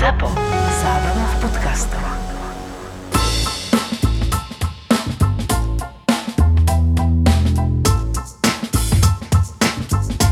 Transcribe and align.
ZAPO. 0.00 0.32
Zábrná 0.80 1.24
v 1.28 1.36
podcastov. 1.44 2.04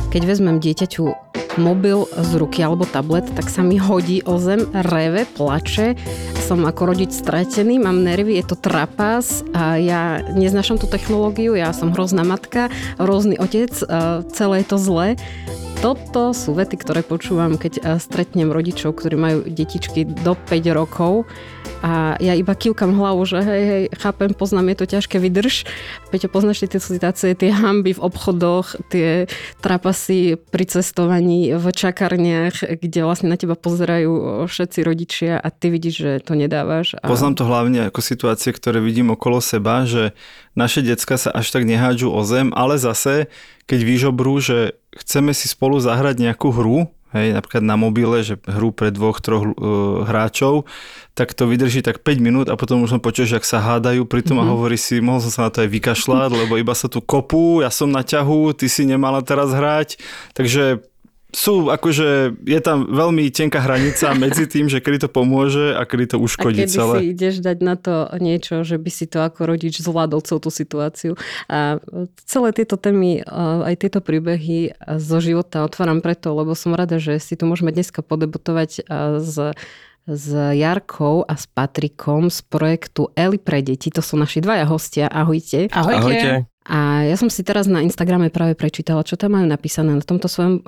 Keď 0.08 0.22
vezmem 0.24 0.56
dieťaťu 0.56 1.12
mobil 1.60 2.08
z 2.08 2.30
ruky 2.40 2.64
alebo 2.64 2.88
tablet, 2.88 3.28
tak 3.36 3.52
sa 3.52 3.60
mi 3.60 3.76
hodí 3.76 4.24
o 4.24 4.40
zem, 4.40 4.64
reve, 4.72 5.28
plače, 5.36 6.00
som 6.48 6.64
ako 6.64 6.96
rodič 6.96 7.12
stratený, 7.12 7.76
mám 7.76 8.00
nervy, 8.00 8.40
je 8.40 8.48
to 8.48 8.56
trapas 8.56 9.44
a 9.52 9.76
ja 9.76 10.24
neznášam 10.32 10.80
tú 10.80 10.88
technológiu, 10.88 11.52
ja 11.52 11.76
som 11.76 11.92
hrozná 11.92 12.24
matka, 12.24 12.72
hrozný 12.96 13.36
otec, 13.36 13.68
celé 14.32 14.64
je 14.64 14.66
to 14.72 14.80
zlé. 14.80 15.20
Toto 15.78 16.34
sú 16.34 16.58
vety, 16.58 16.74
ktoré 16.74 17.06
počúvam, 17.06 17.54
keď 17.54 18.02
stretnem 18.02 18.50
rodičov, 18.50 18.98
ktorí 18.98 19.14
majú 19.14 19.38
detičky 19.46 20.02
do 20.26 20.34
5 20.34 20.74
rokov 20.74 21.22
a 21.82 22.18
ja 22.18 22.34
iba 22.34 22.50
kývkam 22.54 22.94
hlavu, 22.98 23.22
že 23.22 23.38
hej, 23.38 23.62
hej, 23.64 23.84
chápem, 23.94 24.34
poznám, 24.34 24.74
je 24.74 24.76
to 24.82 24.86
ťažké, 24.98 25.16
vydrž. 25.22 25.62
Peťo, 26.10 26.26
poznáš 26.26 26.66
tie 26.66 26.80
situácie, 26.82 27.38
tie 27.38 27.54
hamby 27.54 27.94
v 27.94 28.02
obchodoch, 28.02 28.74
tie 28.90 29.30
trapasy 29.62 30.34
pri 30.38 30.64
cestovaní 30.66 31.54
v 31.54 31.66
čakarniach, 31.70 32.66
kde 32.82 33.00
vlastne 33.06 33.30
na 33.30 33.38
teba 33.38 33.54
pozerajú 33.54 34.44
všetci 34.50 34.78
rodičia 34.82 35.34
a 35.38 35.48
ty 35.54 35.70
vidíš, 35.70 35.94
že 35.94 36.12
to 36.24 36.34
nedávaš. 36.34 36.98
A... 36.98 37.06
Poznám 37.06 37.38
to 37.38 37.44
hlavne 37.46 37.86
ako 37.86 38.02
situácie, 38.02 38.50
ktoré 38.50 38.82
vidím 38.82 39.14
okolo 39.14 39.38
seba, 39.38 39.86
že 39.86 40.16
naše 40.58 40.82
decka 40.82 41.14
sa 41.14 41.30
až 41.30 41.54
tak 41.54 41.62
nehádžu 41.62 42.10
o 42.10 42.22
zem, 42.26 42.50
ale 42.58 42.82
zase, 42.82 43.30
keď 43.70 43.80
vyžobrú, 43.86 44.34
že 44.42 44.74
chceme 44.98 45.30
si 45.30 45.46
spolu 45.46 45.78
zahrať 45.78 46.18
nejakú 46.18 46.50
hru, 46.50 46.90
hej, 47.16 47.32
napríklad 47.36 47.64
na 47.64 47.76
mobile, 47.80 48.20
že 48.20 48.36
hru 48.44 48.74
pre 48.74 48.92
dvoch, 48.92 49.20
troch 49.22 49.44
uh, 49.44 49.54
hráčov, 50.04 50.68
tak 51.16 51.32
to 51.32 51.48
vydrží 51.48 51.80
tak 51.80 52.04
5 52.04 52.20
minút 52.20 52.46
a 52.52 52.58
potom 52.58 52.84
už 52.84 52.96
som 52.96 53.00
počul, 53.02 53.26
že 53.26 53.40
ak 53.40 53.46
sa 53.48 53.58
hádajú 53.58 54.04
pri 54.04 54.22
tom 54.22 54.38
mm-hmm. 54.38 54.50
a 54.50 54.54
hovorí 54.54 54.78
si, 54.78 55.00
mohol 55.00 55.24
som 55.24 55.32
sa 55.32 55.40
na 55.48 55.50
to 55.50 55.64
aj 55.64 55.70
vykašľať, 55.72 56.30
lebo 56.34 56.54
iba 56.60 56.74
sa 56.76 56.86
tu 56.86 57.00
kopú, 57.00 57.64
ja 57.64 57.72
som 57.72 57.88
na 57.88 58.04
ťahu, 58.04 58.52
ty 58.54 58.68
si 58.68 58.84
nemala 58.84 59.24
teraz 59.24 59.50
hrať, 59.50 59.98
takže 60.36 60.84
sú, 61.38 61.70
akože 61.70 62.34
je 62.42 62.60
tam 62.60 62.90
veľmi 62.90 63.30
tenká 63.30 63.62
hranica 63.62 64.10
medzi 64.22 64.50
tým, 64.50 64.66
že 64.66 64.82
kedy 64.82 65.06
to 65.06 65.08
pomôže 65.08 65.78
a 65.78 65.86
kedy 65.86 66.10
to 66.10 66.16
uškodí 66.18 66.66
a 66.66 66.66
kedy 66.66 66.74
celé. 66.74 66.94
si 66.98 67.04
ideš 67.14 67.34
dať 67.38 67.58
na 67.62 67.74
to 67.78 68.10
niečo, 68.18 68.66
že 68.66 68.74
by 68.74 68.90
si 68.90 69.06
to 69.06 69.22
ako 69.22 69.46
rodič 69.46 69.78
zvládol 69.78 70.18
celú 70.26 70.42
tú 70.42 70.50
situáciu. 70.50 71.14
A 71.46 71.78
celé 72.26 72.50
tieto 72.50 72.74
témy, 72.74 73.22
aj 73.62 73.74
tieto 73.78 74.02
príbehy 74.02 74.74
zo 74.98 75.18
života 75.22 75.62
otváram 75.62 76.02
preto, 76.02 76.34
lebo 76.34 76.58
som 76.58 76.74
rada, 76.74 76.98
že 76.98 77.22
si 77.22 77.38
tu 77.38 77.46
môžeme 77.46 77.70
dneska 77.70 78.02
podebutovať 78.02 78.82
s 79.22 79.54
s 80.08 80.32
Jarkou 80.32 81.20
a 81.28 81.36
s 81.36 81.44
Patrikom 81.44 82.32
z 82.32 82.40
projektu 82.48 83.12
Eli 83.12 83.36
pre 83.36 83.60
deti. 83.60 83.92
To 83.92 84.00
sú 84.00 84.16
naši 84.16 84.40
dvaja 84.40 84.64
hostia. 84.64 85.04
Ahojte. 85.04 85.68
Ahojte. 85.68 86.00
Ahojte. 86.00 86.30
A 86.68 87.08
ja 87.08 87.16
som 87.16 87.32
si 87.32 87.40
teraz 87.40 87.64
na 87.64 87.80
Instagrame 87.80 88.28
práve 88.28 88.52
prečítala, 88.52 89.00
čo 89.00 89.16
tam 89.16 89.40
majú 89.40 89.48
napísané 89.48 89.96
na 89.96 90.04
tomto 90.04 90.28
svojom 90.28 90.60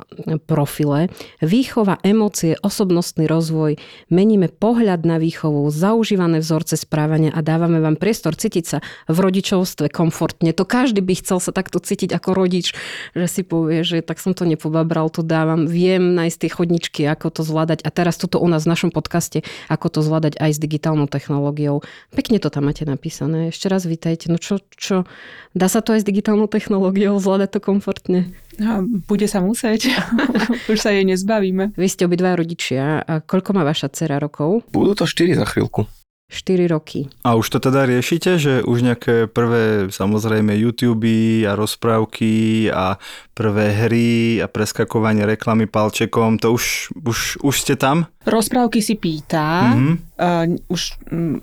profile. 0.48 1.12
Výchova, 1.44 2.00
emócie, 2.00 2.56
osobnostný 2.64 3.28
rozvoj, 3.28 3.76
meníme 4.08 4.48
pohľad 4.48 5.04
na 5.04 5.20
výchovu, 5.20 5.68
zaužívané 5.68 6.40
vzorce 6.40 6.80
správania 6.80 7.36
a 7.36 7.44
dávame 7.44 7.84
vám 7.84 8.00
priestor 8.00 8.32
cítiť 8.32 8.64
sa 8.64 8.78
v 9.12 9.18
rodičovstve 9.20 9.92
komfortne. 9.92 10.56
To 10.56 10.64
každý 10.64 11.04
by 11.04 11.20
chcel 11.20 11.36
sa 11.36 11.52
takto 11.52 11.76
cítiť 11.84 12.16
ako 12.16 12.32
rodič, 12.32 12.72
že 13.12 13.26
si 13.28 13.42
povie, 13.44 13.84
že 13.84 14.00
tak 14.00 14.24
som 14.24 14.32
to 14.32 14.48
nepobabral, 14.48 15.12
to 15.12 15.20
dávam, 15.20 15.68
viem 15.68 16.16
nájsť 16.16 16.38
tie 16.40 16.50
chodničky, 16.50 17.00
ako 17.04 17.28
to 17.28 17.42
zvládať. 17.44 17.84
A 17.84 17.92
teraz 17.92 18.16
toto 18.16 18.40
u 18.40 18.48
nás 18.48 18.64
v 18.64 18.72
našom 18.72 18.88
podcaste, 18.88 19.44
ako 19.68 19.92
to 19.92 20.00
zvládať 20.00 20.40
aj 20.40 20.56
s 20.56 20.58
digitálnou 20.58 21.12
technológiou. 21.12 21.84
Pekne 22.16 22.40
to 22.40 22.48
tam 22.48 22.72
máte 22.72 22.88
napísané. 22.88 23.52
Ešte 23.52 23.68
raz 23.68 23.84
vítajte. 23.84 24.32
No 24.32 24.40
čo, 24.40 24.64
čo, 24.72 25.04
dá 25.52 25.68
sa 25.68 25.84
to 25.84 25.89
to 25.90 25.98
aj 25.98 26.06
s 26.06 26.08
digitálnou 26.08 26.46
technológiou, 26.46 27.18
zvládať 27.18 27.58
to 27.58 27.60
komfortne? 27.66 28.30
No, 28.62 28.86
bude 28.86 29.26
sa 29.26 29.42
musieť. 29.42 29.90
Už 30.70 30.78
sa 30.78 30.94
jej 30.94 31.02
nezbavíme. 31.02 31.74
Vy 31.74 31.86
ste 31.90 32.06
obidva 32.06 32.38
rodičia. 32.38 33.02
A 33.02 33.18
koľko 33.18 33.58
má 33.58 33.66
vaša 33.66 33.90
dcera 33.90 34.22
rokov? 34.22 34.62
Budú 34.70 34.94
to 34.94 35.10
4 35.10 35.34
za 35.34 35.50
chvíľku. 35.50 35.90
4 36.30 36.70
roky. 36.70 37.10
A 37.26 37.34
už 37.34 37.50
to 37.50 37.58
teda 37.58 37.90
riešite, 37.90 38.38
že 38.38 38.62
už 38.62 38.86
nejaké 38.86 39.26
prvé 39.26 39.90
samozrejme 39.90 40.54
YouTube 40.54 41.42
a 41.42 41.58
rozprávky 41.58 42.70
a 42.70 43.02
prvé 43.34 43.74
hry 43.74 44.38
a 44.38 44.46
preskakovanie 44.46 45.26
reklamy 45.26 45.66
palčekom, 45.66 46.38
to 46.38 46.54
už, 46.54 46.94
už, 46.94 47.42
už 47.42 47.54
ste 47.58 47.74
tam? 47.74 48.06
Rozprávky 48.22 48.78
si 48.78 48.94
pýta, 48.94 49.74
mm-hmm. 49.74 49.94
uh, 50.22 50.46
už 50.70 50.80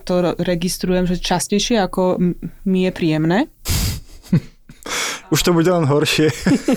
to 0.07 0.13
registrujem, 0.39 1.03
že 1.03 1.19
častejšie 1.19 1.83
ako 1.83 2.15
mi 2.63 2.87
je 2.87 2.91
príjemné. 2.95 3.51
Už 5.33 5.39
to 5.43 5.51
bude 5.51 5.67
len 5.67 5.85
horšie. 5.85 6.31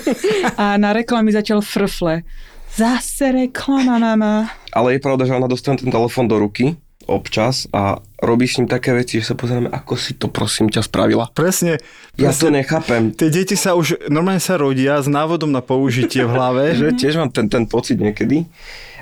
A 0.60 0.76
na 0.76 0.90
reklamy 0.94 1.30
zatiaľ 1.30 1.62
frfle. 1.62 2.26
Zase 2.70 3.34
reklama, 3.34 3.98
mama. 3.98 4.46
Ale 4.70 4.94
je 4.96 5.00
pravda, 5.02 5.26
že 5.26 5.34
ona 5.34 5.50
dostane 5.50 5.82
ten 5.82 5.90
telefón 5.90 6.30
do 6.30 6.38
ruky 6.38 6.78
občas 7.10 7.66
a 7.74 7.98
robí 8.22 8.46
s 8.46 8.62
ním 8.62 8.70
také 8.70 8.94
veci, 8.94 9.18
že 9.18 9.32
sa 9.32 9.34
pozeráme, 9.34 9.66
ako 9.66 9.98
si 9.98 10.14
to 10.14 10.30
prosím 10.30 10.70
ťa 10.70 10.86
spravila. 10.86 11.26
Presne. 11.34 11.82
Ja 12.14 12.30
to 12.30 12.54
nechápem. 12.54 13.10
Tie 13.10 13.34
deti 13.34 13.58
sa 13.58 13.74
už 13.74 14.06
normálne 14.06 14.38
sa 14.38 14.54
rodia 14.54 15.02
s 15.02 15.10
návodom 15.10 15.50
na 15.50 15.58
použitie 15.58 16.22
v 16.22 16.30
hlave. 16.30 16.62
že 16.80 16.94
tiež 16.94 17.18
mám 17.18 17.34
ten, 17.34 17.50
ten 17.50 17.66
pocit 17.66 17.98
niekedy. 17.98 18.46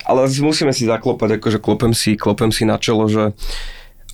Ale 0.08 0.24
musíme 0.40 0.72
si 0.72 0.88
zaklopať, 0.88 1.36
akože 1.36 1.60
klopem 1.60 1.92
si, 1.92 2.16
klopem 2.16 2.48
si 2.48 2.64
na 2.64 2.80
čelo, 2.80 3.04
že 3.12 3.36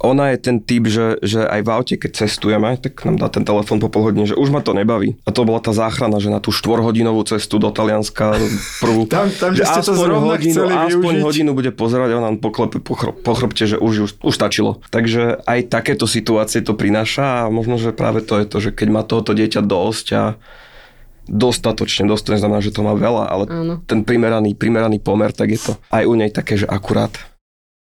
ona 0.03 0.35
je 0.35 0.39
ten 0.43 0.57
typ, 0.59 0.91
že, 0.91 1.23
že 1.23 1.47
aj 1.47 1.61
v 1.63 1.69
aute, 1.71 1.95
keď 1.95 2.27
cestujeme, 2.27 2.75
tak 2.77 3.07
nám 3.07 3.17
dá 3.23 3.31
ten 3.31 3.47
telefón 3.47 3.79
po 3.79 3.87
pol 3.87 4.11
hodine, 4.11 4.27
že 4.27 4.35
už 4.35 4.51
ma 4.51 4.59
to 4.59 4.75
nebaví. 4.75 5.15
A 5.23 5.31
to 5.31 5.47
bola 5.47 5.63
tá 5.63 5.71
záchrana, 5.71 6.19
že 6.19 6.35
na 6.35 6.43
tú 6.43 6.51
štvorhodinovú 6.51 7.23
cestu 7.23 7.63
do 7.63 7.71
Talianska 7.71 8.35
prvú, 8.83 9.07
tam, 9.13 9.31
tam, 9.31 9.55
že, 9.55 9.63
ste 9.63 9.81
to 9.87 9.95
zrovna 9.95 10.35
hodinu, 10.35 10.51
chceli 10.51 10.75
aspoň 10.75 11.13
využiť. 11.15 11.27
hodinu 11.27 11.51
bude 11.55 11.71
pozerať 11.71 12.09
a 12.11 12.19
ona 12.19 12.35
nám 12.35 12.43
poklepe 12.43 12.83
po, 12.83 12.99
chrop, 12.99 13.23
po 13.23 13.33
chrbte, 13.39 13.71
že 13.71 13.77
už, 13.79 13.95
už, 14.11 14.11
už 14.19 14.35
stačilo. 14.35 14.83
Takže 14.91 15.47
aj 15.47 15.71
takéto 15.71 16.11
situácie 16.11 16.59
to 16.59 16.75
prináša 16.75 17.47
a 17.47 17.53
možno, 17.53 17.79
že 17.79 17.95
práve 17.95 18.21
to 18.27 18.43
je 18.43 18.47
to, 18.51 18.59
že 18.59 18.71
keď 18.75 18.89
má 18.91 19.03
tohoto 19.07 19.31
dieťa 19.31 19.63
dosť 19.63 20.07
a 20.19 20.23
dostatočne, 21.25 22.05
dostatočne 22.05 22.43
znamená, 22.45 22.61
že 22.61 22.75
to 22.75 22.85
má 22.85 22.93
veľa, 22.93 23.25
ale 23.31 23.45
Áno. 23.49 23.75
ten 23.89 24.05
primeraný, 24.05 24.53
primeraný 24.53 25.01
pomer, 25.01 25.33
tak 25.33 25.57
je 25.57 25.61
to 25.61 25.73
aj 25.89 26.05
u 26.05 26.15
nej 26.19 26.29
také, 26.29 26.61
že 26.61 26.69
akurát. 26.69 27.17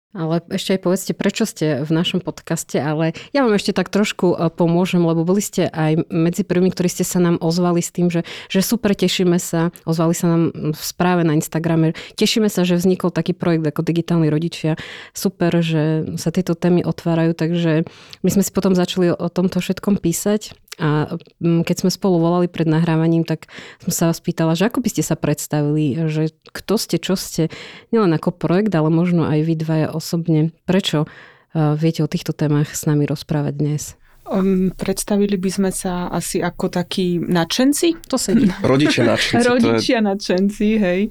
Ale 0.10 0.42
ešte 0.50 0.74
aj 0.74 0.82
povedzte, 0.82 1.14
prečo 1.14 1.46
ste 1.46 1.86
v 1.86 1.92
našom 1.94 2.26
podcaste, 2.26 2.82
ale 2.82 3.14
ja 3.30 3.46
vám 3.46 3.54
ešte 3.54 3.78
tak 3.78 3.94
trošku 3.94 4.34
e, 4.34 4.50
pomôžem, 4.50 5.06
lebo 5.06 5.22
boli 5.22 5.38
ste 5.38 5.70
aj 5.70 6.10
medzi 6.10 6.42
prvými, 6.42 6.74
ktorí 6.74 6.90
ste 6.90 7.06
sa 7.06 7.22
nám 7.22 7.38
ozvali 7.38 7.78
s 7.78 7.94
tým, 7.94 8.10
že, 8.10 8.26
že 8.50 8.66
super, 8.66 8.98
tešíme 8.98 9.38
sa, 9.38 9.70
ozvali 9.86 10.18
sa 10.18 10.34
nám 10.34 10.74
v 10.74 10.82
správe 10.82 11.22
na 11.22 11.38
Instagrame, 11.38 11.94
tešíme 12.18 12.50
sa, 12.50 12.66
že 12.66 12.82
vznikol 12.82 13.14
taký 13.14 13.38
projekt 13.38 13.70
ako 13.70 13.86
digitálni 13.86 14.34
rodičia, 14.34 14.82
super, 15.14 15.62
že 15.62 16.18
sa 16.18 16.34
tieto 16.34 16.58
témy 16.58 16.82
otvárajú, 16.82 17.38
takže 17.38 17.86
my 18.26 18.30
sme 18.34 18.42
si 18.42 18.50
potom 18.50 18.74
začali 18.74 19.14
o 19.14 19.28
tomto 19.30 19.62
všetkom 19.62 20.02
písať 20.02 20.58
a 20.80 21.20
mm, 21.44 21.68
keď 21.68 21.86
sme 21.86 21.92
spolu 21.92 22.24
volali 22.24 22.48
pred 22.48 22.66
nahrávaním, 22.66 23.28
tak 23.28 23.52
som 23.84 23.92
sa 23.92 24.04
vás 24.08 24.24
pýtala, 24.24 24.56
že 24.56 24.72
ako 24.72 24.80
by 24.80 24.90
ste 24.90 25.04
sa 25.04 25.20
predstavili, 25.20 26.08
že 26.08 26.32
kto 26.56 26.80
ste, 26.80 26.98
čo 26.98 27.20
ste, 27.20 27.52
nielen 27.92 28.16
ako 28.16 28.32
projekt, 28.32 28.72
ale 28.72 28.88
možno 28.88 29.28
aj 29.28 29.44
vy 29.44 29.54
dvaja 29.60 29.88
osobne. 29.92 30.56
Prečo 30.64 31.04
uh, 31.06 31.76
viete 31.76 32.00
o 32.00 32.08
týchto 32.08 32.32
témach 32.32 32.72
s 32.72 32.88
nami 32.88 33.04
rozprávať 33.04 33.54
dnes? 33.60 33.84
Um, 34.30 34.72
predstavili 34.72 35.36
by 35.36 35.50
sme 35.52 35.70
sa 35.76 36.08
asi 36.08 36.40
ako 36.40 36.72
takí 36.72 37.20
nadšenci. 37.20 38.08
To 38.08 38.16
sedí. 38.16 38.48
Rodičia 38.64 39.04
nadšenci. 39.04 39.44
Rodičia 39.44 40.00
je... 40.00 40.06
nadšenci, 40.08 40.68
hej. 40.80 41.02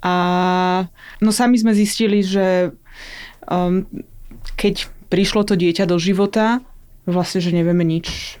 A 0.00 0.14
no 1.20 1.30
sami 1.34 1.58
sme 1.60 1.74
zistili, 1.74 2.24
že 2.24 2.72
um, 3.50 3.84
keď 4.56 4.86
prišlo 5.10 5.42
to 5.42 5.58
dieťa 5.58 5.90
do 5.90 5.98
života, 5.98 6.62
vlastne, 7.08 7.42
že 7.42 7.50
nevieme 7.50 7.82
nič 7.82 8.38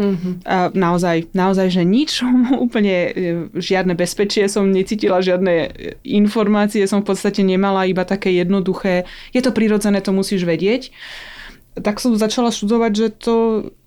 Mm-hmm. 0.00 0.32
A 0.48 0.72
naozaj, 0.72 1.28
naozaj, 1.36 1.68
že 1.68 1.82
nič, 1.84 2.24
úplne 2.64 2.96
e, 2.96 3.10
žiadne 3.52 3.92
bezpečie 3.92 4.48
som 4.48 4.72
necítila, 4.72 5.20
žiadne 5.20 5.54
e, 5.68 5.68
informácie 6.08 6.88
som 6.88 7.04
v 7.04 7.12
podstate 7.12 7.44
nemala, 7.44 7.84
iba 7.84 8.08
také 8.08 8.32
jednoduché, 8.32 9.04
je 9.36 9.44
to 9.44 9.52
prirodzené, 9.52 10.00
to 10.00 10.16
musíš 10.16 10.48
vedieť. 10.48 10.88
Tak 11.76 12.00
som 12.00 12.16
začala 12.16 12.50
študovať, 12.50 12.92
že 12.96 13.06
to 13.14 13.34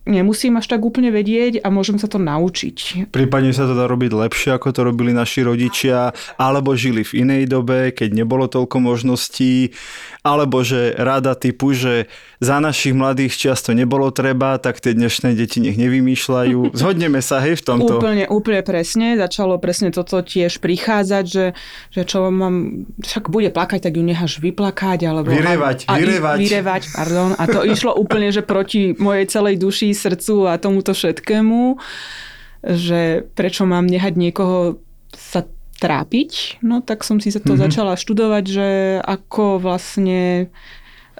nemusím 0.03 0.59
až 0.59 0.67
tak 0.67 0.83
úplne 0.83 1.09
vedieť 1.09 1.63
a 1.63 1.71
môžem 1.71 1.95
sa 1.95 2.11
to 2.11 2.19
naučiť. 2.19 3.09
Prípadne 3.09 3.55
sa 3.55 3.63
to 3.63 3.73
dá 3.75 3.87
robiť 3.87 4.11
lepšie, 4.11 4.49
ako 4.55 4.75
to 4.75 4.81
robili 4.83 5.15
naši 5.15 5.47
rodičia, 5.47 6.11
alebo 6.35 6.75
žili 6.75 7.07
v 7.07 7.23
inej 7.23 7.47
dobe, 7.47 7.95
keď 7.95 8.11
nebolo 8.11 8.51
toľko 8.51 8.83
možností, 8.83 9.71
alebo 10.23 10.63
že 10.63 10.95
rada 10.99 11.35
typu, 11.35 11.71
že 11.75 12.07
za 12.43 12.59
našich 12.59 12.91
mladých 12.91 13.39
čiasto 13.39 13.71
nebolo 13.71 14.11
treba, 14.11 14.59
tak 14.59 14.83
tie 14.83 14.91
dnešné 14.91 15.35
deti 15.39 15.63
nech 15.63 15.79
nevymýšľajú. 15.79 16.71
Zhodneme 16.79 17.23
sa, 17.23 17.39
hej, 17.39 17.59
v 17.59 17.63
tomto. 17.63 18.03
Úplne, 18.03 18.27
úplne 18.27 18.59
presne. 18.63 19.15
Začalo 19.15 19.55
presne 19.63 19.95
toto 19.95 20.19
tiež 20.19 20.59
prichádzať, 20.59 21.25
že, 21.27 21.45
že 21.95 22.01
čo 22.03 22.27
mám, 22.27 22.87
však 22.99 23.31
bude 23.31 23.47
plakať, 23.55 23.87
tak 23.87 23.95
ju 23.95 24.03
necháš 24.03 24.43
vyplakať. 24.43 25.07
Alebo, 25.07 25.31
Vyrevať, 25.31 25.87
a, 25.87 25.95
vyrevať. 25.95 26.37
A, 26.39 26.43
vyrevať, 26.43 26.83
pardon. 26.91 27.29
A 27.39 27.43
to 27.47 27.63
išlo 27.63 27.95
úplne, 27.95 28.27
že 28.35 28.43
proti 28.43 28.91
mojej 28.99 29.31
celej 29.31 29.55
duši, 29.63 29.92
srdcu 29.93 30.49
a 30.49 30.61
tomuto 30.61 30.93
všetkému, 30.93 31.77
že 32.63 33.27
prečo 33.35 33.67
mám 33.67 33.85
nehať 33.87 34.13
niekoho 34.15 34.81
sa 35.13 35.45
trápiť, 35.83 36.63
no 36.63 36.79
tak 36.79 37.03
som 37.03 37.19
si 37.19 37.27
sa 37.27 37.43
to 37.43 37.53
mm-hmm. 37.53 37.63
začala 37.67 37.99
študovať, 37.99 38.43
že 38.47 38.69
ako 39.03 39.59
vlastne 39.59 40.47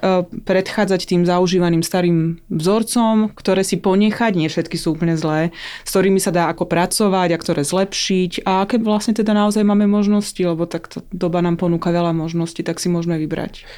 e, 0.00 0.24
predchádzať 0.24 1.04
tým 1.04 1.28
zaužívaným 1.28 1.84
starým 1.84 2.40
vzorcom, 2.48 3.28
ktoré 3.36 3.60
si 3.60 3.76
ponechať, 3.76 4.32
nie 4.32 4.48
všetky 4.48 4.80
sú 4.80 4.96
úplne 4.96 5.20
zlé, 5.20 5.52
s 5.84 5.92
ktorými 5.92 6.16
sa 6.16 6.32
dá 6.32 6.48
ako 6.48 6.64
pracovať 6.64 7.36
a 7.36 7.38
ktoré 7.44 7.60
zlepšiť 7.60 8.48
a 8.48 8.64
aké 8.64 8.80
vlastne 8.80 9.12
teda 9.12 9.36
naozaj 9.36 9.68
máme 9.68 9.84
možnosti, 9.84 10.40
lebo 10.40 10.64
tak 10.64 10.88
doba 11.12 11.44
nám 11.44 11.60
ponúka 11.60 11.92
veľa 11.92 12.16
možností, 12.16 12.64
tak 12.64 12.80
si 12.80 12.88
môžeme 12.88 13.20
vybrať. 13.20 13.68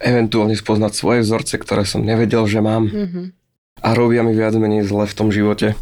Eventuálne 0.00 0.56
spoznať 0.56 0.96
svoje 0.96 1.20
vzorce, 1.20 1.60
ktoré 1.60 1.84
som 1.84 2.00
nevedel, 2.00 2.48
že 2.48 2.64
mám. 2.64 2.88
Mm-hmm. 2.88 3.39
A 3.78 3.96
robia 3.96 4.20
mi 4.20 4.36
viac 4.36 4.52
menej 4.58 4.84
zle 4.84 5.08
v 5.08 5.14
tom 5.16 5.32
živote. 5.32 5.72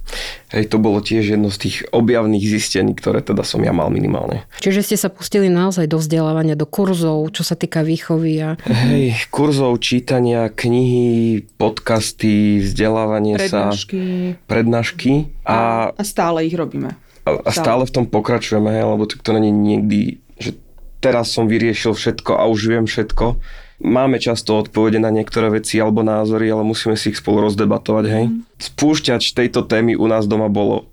Hej, 0.55 0.71
to 0.71 0.79
bolo 0.79 1.03
tiež 1.03 1.35
jedno 1.35 1.51
z 1.51 1.67
tých 1.67 1.77
objavných 1.91 2.45
zistení, 2.47 2.95
ktoré 2.95 3.27
teda 3.27 3.43
som 3.43 3.59
ja 3.59 3.75
mal 3.75 3.91
minimálne. 3.91 4.47
Čiže 4.63 4.87
ste 4.87 4.97
sa 5.01 5.11
pustili 5.11 5.51
naozaj 5.51 5.91
do 5.91 5.99
vzdelávania, 5.99 6.55
do 6.55 6.63
kurzov, 6.63 7.35
čo 7.35 7.43
sa 7.43 7.59
týka 7.59 7.83
výchovy 7.83 8.33
a... 8.39 8.51
Hej, 8.71 9.27
kurzov, 9.35 9.83
čítania, 9.83 10.47
knihy, 10.47 11.43
podcasty, 11.59 12.63
vzdelávanie 12.63 13.35
Prednášky. 13.35 13.99
sa, 13.99 14.47
prednášky 14.47 15.13
a, 15.43 15.91
A 15.91 16.03
stále 16.07 16.47
ich 16.47 16.55
robíme. 16.55 16.95
a, 17.27 17.31
a 17.35 17.51
stále 17.51 17.83
v 17.83 17.93
tom 17.99 18.07
pokračujeme, 18.07 18.79
hej, 18.79 18.87
lebo 18.95 19.11
to, 19.11 19.19
to 19.19 19.35
není 19.35 19.51
niekdy, 19.51 19.99
že 20.39 20.55
teraz 21.03 21.35
som 21.35 21.51
vyriešil 21.51 21.99
všetko 21.99 22.31
a 22.39 22.47
už 22.47 22.61
viem 22.79 22.87
všetko. 22.87 23.43
Máme 23.79 24.19
často 24.19 24.59
odpovede 24.59 24.99
na 24.99 25.15
niektoré 25.15 25.55
veci 25.55 25.79
alebo 25.79 26.03
názory, 26.03 26.51
ale 26.51 26.67
musíme 26.67 26.99
si 26.99 27.15
ich 27.15 27.21
spolu 27.23 27.47
rozdebatovať, 27.47 28.05
hej. 28.11 28.25
Spúšťač 28.59 29.39
tejto 29.39 29.63
témy 29.63 29.95
u 29.95 30.11
nás 30.11 30.27
doma 30.27 30.51
bolo 30.51 30.91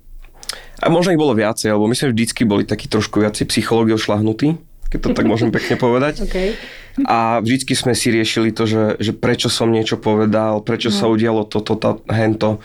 a 0.83 0.91
možno 0.91 1.15
ich 1.15 1.21
bolo 1.21 1.33
viacej, 1.33 1.71
lebo 1.71 1.87
my 1.87 1.95
sme 1.95 2.11
vždycky 2.11 2.43
boli 2.43 2.67
takí 2.67 2.91
trošku 2.91 3.23
viacej 3.23 3.47
psychológiou 3.47 3.95
šlahnutí, 3.95 4.59
keď 4.91 4.99
to 4.99 5.09
tak 5.15 5.25
môžem 5.27 5.49
pekne 5.53 5.75
povedať. 5.79 6.21
Okay. 6.25 6.57
A 7.11 7.43
vždycky 7.43 7.75
sme 7.75 7.91
si 7.91 8.07
riešili 8.07 8.55
to, 8.55 8.63
že, 8.63 8.95
že 9.03 9.11
prečo 9.11 9.51
som 9.51 9.67
niečo 9.67 9.99
povedal, 9.99 10.63
prečo 10.63 10.87
sa 10.87 11.11
udialo 11.11 11.43
toto, 11.43 11.75
to, 11.75 11.99
hento. 12.07 12.63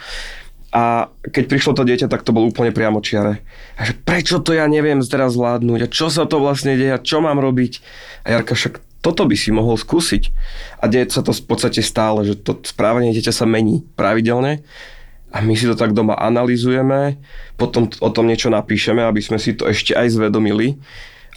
A 0.71 1.11
keď 1.27 1.51
prišlo 1.51 1.75
to 1.75 1.83
dieťa, 1.83 2.07
tak 2.07 2.23
to 2.23 2.31
bolo 2.31 2.47
úplne 2.47 2.71
priamo 2.71 3.03
čiare. 3.03 3.43
A 3.75 3.91
že 3.91 3.99
prečo 3.99 4.39
to 4.39 4.55
ja 4.55 4.71
neviem 4.71 5.03
teraz 5.03 5.35
zvládnuť 5.35 5.81
a 5.83 5.91
čo 5.91 6.15
sa 6.15 6.31
to 6.31 6.39
vlastne 6.39 6.79
deje 6.79 6.95
a 6.95 7.03
čo 7.03 7.19
mám 7.19 7.43
robiť. 7.43 7.83
A 8.23 8.39
Jarka 8.39 8.55
však 8.55 8.79
toto 9.01 9.25
by 9.25 9.37
si 9.37 9.49
mohol 9.53 9.81
skúsiť. 9.81 10.33
A 10.81 10.89
deje 10.89 11.09
sa 11.13 11.25
to 11.25 11.33
v 11.33 11.45
podstate 11.45 11.81
stále, 11.81 12.25
že 12.25 12.37
to 12.37 12.61
správanie 12.65 13.17
dieťa 13.17 13.33
sa 13.33 13.49
mení 13.49 13.85
pravidelne 13.97 14.61
a 15.31 15.39
my 15.41 15.55
si 15.55 15.67
to 15.67 15.79
tak 15.79 15.95
doma 15.95 16.19
analizujeme, 16.19 17.17
potom 17.55 17.87
o 17.87 18.11
tom 18.11 18.27
niečo 18.27 18.51
napíšeme, 18.51 18.99
aby 19.07 19.23
sme 19.23 19.39
si 19.39 19.55
to 19.55 19.71
ešte 19.71 19.95
aj 19.95 20.11
zvedomili. 20.11 20.83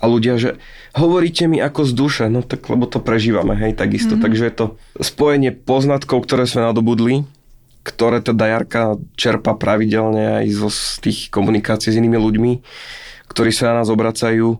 A 0.03 0.09
ľudia, 0.09 0.35
že 0.35 0.59
hovoríte 0.97 1.47
mi 1.47 1.63
ako 1.63 1.87
z 1.87 1.91
duše, 1.95 2.23
no 2.27 2.43
tak 2.43 2.67
lebo 2.67 2.89
to 2.89 2.99
prežívame, 2.99 3.55
hej, 3.55 3.77
takisto. 3.77 4.17
Mm-hmm. 4.17 4.25
Takže 4.27 4.43
je 4.43 4.55
to 4.57 4.65
spojenie 4.99 5.55
poznatkov, 5.55 6.27
ktoré 6.27 6.43
sme 6.43 6.67
nadobudli, 6.67 7.23
ktoré 7.87 8.19
teda 8.19 8.51
Jarka 8.51 8.99
čerpa 9.15 9.55
pravidelne 9.55 10.43
aj 10.43 10.45
zo 10.51 10.69
z 10.73 10.81
tých 10.99 11.19
komunikácií 11.31 11.95
s 11.95 11.99
inými 12.01 12.19
ľuďmi, 12.19 12.51
ktorí 13.31 13.55
sa 13.55 13.71
na 13.71 13.85
nás 13.85 13.87
obracajú 13.87 14.59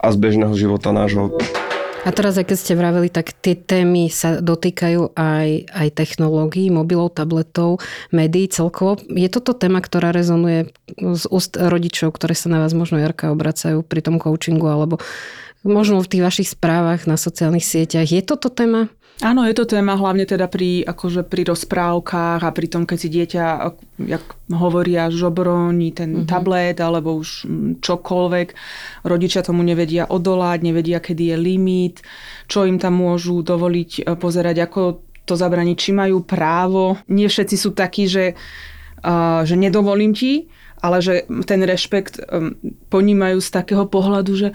a 0.00 0.06
z 0.08 0.16
bežného 0.16 0.54
života 0.56 0.96
nášho. 0.96 1.28
A 2.00 2.16
teraz, 2.16 2.40
aj 2.40 2.48
keď 2.48 2.56
ste 2.56 2.74
vraveli, 2.80 3.12
tak 3.12 3.36
tie 3.44 3.52
témy 3.52 4.08
sa 4.08 4.40
dotýkajú 4.40 5.12
aj, 5.20 5.48
aj 5.68 5.88
technológií, 5.92 6.72
mobilov, 6.72 7.12
tabletov, 7.12 7.84
médií 8.08 8.48
celkovo. 8.48 8.96
Je 9.12 9.28
toto 9.28 9.52
téma, 9.52 9.84
ktorá 9.84 10.08
rezonuje 10.08 10.72
z 10.96 11.24
úst 11.28 11.60
rodičov, 11.60 12.16
ktoré 12.16 12.32
sa 12.32 12.48
na 12.48 12.64
vás 12.64 12.72
možno 12.72 12.96
Jarka 12.96 13.28
obracajú 13.28 13.84
pri 13.84 14.00
tom 14.00 14.16
coachingu, 14.16 14.64
alebo 14.64 14.96
možno 15.60 16.00
v 16.00 16.08
tých 16.08 16.24
vašich 16.24 16.48
správach 16.56 17.04
na 17.04 17.20
sociálnych 17.20 17.68
sieťach. 17.68 18.08
Je 18.08 18.24
toto 18.24 18.48
téma? 18.48 18.88
Áno, 19.20 19.44
je 19.44 19.52
to 19.52 19.68
téma 19.68 20.00
hlavne 20.00 20.24
teda 20.24 20.48
pri, 20.48 20.80
akože 20.80 21.28
pri 21.28 21.52
rozprávkach 21.52 22.40
a 22.40 22.50
pri 22.56 22.66
tom, 22.72 22.88
keď 22.88 22.96
si 22.96 23.08
dieťa, 23.12 23.44
jak 24.08 24.24
hovoria, 24.48 25.12
žobroní 25.12 25.92
ten 25.92 26.24
mm-hmm. 26.24 26.28
tablet 26.28 26.80
alebo 26.80 27.20
už 27.20 27.44
čokoľvek. 27.84 28.48
Rodičia 29.04 29.44
tomu 29.44 29.60
nevedia 29.60 30.08
odolať, 30.08 30.64
nevedia, 30.64 31.04
kedy 31.04 31.32
je 31.32 31.36
limit, 31.36 31.96
čo 32.48 32.64
im 32.64 32.80
tam 32.80 32.96
môžu 32.96 33.44
dovoliť 33.44 33.90
e, 34.00 34.16
pozerať, 34.16 34.56
ako 34.64 34.80
to 35.28 35.36
zabraniť, 35.36 35.76
či 35.76 35.90
majú 35.92 36.24
právo. 36.24 36.96
Nie 37.12 37.28
všetci 37.28 37.56
sú 37.60 37.70
takí, 37.70 38.10
že, 38.10 38.34
uh, 39.06 39.46
že 39.46 39.54
nedovolím 39.54 40.10
ti, 40.10 40.50
ale 40.82 40.98
že 40.98 41.28
ten 41.46 41.62
rešpekt 41.62 42.18
um, 42.18 42.58
ponímajú 42.90 43.38
z 43.38 43.48
takého 43.54 43.86
pohľadu, 43.86 44.32
že 44.34 44.48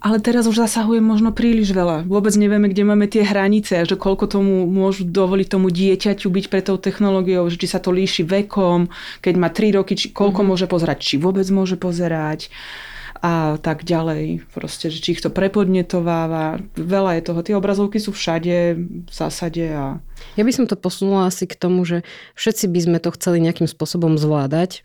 ale 0.00 0.16
teraz 0.16 0.48
už 0.48 0.64
zasahuje 0.64 1.04
možno 1.04 1.30
príliš 1.30 1.76
veľa. 1.76 2.08
Vôbec 2.08 2.32
nevieme, 2.40 2.72
kde 2.72 2.88
máme 2.88 3.04
tie 3.04 3.20
hranice 3.20 3.76
a 3.76 3.84
že 3.84 4.00
koľko 4.00 4.32
tomu 4.32 4.64
môžu 4.64 5.04
dovoliť 5.04 5.46
tomu 5.52 5.68
dieťaťu 5.68 6.26
byť 6.32 6.44
pre 6.48 6.64
tou 6.64 6.80
technológiou, 6.80 7.44
či 7.52 7.68
sa 7.68 7.84
to 7.84 7.92
líši 7.92 8.24
vekom, 8.24 8.88
keď 9.20 9.34
má 9.36 9.52
3 9.52 9.76
roky, 9.76 9.92
či 10.00 10.08
koľko 10.08 10.40
mm-hmm. 10.40 10.50
môže 10.56 10.66
pozerať, 10.72 10.98
či 11.04 11.14
vôbec 11.20 11.44
môže 11.52 11.76
pozerať 11.76 12.48
a 13.20 13.60
tak 13.60 13.84
ďalej. 13.84 14.48
Proste, 14.56 14.88
že 14.88 15.04
či 15.04 15.12
ich 15.12 15.20
to 15.20 15.28
prepodnetováva. 15.28 16.56
Veľa 16.72 17.20
je 17.20 17.22
toho. 17.28 17.40
Tie 17.44 17.52
obrazovky 17.52 18.00
sú 18.00 18.16
všade 18.16 18.80
v 18.80 19.12
zásade 19.12 19.68
a 19.68 20.00
ja 20.38 20.42
by 20.46 20.52
som 20.54 20.64
to 20.70 20.78
posunula 20.78 21.28
asi 21.28 21.44
k 21.44 21.58
tomu, 21.58 21.82
že 21.82 22.06
všetci 22.38 22.64
by 22.70 22.80
sme 22.80 22.98
to 23.02 23.10
chceli 23.14 23.42
nejakým 23.42 23.66
spôsobom 23.66 24.16
zvládať 24.16 24.82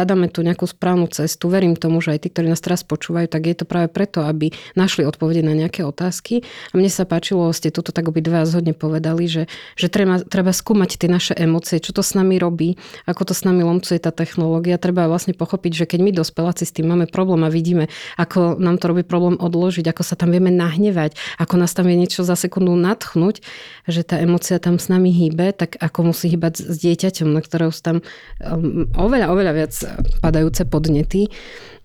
hľadáme 0.00 0.30
tu 0.30 0.40
nejakú 0.40 0.64
správnu 0.64 1.10
cestu. 1.10 1.50
Verím 1.50 1.76
tomu, 1.76 2.00
že 2.00 2.16
aj 2.16 2.24
tí, 2.24 2.28
ktorí 2.30 2.46
nás 2.48 2.62
teraz 2.62 2.86
počúvajú, 2.86 3.26
tak 3.28 3.50
je 3.50 3.56
to 3.58 3.64
práve 3.66 3.90
preto, 3.90 4.22
aby 4.24 4.54
našli 4.78 5.04
odpovede 5.04 5.42
na 5.42 5.52
nejaké 5.52 5.82
otázky. 5.82 6.46
A 6.70 6.78
mne 6.78 6.88
sa 6.88 7.04
páčilo, 7.04 7.50
ste 7.52 7.74
toto 7.74 7.90
tak 7.90 8.06
obidva 8.08 8.46
zhodne 8.46 8.72
povedali, 8.72 9.26
že, 9.26 9.42
že 9.74 9.90
treba, 9.90 10.22
treba 10.22 10.54
skúmať 10.54 10.96
tie 10.96 11.08
naše 11.10 11.34
emócie, 11.34 11.82
čo 11.82 11.90
to 11.92 12.00
s 12.00 12.14
nami 12.14 12.38
robí, 12.38 12.78
ako 13.04 13.32
to 13.32 13.34
s 13.36 13.42
nami 13.44 13.66
lomcuje 13.66 13.98
tá 13.98 14.14
technológia. 14.14 14.80
Treba 14.80 15.10
vlastne 15.10 15.34
pochopiť, 15.34 15.84
že 15.84 15.88
keď 15.90 16.00
my 16.00 16.10
dospeláci 16.14 16.64
s 16.64 16.74
tým 16.74 16.88
máme 16.88 17.10
problém 17.10 17.42
a 17.44 17.50
vidíme, 17.50 17.90
ako 18.16 18.56
nám 18.56 18.78
to 18.78 18.88
robí 18.92 19.02
problém 19.02 19.36
odložiť, 19.36 19.90
ako 19.90 20.02
sa 20.06 20.14
tam 20.14 20.32
vieme 20.32 20.52
nahnevať, 20.54 21.16
ako 21.36 21.54
nás 21.60 21.74
tam 21.74 21.88
vie 21.90 21.98
niečo 21.98 22.22
za 22.22 22.38
sekundu 22.38 22.72
natchnúť, 22.76 23.42
že 23.88 24.06
tá 24.06 24.20
emócia 24.20 24.59
tam 24.60 24.76
s 24.76 24.92
nami 24.92 25.08
hýbe, 25.10 25.56
tak 25.56 25.80
ako 25.80 26.12
musí 26.12 26.28
hýbať 26.28 26.60
s 26.60 26.76
dieťaťom, 26.84 27.32
na 27.32 27.40
ktorého 27.40 27.72
sú 27.72 27.80
tam 27.80 27.96
um, 28.44 28.84
oveľa, 28.94 29.32
oveľa 29.32 29.52
viac 29.56 29.72
padajúce 30.20 30.68
podnety. 30.68 31.32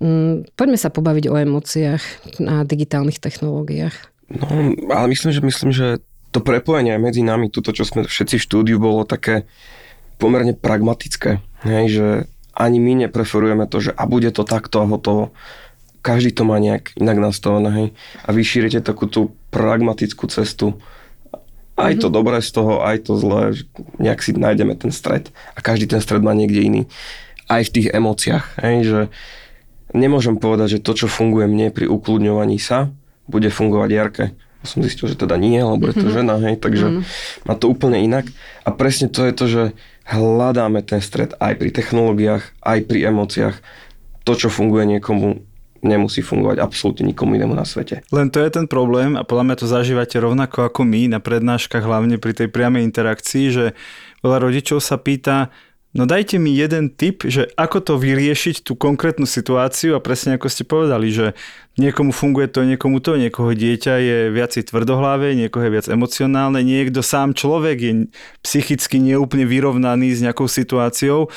Um, 0.04 0.44
poďme 0.60 0.76
sa 0.76 0.92
pobaviť 0.92 1.32
o 1.32 1.36
emóciách 1.40 2.04
a 2.44 2.68
digitálnych 2.68 3.24
technológiách. 3.24 3.96
No, 4.30 4.76
ale 4.92 5.06
myslím, 5.16 5.32
že 5.32 5.42
myslím, 5.42 5.72
že 5.72 5.88
to 6.36 6.44
prepojenie 6.44 7.00
medzi 7.00 7.24
nami, 7.24 7.48
toto, 7.48 7.72
čo 7.72 7.88
sme 7.88 8.04
všetci 8.04 8.36
v 8.36 8.46
štúdiu, 8.46 8.76
bolo 8.76 9.08
také 9.08 9.48
pomerne 10.20 10.52
pragmatické. 10.52 11.40
Hej, 11.64 11.86
že 11.88 12.08
ani 12.56 12.80
my 12.80 13.08
nepreferujeme 13.08 13.68
to, 13.72 13.80
že 13.80 13.92
a 13.96 14.04
bude 14.04 14.32
to 14.36 14.44
takto 14.44 14.84
a 14.84 14.88
hotovo. 14.88 15.32
Každý 16.04 16.36
to 16.36 16.44
má 16.44 16.60
nejak 16.60 16.96
inak 17.00 17.18
nastavené. 17.20 17.70
Hej. 17.72 17.88
A 18.24 18.30
vy 18.36 18.42
šírite 18.44 18.80
takú 18.84 19.08
tú 19.08 19.36
pragmatickú 19.52 20.28
cestu 20.28 20.76
aj 21.76 22.00
to 22.00 22.08
mhm. 22.08 22.16
dobré 22.16 22.40
z 22.40 22.50
toho, 22.56 22.80
aj 22.84 23.12
to 23.12 23.20
zlé, 23.20 23.60
nejak 24.00 24.24
si 24.24 24.32
nájdeme 24.32 24.80
ten 24.80 24.96
stred. 24.96 25.32
A 25.56 25.60
každý 25.60 25.92
ten 25.92 26.00
stred 26.00 26.24
má 26.24 26.32
niekde 26.32 26.64
iný. 26.64 26.82
Aj 27.52 27.62
v 27.62 27.74
tých 27.74 27.88
emóciách. 27.92 28.46
Hej, 28.64 28.78
že 28.88 29.02
nemôžem 29.92 30.40
povedať, 30.40 30.80
že 30.80 30.84
to, 30.84 30.96
čo 30.96 31.08
funguje 31.12 31.46
mne 31.46 31.70
pri 31.76 31.86
ukludňovaní 31.92 32.58
sa, 32.58 32.90
bude 33.28 33.52
fungovať 33.52 33.90
Jarke. 33.92 34.26
Ja 34.34 34.66
som 34.66 34.82
zistil, 34.82 35.12
že 35.12 35.20
teda 35.20 35.38
nie, 35.38 35.60
lebo 35.60 35.86
je 35.92 36.00
to 36.00 36.10
mhm. 36.10 36.16
žena, 36.16 36.36
hej, 36.42 36.56
takže 36.58 36.88
mm. 36.90 37.02
má 37.46 37.54
to 37.54 37.70
úplne 37.70 38.02
inak. 38.02 38.26
A 38.66 38.74
presne 38.74 39.12
to 39.12 39.22
je 39.28 39.34
to, 39.36 39.46
že 39.46 39.64
hľadáme 40.10 40.82
ten 40.82 41.04
stred 41.04 41.38
aj 41.38 41.60
pri 41.60 41.70
technológiách, 41.70 42.44
aj 42.64 42.80
pri 42.88 43.14
emóciách. 43.14 43.56
To, 44.26 44.34
čo 44.34 44.50
funguje 44.50 44.90
niekomu, 44.98 45.46
nemusí 45.86 46.26
fungovať 46.26 46.58
absolútne 46.60 47.06
nikomu 47.06 47.38
inému 47.38 47.54
na 47.54 47.64
svete. 47.64 48.02
Len 48.10 48.34
to 48.34 48.42
je 48.42 48.50
ten 48.50 48.66
problém 48.66 49.14
a 49.14 49.24
podľa 49.24 49.46
mňa 49.46 49.56
to 49.62 49.68
zažívate 49.70 50.18
rovnako 50.18 50.68
ako 50.68 50.82
my 50.84 51.08
na 51.08 51.22
prednáškach, 51.22 51.86
hlavne 51.86 52.18
pri 52.18 52.34
tej 52.34 52.50
priamej 52.50 52.84
interakcii, 52.90 53.46
že 53.54 53.66
veľa 54.26 54.38
rodičov 54.42 54.82
sa 54.82 54.98
pýta, 54.98 55.54
No 55.96 56.04
dajte 56.04 56.36
mi 56.44 56.52
jeden 56.52 56.92
tip, 56.92 57.24
že 57.24 57.48
ako 57.56 57.80
to 57.80 57.94
vyriešiť 57.96 58.68
tú 58.68 58.76
konkrétnu 58.76 59.24
situáciu 59.24 59.96
a 59.96 60.04
presne 60.04 60.36
ako 60.36 60.52
ste 60.52 60.68
povedali, 60.68 61.08
že 61.08 61.32
niekomu 61.80 62.12
funguje 62.12 62.52
to, 62.52 62.68
niekomu 62.68 63.00
to, 63.00 63.16
niekoho 63.16 63.56
dieťa 63.56 63.96
je 64.04 64.18
viacej 64.28 64.76
tvrdohlavé, 64.76 65.40
niekoho 65.40 65.64
je 65.64 65.72
viac 65.72 65.88
emocionálne, 65.88 66.68
niekto 66.68 67.00
sám 67.00 67.32
človek 67.32 67.78
je 67.80 67.94
psychicky 68.44 69.00
neúplne 69.00 69.48
vyrovnaný 69.48 70.12
s 70.12 70.20
nejakou 70.20 70.52
situáciou. 70.52 71.32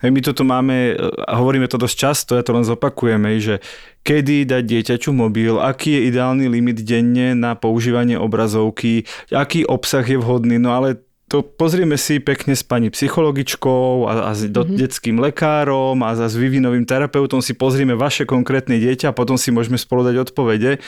Hej, 0.00 0.10
my 0.14 0.20
toto 0.24 0.40
máme, 0.40 0.96
a 1.28 1.34
hovoríme 1.36 1.68
to 1.68 1.76
dosť 1.76 1.96
často, 2.00 2.32
ja 2.32 2.40
to 2.40 2.56
len 2.56 2.64
zopakujeme, 2.64 3.36
že 3.36 3.60
kedy 4.06 4.48
dať 4.48 4.62
dieťaču 4.64 5.10
mobil, 5.10 5.58
aký 5.58 5.98
je 5.98 6.00
ideálny 6.12 6.46
limit 6.48 6.84
denne 6.84 7.34
na 7.34 7.58
používanie 7.58 8.16
obrazovky, 8.16 9.04
aký 9.32 9.64
obsah 9.66 10.04
je 10.04 10.18
vhodný, 10.20 10.56
no 10.60 10.72
ale 10.76 11.07
to 11.28 11.44
pozrieme 11.44 12.00
si 12.00 12.18
pekne 12.18 12.56
s 12.56 12.64
pani 12.64 12.88
psychologičkou 12.88 14.08
a, 14.08 14.12
a 14.28 14.32
s 14.32 14.48
mm-hmm. 14.48 14.80
detským 14.80 15.16
lekárom 15.20 16.00
a, 16.00 16.16
a 16.16 16.26
s 16.26 16.34
vývinovým 16.34 16.88
terapeutom 16.88 17.44
si 17.44 17.52
pozrieme 17.52 17.92
vaše 17.92 18.24
konkrétne 18.24 18.80
dieťa 18.80 19.12
a 19.12 19.16
potom 19.16 19.36
si 19.36 19.52
môžeme 19.52 19.76
spolu 19.76 20.08
dať 20.08 20.32
odpovede. 20.32 20.80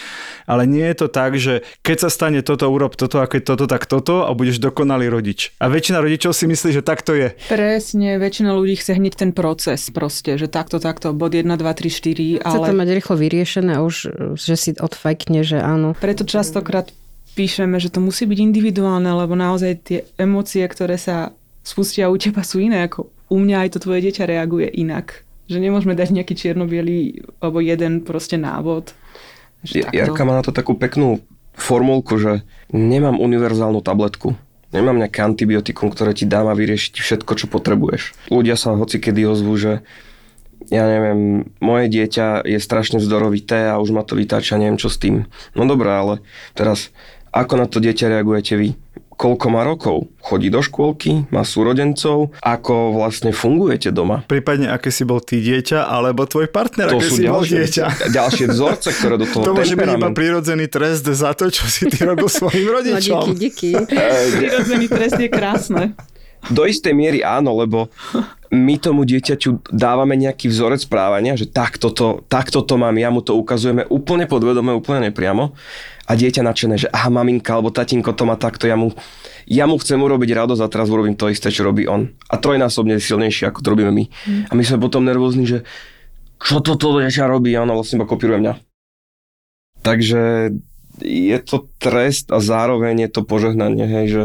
Ale 0.49 0.65
nie 0.65 0.89
je 0.89 0.97
to 0.97 1.07
tak, 1.13 1.37
že 1.37 1.61
keď 1.85 1.97
sa 2.03 2.11
stane 2.11 2.41
toto, 2.41 2.65
urob 2.73 2.97
toto 2.97 3.21
a 3.21 3.29
keď 3.29 3.55
toto, 3.55 3.65
tak 3.69 3.85
toto 3.85 4.25
a 4.25 4.33
budeš 4.33 4.59
dokonalý 4.65 5.13
rodič. 5.13 5.53
A 5.61 5.69
väčšina 5.69 6.01
rodičov 6.01 6.33
si 6.33 6.49
myslí, 6.49 6.81
že 6.81 6.83
tak 6.83 7.05
to 7.05 7.13
je. 7.13 7.37
Presne, 7.53 8.17
väčšina 8.17 8.57
ľudí 8.57 8.81
chce 8.81 8.97
hneď 8.97 9.21
ten 9.21 9.31
proces 9.37 9.93
proste, 9.93 10.41
že 10.41 10.49
takto, 10.49 10.81
takto, 10.81 11.13
bod 11.13 11.37
1, 11.37 11.45
2, 11.45 11.61
3, 11.61 12.41
4, 12.41 12.41
ale... 12.41 12.57
Chce 12.57 12.59
to 12.73 12.81
mať 12.81 12.89
rýchlo 12.97 13.15
vyriešené 13.21 13.73
a 13.77 13.85
už, 13.85 13.95
že 14.41 14.55
si 14.57 14.71
odfajkne, 14.73 15.45
že 15.45 15.61
áno. 15.61 15.93
Preto 16.01 16.25
častokrát 16.25 16.89
píšeme, 17.41 17.81
že 17.81 17.89
to 17.89 18.05
musí 18.05 18.29
byť 18.29 18.37
individuálne, 18.37 19.09
lebo 19.09 19.33
naozaj 19.33 19.73
tie 19.81 19.99
emócie, 20.21 20.61
ktoré 20.69 21.01
sa 21.01 21.33
spustia 21.65 22.13
u 22.13 22.21
teba 22.21 22.45
sú 22.45 22.61
iné, 22.61 22.85
ako 22.85 23.09
u 23.33 23.37
mňa 23.41 23.65
aj 23.65 23.69
to 23.73 23.79
tvoje 23.81 24.05
dieťa 24.05 24.29
reaguje 24.29 24.69
inak. 24.69 25.25
Že 25.49 25.65
nemôžeme 25.65 25.97
dať 25.97 26.13
nejaký 26.13 26.37
čierno 26.37 26.69
alebo 26.69 27.59
jeden 27.65 28.05
proste 28.05 28.37
návod. 28.37 28.93
Že 29.65 29.89
Jarka 29.89 30.29
má 30.29 30.37
na 30.37 30.45
to 30.45 30.53
takú 30.53 30.77
peknú 30.77 31.25
formulku, 31.57 32.21
že 32.21 32.45
nemám 32.77 33.17
univerzálnu 33.17 33.81
tabletku. 33.81 34.37
Nemám 34.71 35.03
nejaké 35.03 35.25
antibiotikum, 35.25 35.91
ktoré 35.91 36.15
ti 36.15 36.29
dám 36.29 36.47
a 36.47 36.55
vyriešiť 36.55 36.95
všetko, 37.03 37.33
čo 37.35 37.47
potrebuješ. 37.51 38.31
Ľudia 38.31 38.55
sa 38.55 38.79
hoci 38.79 39.03
kedy 39.03 39.27
ozvú, 39.27 39.59
že 39.59 39.83
ja 40.71 40.87
neviem, 40.87 41.51
moje 41.59 41.91
dieťa 41.91 42.47
je 42.47 42.59
strašne 42.63 43.03
vzdorovité 43.03 43.75
a 43.75 43.83
už 43.83 43.91
ma 43.91 44.07
to 44.07 44.15
vytáča, 44.15 44.61
neviem 44.61 44.79
čo 44.79 44.87
s 44.87 45.03
tým. 45.03 45.27
No 45.59 45.67
dobré, 45.67 45.91
ale 45.91 46.15
teraz 46.55 46.95
ako 47.31 47.53
na 47.57 47.67
to 47.67 47.79
dieťa 47.79 48.11
reagujete 48.11 48.55
vy? 48.59 48.69
koľko 49.21 49.47
má 49.53 49.61
rokov, 49.61 50.09
chodí 50.25 50.49
do 50.49 50.65
škôlky, 50.65 51.29
má 51.29 51.45
súrodencov, 51.45 52.33
ako 52.41 52.97
vlastne 52.97 53.37
fungujete 53.37 53.93
doma. 53.93 54.25
Prípadne, 54.25 54.73
aké 54.73 54.89
si 54.89 55.05
bol 55.05 55.21
ty 55.21 55.45
dieťa, 55.45 55.85
alebo 55.85 56.25
tvoj 56.25 56.49
partner, 56.49 56.89
to 56.89 56.97
aké 56.97 57.05
sú 57.05 57.15
si 57.21 57.29
ďalšie, 57.29 57.29
bol 57.29 57.43
dieťa. 57.45 57.85
Ďalšie 58.17 58.47
vzorce, 58.49 58.89
ktoré 58.97 59.15
do 59.21 59.29
toho 59.29 59.45
To 59.45 59.53
môže 59.53 59.77
byť 59.77 59.91
iba 59.93 60.09
prirodzený 60.17 60.73
trest 60.73 61.05
za 61.05 61.37
to, 61.37 61.53
čo 61.53 61.69
si 61.69 61.85
ty 61.93 62.01
robil 62.01 62.33
svojim 62.33 62.65
No 62.65 62.81
rodičom. 62.81 63.37
díky, 63.37 63.77
díky. 63.77 64.01
Prirodzený 64.41 64.87
trest 64.89 65.21
je 65.21 65.29
krásne. 65.29 65.93
Do 66.49 66.65
istej 66.65 66.97
miery 66.97 67.21
áno, 67.21 67.53
lebo 67.61 67.93
my 68.49 68.81
tomu 68.81 69.05
dieťaťu 69.05 69.69
dávame 69.69 70.17
nejaký 70.17 70.49
vzorec 70.49 70.83
správania, 70.83 71.37
že 71.37 71.45
takto 71.45 71.93
to, 71.93 72.25
takto 72.27 72.65
to 72.65 72.75
mám, 72.81 72.97
ja 72.97 73.13
mu 73.13 73.21
to 73.21 73.37
ukazujeme 73.37 73.85
úplne 73.93 74.25
podvedome, 74.25 74.73
úplne 74.73 75.13
nepriamo 75.13 75.53
a 76.11 76.19
dieťa 76.19 76.43
nadšené, 76.43 76.75
že 76.75 76.89
aha, 76.91 77.07
maminka 77.07 77.55
alebo 77.55 77.71
tatinko 77.71 78.11
to 78.19 78.27
má 78.27 78.35
takto, 78.35 78.67
ja 78.67 78.75
mu, 78.75 78.91
ja 79.47 79.71
mu 79.71 79.79
chcem 79.79 79.95
urobiť 79.95 80.35
radosť 80.35 80.63
a 80.67 80.73
teraz 80.73 80.91
urobím 80.91 81.15
to 81.15 81.31
isté, 81.31 81.55
čo 81.55 81.63
robí 81.63 81.87
on. 81.87 82.11
A 82.27 82.35
trojnásobne 82.35 82.99
silnejšie, 82.99 83.47
ako 83.47 83.63
to 83.63 83.71
robíme 83.71 83.95
my. 83.95 84.05
Mm. 84.11 84.43
A 84.51 84.53
my 84.59 84.63
sme 84.67 84.83
potom 84.83 85.07
nervózni, 85.07 85.47
že 85.47 85.63
čo 86.43 86.59
toto 86.59 86.99
dieťa 86.99 87.31
robí 87.31 87.55
a 87.55 87.63
ono 87.63 87.79
vlastne 87.79 88.03
iba 88.03 88.11
kopíruje 88.11 88.43
mňa. 88.43 88.55
Takže 89.87 90.51
je 90.99 91.39
to 91.47 91.71
trest 91.79 92.35
a 92.35 92.43
zároveň 92.43 93.07
je 93.07 93.11
to 93.15 93.23
požehnanie, 93.23 93.87
hej, 93.87 94.07
že 94.11 94.23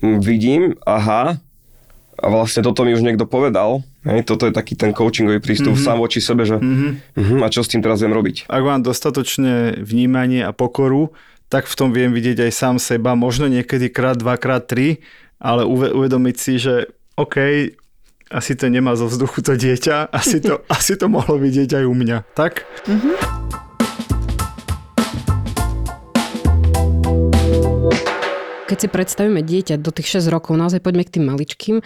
vidím, 0.00 0.80
aha, 0.88 1.38
a 2.18 2.26
vlastne 2.26 2.66
toto 2.66 2.82
mi 2.82 2.96
už 2.96 3.04
niekto 3.04 3.28
povedal, 3.28 3.86
hej, 4.08 4.24
toto 4.24 4.48
je 4.48 4.52
taký 4.52 4.74
ten 4.74 4.96
coachingový 4.96 5.38
prístup 5.44 5.76
mm-hmm. 5.76 5.88
sám 5.92 5.98
voči 6.00 6.20
sebe, 6.24 6.48
že 6.48 6.56
mm-hmm. 6.56 6.92
Uh-huh, 7.18 7.44
a 7.44 7.52
čo 7.52 7.60
s 7.60 7.68
tým 7.68 7.84
teraz 7.84 8.00
viem 8.00 8.14
robiť. 8.14 8.48
Ak 8.48 8.62
mám 8.64 8.80
dostatočné 8.80 9.84
vnímanie 9.84 10.40
a 10.42 10.56
pokoru, 10.56 11.12
tak 11.48 11.68
v 11.68 11.74
tom 11.76 11.90
viem 11.92 12.12
vidieť 12.12 12.48
aj 12.48 12.52
sám 12.52 12.76
seba, 12.80 13.16
možno 13.16 13.48
niekedy 13.48 13.88
krát, 13.92 14.20
dvakrát, 14.20 14.68
tri, 14.68 15.04
ale 15.40 15.64
uvedomiť 15.68 16.36
si, 16.36 16.60
že 16.60 16.92
OK, 17.16 17.36
asi 18.28 18.52
to 18.56 18.68
nemá 18.68 18.92
zo 18.96 19.08
vzduchu 19.08 19.40
to 19.40 19.56
dieťa, 19.56 20.12
asi 20.12 20.40
to, 20.44 20.60
asi 20.76 20.96
to 20.96 21.08
mohlo 21.08 21.40
vidieť 21.40 21.80
aj 21.80 21.84
u 21.88 21.94
mňa, 21.96 22.18
tak? 22.36 22.68
Mm-hmm. 22.84 23.67
Keď 28.68 28.78
si 28.84 28.88
predstavíme 28.92 29.40
dieťa 29.40 29.80
do 29.80 29.88
tých 29.88 30.20
6 30.20 30.28
rokov, 30.28 30.60
naozaj 30.60 30.84
poďme 30.84 31.08
k 31.08 31.16
tým 31.16 31.24
maličkým. 31.24 31.76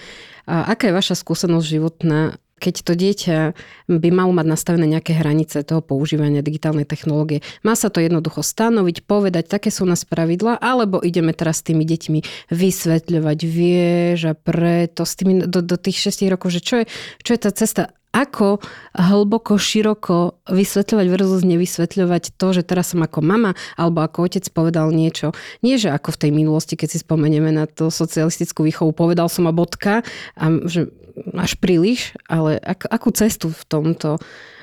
A 0.50 0.74
aká 0.74 0.90
je 0.90 0.98
vaša 0.98 1.14
skúsenosť 1.14 1.62
životná, 1.62 2.42
keď 2.58 2.74
to 2.82 2.92
dieťa 2.94 3.38
by 3.86 4.08
malo 4.10 4.30
mať 4.30 4.46
nastavené 4.46 4.86
nejaké 4.90 5.14
hranice 5.18 5.66
toho 5.66 5.82
používania 5.82 6.46
digitálnej 6.46 6.86
technológie. 6.86 7.42
Má 7.62 7.78
sa 7.78 7.90
to 7.90 7.98
jednoducho 7.98 8.42
stanoviť, 8.42 9.06
povedať, 9.06 9.50
také 9.50 9.70
sú 9.70 9.86
nás 9.86 10.06
pravidla, 10.06 10.58
alebo 10.58 11.02
ideme 11.02 11.30
teraz 11.34 11.62
s 11.62 11.66
tými 11.70 11.82
deťmi 11.82 12.50
vysvetľovať, 12.50 13.38
vieš, 13.46 14.18
a 14.30 14.34
preto 14.34 15.02
s 15.02 15.14
tými 15.18 15.46
do, 15.46 15.62
do 15.62 15.74
tých 15.78 16.10
6 16.10 16.26
rokov, 16.30 16.54
že 16.54 16.60
čo 16.62 16.74
je, 16.82 16.84
čo 17.22 17.30
je 17.34 17.40
tá 17.42 17.50
cesta 17.50 17.94
ako 18.12 18.60
hlboko, 18.92 19.56
široko 19.56 20.36
vysvetľovať 20.52 21.06
versus 21.08 21.42
nevysvetľovať 21.48 22.36
to, 22.36 22.46
že 22.52 22.62
teraz 22.62 22.92
som 22.92 23.00
ako 23.00 23.24
mama 23.24 23.56
alebo 23.74 24.04
ako 24.04 24.28
otec 24.28 24.44
povedal 24.52 24.92
niečo. 24.92 25.32
Nie, 25.64 25.80
že 25.80 25.88
ako 25.88 26.14
v 26.14 26.20
tej 26.28 26.30
minulosti, 26.30 26.76
keď 26.76 26.88
si 26.92 26.98
spomenieme 27.00 27.48
na 27.48 27.64
to 27.64 27.88
socialistickú 27.88 28.68
výchovu, 28.68 28.92
povedal 28.92 29.32
som 29.32 29.48
a 29.48 29.52
bodka, 29.56 30.04
a 30.36 30.44
že 30.68 30.92
až 31.36 31.56
príliš, 31.60 32.16
ale 32.28 32.56
ak, 32.60 32.88
akú 32.88 33.12
cestu 33.12 33.52
v 33.52 33.62
tomto 33.68 34.20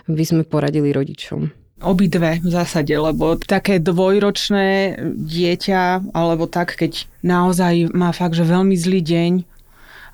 by 0.09 0.23
sme 0.25 0.41
poradili 0.45 0.89
rodičom? 0.93 1.53
Obidve 1.79 2.43
v 2.43 2.49
zásade, 2.51 2.91
lebo 2.91 3.39
také 3.39 3.79
dvojročné 3.79 4.99
dieťa, 5.15 6.11
alebo 6.11 6.43
tak, 6.43 6.75
keď 6.75 7.07
naozaj 7.23 7.95
má 7.95 8.11
fakt, 8.11 8.35
že 8.35 8.43
veľmi 8.43 8.75
zlý 8.75 8.99
deň, 8.99 9.31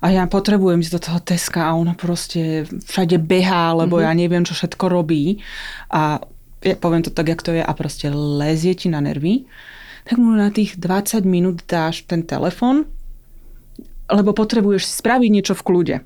a 0.00 0.06
ja 0.12 0.22
potrebujem 0.28 0.84
ísť 0.84 0.94
do 0.94 1.00
toho 1.00 1.20
Teska 1.24 1.72
a 1.72 1.76
ona 1.76 1.96
proste 1.96 2.68
všade 2.68 3.16
behá, 3.16 3.72
lebo 3.72 3.96
mm-hmm. 3.96 4.08
ja 4.08 4.12
neviem, 4.12 4.44
čo 4.44 4.52
všetko 4.52 4.84
robí 4.92 5.40
a 5.88 6.20
ja 6.64 6.76
poviem 6.76 7.04
to 7.04 7.12
tak, 7.12 7.30
jak 7.30 7.44
to 7.44 7.54
je 7.54 7.62
a 7.62 7.72
proste 7.76 8.10
lezie 8.12 8.74
ti 8.74 8.90
na 8.90 9.00
nervy, 9.00 9.46
tak 10.04 10.16
mu 10.18 10.34
na 10.34 10.50
tých 10.50 10.76
20 10.80 11.22
minút 11.24 11.62
dáš 11.64 12.04
ten 12.04 12.26
telefon, 12.26 12.88
lebo 14.10 14.30
potrebuješ 14.34 14.86
spraviť 15.02 15.30
niečo 15.30 15.54
v 15.54 15.64
kľude. 15.66 15.96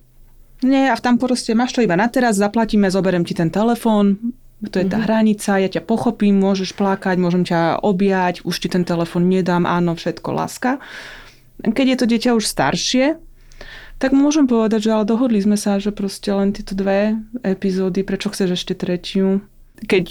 Nie, 0.61 0.93
a 0.93 0.97
tam 1.01 1.17
proste 1.17 1.57
máš 1.57 1.73
to 1.73 1.81
iba 1.81 1.97
na 1.97 2.09
teraz, 2.13 2.37
zaplatíme, 2.37 2.93
zoberiem 2.93 3.25
ti 3.25 3.33
ten 3.33 3.49
telefón, 3.49 4.37
to 4.61 4.77
je 4.77 4.85
tá 4.85 5.01
mm-hmm. 5.01 5.05
hranica, 5.09 5.57
ja 5.57 5.69
ťa 5.73 5.89
pochopím, 5.89 6.37
môžeš 6.37 6.77
plakať, 6.77 7.17
môžem 7.17 7.49
ťa 7.49 7.81
objať, 7.81 8.45
už 8.45 8.61
ti 8.61 8.69
ten 8.69 8.85
telefón 8.85 9.33
nedám, 9.33 9.65
áno, 9.65 9.97
všetko, 9.97 10.29
láska. 10.37 10.77
Keď 11.65 11.87
je 11.89 11.97
to 11.97 12.05
dieťa 12.05 12.31
už 12.37 12.45
staršie, 12.45 13.17
tak 14.01 14.17
môžem 14.17 14.49
povedať, 14.49 14.89
že 14.89 14.97
ale 14.97 15.05
dohodli 15.05 15.37
sme 15.45 15.61
sa, 15.61 15.77
že 15.77 15.93
proste 15.93 16.33
len 16.33 16.57
tieto 16.57 16.73
dve 16.73 17.21
epizódy, 17.45 18.01
prečo 18.01 18.33
chceš 18.33 18.57
ešte 18.57 18.73
tretiu? 18.73 19.45
Keď 19.85 20.05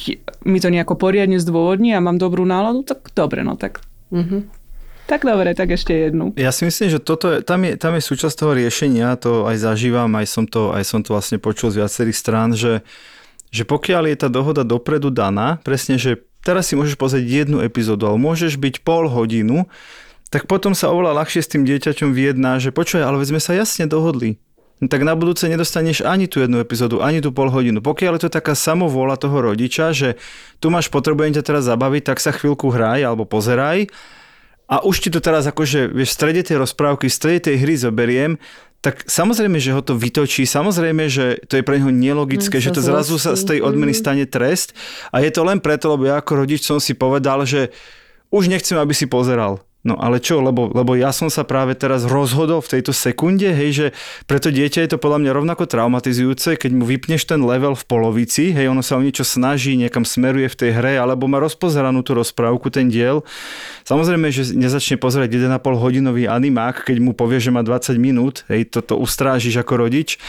mi 0.46 0.62
to 0.62 0.70
nejako 0.70 0.94
poriadne 0.94 1.42
zdôvodní 1.42 1.98
a 1.98 2.00
mám 2.02 2.22
dobrú 2.22 2.46
náladu, 2.46 2.86
tak 2.86 3.10
dobre, 3.18 3.42
no 3.42 3.58
tak... 3.58 3.82
Mm-hmm. 4.14 4.62
Tak 5.10 5.26
dobre, 5.26 5.58
tak 5.58 5.74
ešte 5.74 5.90
jednu. 5.90 6.38
Ja 6.38 6.54
si 6.54 6.70
myslím, 6.70 6.94
že 6.94 7.02
toto 7.02 7.34
je, 7.34 7.38
tam, 7.42 7.66
je, 7.66 7.74
tam 7.82 7.98
je 7.98 8.06
súčasť 8.06 8.46
toho 8.46 8.54
riešenia, 8.54 9.18
to 9.18 9.50
aj 9.50 9.58
zažívam, 9.58 10.14
aj 10.14 10.26
som 10.30 10.46
to, 10.46 10.70
aj 10.70 10.86
som 10.86 11.02
to 11.02 11.18
vlastne 11.18 11.42
počul 11.42 11.74
z 11.74 11.82
viacerých 11.82 12.14
strán, 12.14 12.54
že, 12.54 12.86
že 13.50 13.66
pokiaľ 13.66 14.06
je 14.14 14.18
tá 14.22 14.30
dohoda 14.30 14.62
dopredu 14.62 15.10
daná, 15.10 15.58
presne, 15.66 15.98
že 15.98 16.22
teraz 16.46 16.70
si 16.70 16.78
môžeš 16.78 16.94
pozrieť 16.94 17.26
jednu 17.26 17.66
epizódu, 17.66 18.06
ale 18.06 18.22
môžeš 18.22 18.62
byť 18.62 18.86
pol 18.86 19.10
hodinu, 19.10 19.66
tak 20.30 20.46
potom 20.46 20.78
sa 20.78 20.94
oveľa 20.94 21.26
ľahšie 21.26 21.42
s 21.42 21.52
tým 21.52 21.66
dieťaťom 21.66 22.14
vyjedná, 22.14 22.62
že 22.62 22.70
počuje, 22.70 23.02
ale 23.02 23.22
sme 23.26 23.42
sa 23.42 23.58
jasne 23.58 23.90
dohodli. 23.90 24.38
No 24.80 24.88
tak 24.88 25.04
na 25.04 25.12
budúce 25.12 25.44
nedostaneš 25.52 26.08
ani 26.08 26.32
tú 26.32 26.40
jednu 26.40 26.64
epizódu, 26.64 27.04
ani 27.04 27.20
tú 27.20 27.36
pol 27.36 27.52
hodinu. 27.52 27.84
Pokiaľ 27.84 28.16
je 28.16 28.24
to 28.30 28.32
taká 28.32 28.56
samovôľa 28.56 29.20
toho 29.20 29.52
rodiča, 29.52 29.92
že 29.92 30.16
tu 30.64 30.72
máš 30.72 30.88
potrebujem 30.88 31.36
ťa 31.36 31.44
teraz 31.44 31.68
zabaviť, 31.68 32.16
tak 32.16 32.24
sa 32.24 32.32
chvíľku 32.32 32.72
hraj 32.72 33.04
alebo 33.04 33.28
pozeraj 33.28 33.92
a 34.72 34.86
už 34.86 35.04
ti 35.04 35.10
to 35.12 35.20
teraz 35.20 35.50
akože, 35.50 35.92
vieš, 35.92 36.14
v 36.14 36.18
strede 36.22 36.42
tej 36.46 36.64
rozprávky, 36.64 37.12
v 37.12 37.18
strede 37.18 37.52
tej 37.52 37.56
hry 37.60 37.76
zoberiem, 37.76 38.32
tak 38.80 39.04
samozrejme, 39.04 39.60
že 39.60 39.76
ho 39.76 39.84
to 39.84 40.00
vytočí, 40.00 40.48
samozrejme, 40.48 41.12
že 41.12 41.44
to 41.52 41.60
je 41.60 41.68
pre 41.68 41.84
neho 41.84 41.92
nelogické, 41.92 42.64
mm, 42.64 42.64
že 42.64 42.72
to 42.72 42.80
zrazu 42.80 43.20
sa 43.20 43.36
z 43.36 43.44
tej 43.44 43.60
odmeny 43.60 43.92
mm. 43.92 44.00
stane 44.00 44.24
trest 44.24 44.72
a 45.12 45.20
je 45.20 45.28
to 45.36 45.44
len 45.44 45.60
preto, 45.60 45.92
lebo 45.92 46.08
ja 46.08 46.24
ako 46.24 46.48
rodič 46.48 46.64
som 46.64 46.80
si 46.80 46.96
povedal, 46.96 47.44
že 47.44 47.76
už 48.32 48.48
nechcem, 48.48 48.80
aby 48.80 48.96
si 48.96 49.12
pozeral 49.12 49.60
No 49.80 49.96
ale 49.96 50.20
čo, 50.20 50.44
lebo, 50.44 50.68
lebo 50.76 50.92
ja 51.00 51.16
som 51.16 51.32
sa 51.32 51.48
práve 51.48 51.72
teraz 51.72 52.04
rozhodol 52.04 52.60
v 52.60 52.76
tejto 52.76 52.92
sekunde, 52.92 53.48
hej, 53.48 53.72
že 53.72 53.88
pre 54.28 54.36
to 54.36 54.52
dieťa 54.52 54.84
je 54.84 54.92
to 54.92 55.00
podľa 55.00 55.24
mňa 55.24 55.32
rovnako 55.32 55.72
traumatizujúce, 55.72 56.60
keď 56.60 56.72
mu 56.76 56.84
vypneš 56.84 57.24
ten 57.24 57.40
level 57.40 57.80
v 57.80 57.88
polovici, 57.88 58.52
hej, 58.52 58.68
ono 58.68 58.84
sa 58.84 59.00
o 59.00 59.06
niečo 59.06 59.24
snaží, 59.24 59.80
niekam 59.80 60.04
smeruje 60.04 60.52
v 60.52 60.60
tej 60.60 60.72
hre, 60.76 60.94
alebo 61.00 61.32
má 61.32 61.40
rozpozeranú 61.40 62.04
tú 62.04 62.12
rozprávku, 62.12 62.68
ten 62.68 62.92
diel. 62.92 63.24
Samozrejme, 63.88 64.28
že 64.36 64.52
nezačne 64.52 65.00
pozerať 65.00 65.48
1,5 65.48 65.64
hodinový 65.64 66.28
animák, 66.28 66.84
keď 66.84 67.00
mu 67.00 67.16
povie, 67.16 67.40
že 67.40 67.56
má 67.56 67.64
20 67.64 67.96
minút, 68.04 68.44
hej, 68.52 68.68
toto 68.68 69.00
ustrážiš 69.00 69.64
ako 69.64 69.88
rodič, 69.88 70.20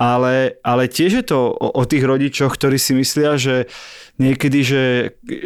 ale, 0.00 0.56
ale 0.64 0.88
tiež 0.88 1.20
je 1.20 1.24
to 1.28 1.52
o, 1.52 1.68
o 1.76 1.84
tých 1.84 2.08
rodičoch, 2.08 2.56
ktorí 2.56 2.80
si 2.80 2.96
myslia, 2.96 3.36
že 3.36 3.68
niekedy, 4.16 4.58
že 4.62 4.82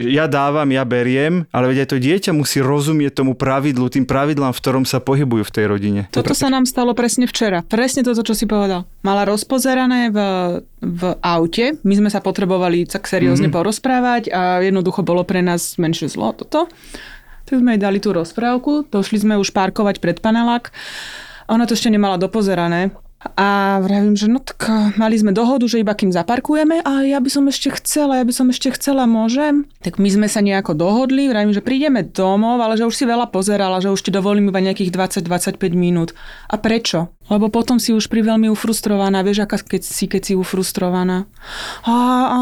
ja 0.05 0.29
dávam, 0.29 0.69
ja 0.69 0.85
beriem, 0.85 1.49
ale 1.51 1.73
veď 1.73 1.79
aj 1.85 1.89
to 1.89 1.99
dieťa 1.99 2.33
musí 2.37 2.61
rozumieť 2.61 3.25
tomu 3.25 3.33
pravidlu, 3.49 3.89
tým 3.89 4.05
pravidlám, 4.05 4.53
v 4.53 4.61
ktorom 4.61 4.85
sa 4.85 5.01
pohybujú 5.01 5.49
v 5.49 5.53
tej 5.57 5.65
rodine. 5.65 6.01
Toto 6.13 6.37
sa 6.37 6.53
nám 6.53 6.69
stalo 6.69 6.93
presne 6.93 7.25
včera. 7.25 7.65
Presne 7.65 8.05
toto, 8.05 8.21
čo 8.21 8.37
si 8.37 8.45
povedal. 8.45 8.85
Mala 9.01 9.25
rozpozerané 9.25 10.13
v, 10.13 10.19
v 10.85 11.03
aute. 11.25 11.81
My 11.81 11.97
sme 11.97 12.13
sa 12.13 12.21
potrebovali 12.21 12.85
tak 12.85 13.09
seriózne 13.09 13.49
mm-hmm. 13.49 13.57
porozprávať 13.57 14.23
a 14.29 14.61
jednoducho 14.61 15.01
bolo 15.01 15.25
pre 15.25 15.41
nás 15.41 15.81
menšie 15.81 16.13
zlo 16.13 16.37
toto. 16.37 16.69
Tak 17.49 17.65
sme 17.65 17.75
jej 17.75 17.81
dali 17.81 17.97
tú 17.97 18.13
rozprávku, 18.13 18.85
došli 18.93 19.25
sme 19.25 19.41
už 19.41 19.57
parkovať 19.57 20.05
pred 20.05 20.21
panelák. 20.21 20.69
Ona 21.49 21.65
to 21.65 21.73
ešte 21.73 21.89
nemala 21.89 22.21
dopozerané. 22.21 22.93
A 23.19 23.83
vravím, 23.83 24.15
že 24.15 24.31
no 24.31 24.39
tak 24.39 24.63
eh, 24.71 24.95
mali 24.95 25.19
sme 25.19 25.35
dohodu, 25.35 25.67
že 25.67 25.83
iba 25.83 25.91
kým 25.91 26.15
zaparkujeme 26.15 26.87
a 26.87 27.03
ja 27.03 27.19
by 27.19 27.27
som 27.27 27.51
ešte 27.51 27.75
chcela, 27.83 28.23
ja 28.23 28.25
by 28.25 28.31
som 28.31 28.47
ešte 28.47 28.71
chcela, 28.79 29.11
môžem? 29.11 29.67
Tak 29.83 29.99
my 29.99 30.07
sme 30.07 30.27
sa 30.31 30.39
nejako 30.39 30.79
dohodli, 30.79 31.27
vravím, 31.27 31.51
že 31.51 31.59
prídeme 31.59 32.07
domov, 32.07 32.63
ale 32.63 32.79
že 32.79 32.87
už 32.87 32.95
si 32.95 33.11
veľa 33.11 33.35
pozerala, 33.35 33.83
že 33.83 33.91
už 33.91 34.07
ti 34.07 34.15
dovolím 34.15 34.55
iba 34.55 34.63
nejakých 34.63 34.95
20-25 34.95 35.59
minút. 35.75 36.15
A 36.47 36.63
prečo? 36.63 37.11
Lebo 37.29 37.53
potom 37.53 37.77
si 37.77 37.93
už 37.93 38.09
pri 38.09 38.25
veľmi 38.25 38.49
ufrustrovaná, 38.49 39.21
vieš, 39.21 39.45
aká 39.45 39.61
keď 39.61 39.83
si, 39.85 40.09
keď 40.09 40.23
si 40.25 40.35
ufrustrovaná. 40.35 41.29
Á, 41.85 41.95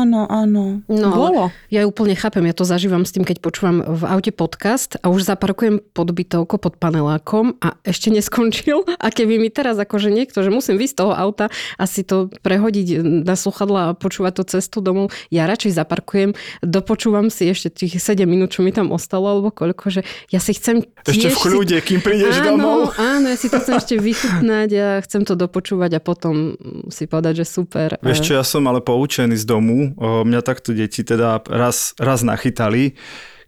áno, 0.03 0.31
áno. 0.31 0.87
No, 0.87 1.09
Bolo. 1.11 1.45
Ja 1.71 1.83
úplne 1.91 2.15
chápem, 2.15 2.47
ja 2.47 2.55
to 2.55 2.63
zažívam 2.63 3.03
s 3.03 3.11
tým, 3.11 3.27
keď 3.27 3.43
počúvam 3.43 3.83
v 3.83 4.03
aute 4.07 4.31
podcast 4.31 4.95
a 5.03 5.11
už 5.11 5.27
zaparkujem 5.27 5.83
pod 5.91 6.15
bytovkou, 6.15 6.63
pod 6.63 6.79
panelákom 6.79 7.59
a 7.59 7.75
ešte 7.83 8.15
neskončil. 8.15 8.87
A 9.07 9.13
keby 9.13 9.39
mi 9.39 9.53
teraz 9.53 9.79
akože 9.79 10.11
niekto, 10.11 10.43
že 10.43 10.51
musím 10.51 10.81
vysť 10.81 10.95
z 10.97 10.99
toho 11.05 11.13
auta 11.15 11.47
a 11.77 11.85
si 11.85 12.03
to 12.03 12.33
prehodiť 12.43 13.05
na 13.23 13.37
sluchadla 13.39 13.93
a 13.93 13.95
počúvať 13.95 14.41
to 14.41 14.45
cestu 14.57 14.81
domov, 14.81 15.13
ja 15.29 15.45
radšej 15.47 15.77
zaparkujem, 15.77 16.35
dopočúvam 16.65 17.29
si 17.29 17.47
ešte 17.47 17.71
tých 17.71 18.01
7 18.01 18.25
minút, 18.27 18.57
čo 18.57 18.65
mi 18.65 18.73
tam 18.73 18.91
ostalo, 18.91 19.31
alebo 19.31 19.53
koľko, 19.53 19.93
že 19.93 20.01
ja 20.33 20.41
si 20.41 20.57
chcem 20.57 20.83
Ešte 21.07 21.29
v 21.29 21.39
kľude, 21.39 21.77
kým 21.85 22.01
prídeš 22.03 22.41
áno, 22.41 22.57
domov. 22.57 22.79
Áno, 22.97 23.31
ja 23.31 23.37
si 23.39 23.47
to 23.53 23.61
chcem 23.63 23.75
ešte 23.79 23.95
vychutnať 24.01 24.69
a 24.77 25.01
chcem 25.03 25.25
to 25.25 25.35
dopočúvať 25.35 25.99
a 25.99 26.01
potom 26.01 26.55
si 26.93 27.09
povedať, 27.09 27.43
že 27.43 27.47
super. 27.49 27.97
Vieš 28.01 28.21
čo, 28.21 28.33
ja 28.37 28.45
som 28.45 28.65
ale 28.69 28.85
poučený 28.85 29.37
z 29.37 29.45
domu. 29.49 29.97
Mňa 30.01 30.41
takto 30.45 30.77
deti 30.77 31.03
teda 31.03 31.43
raz, 31.49 31.97
raz 31.99 32.21
nachytali 32.23 32.97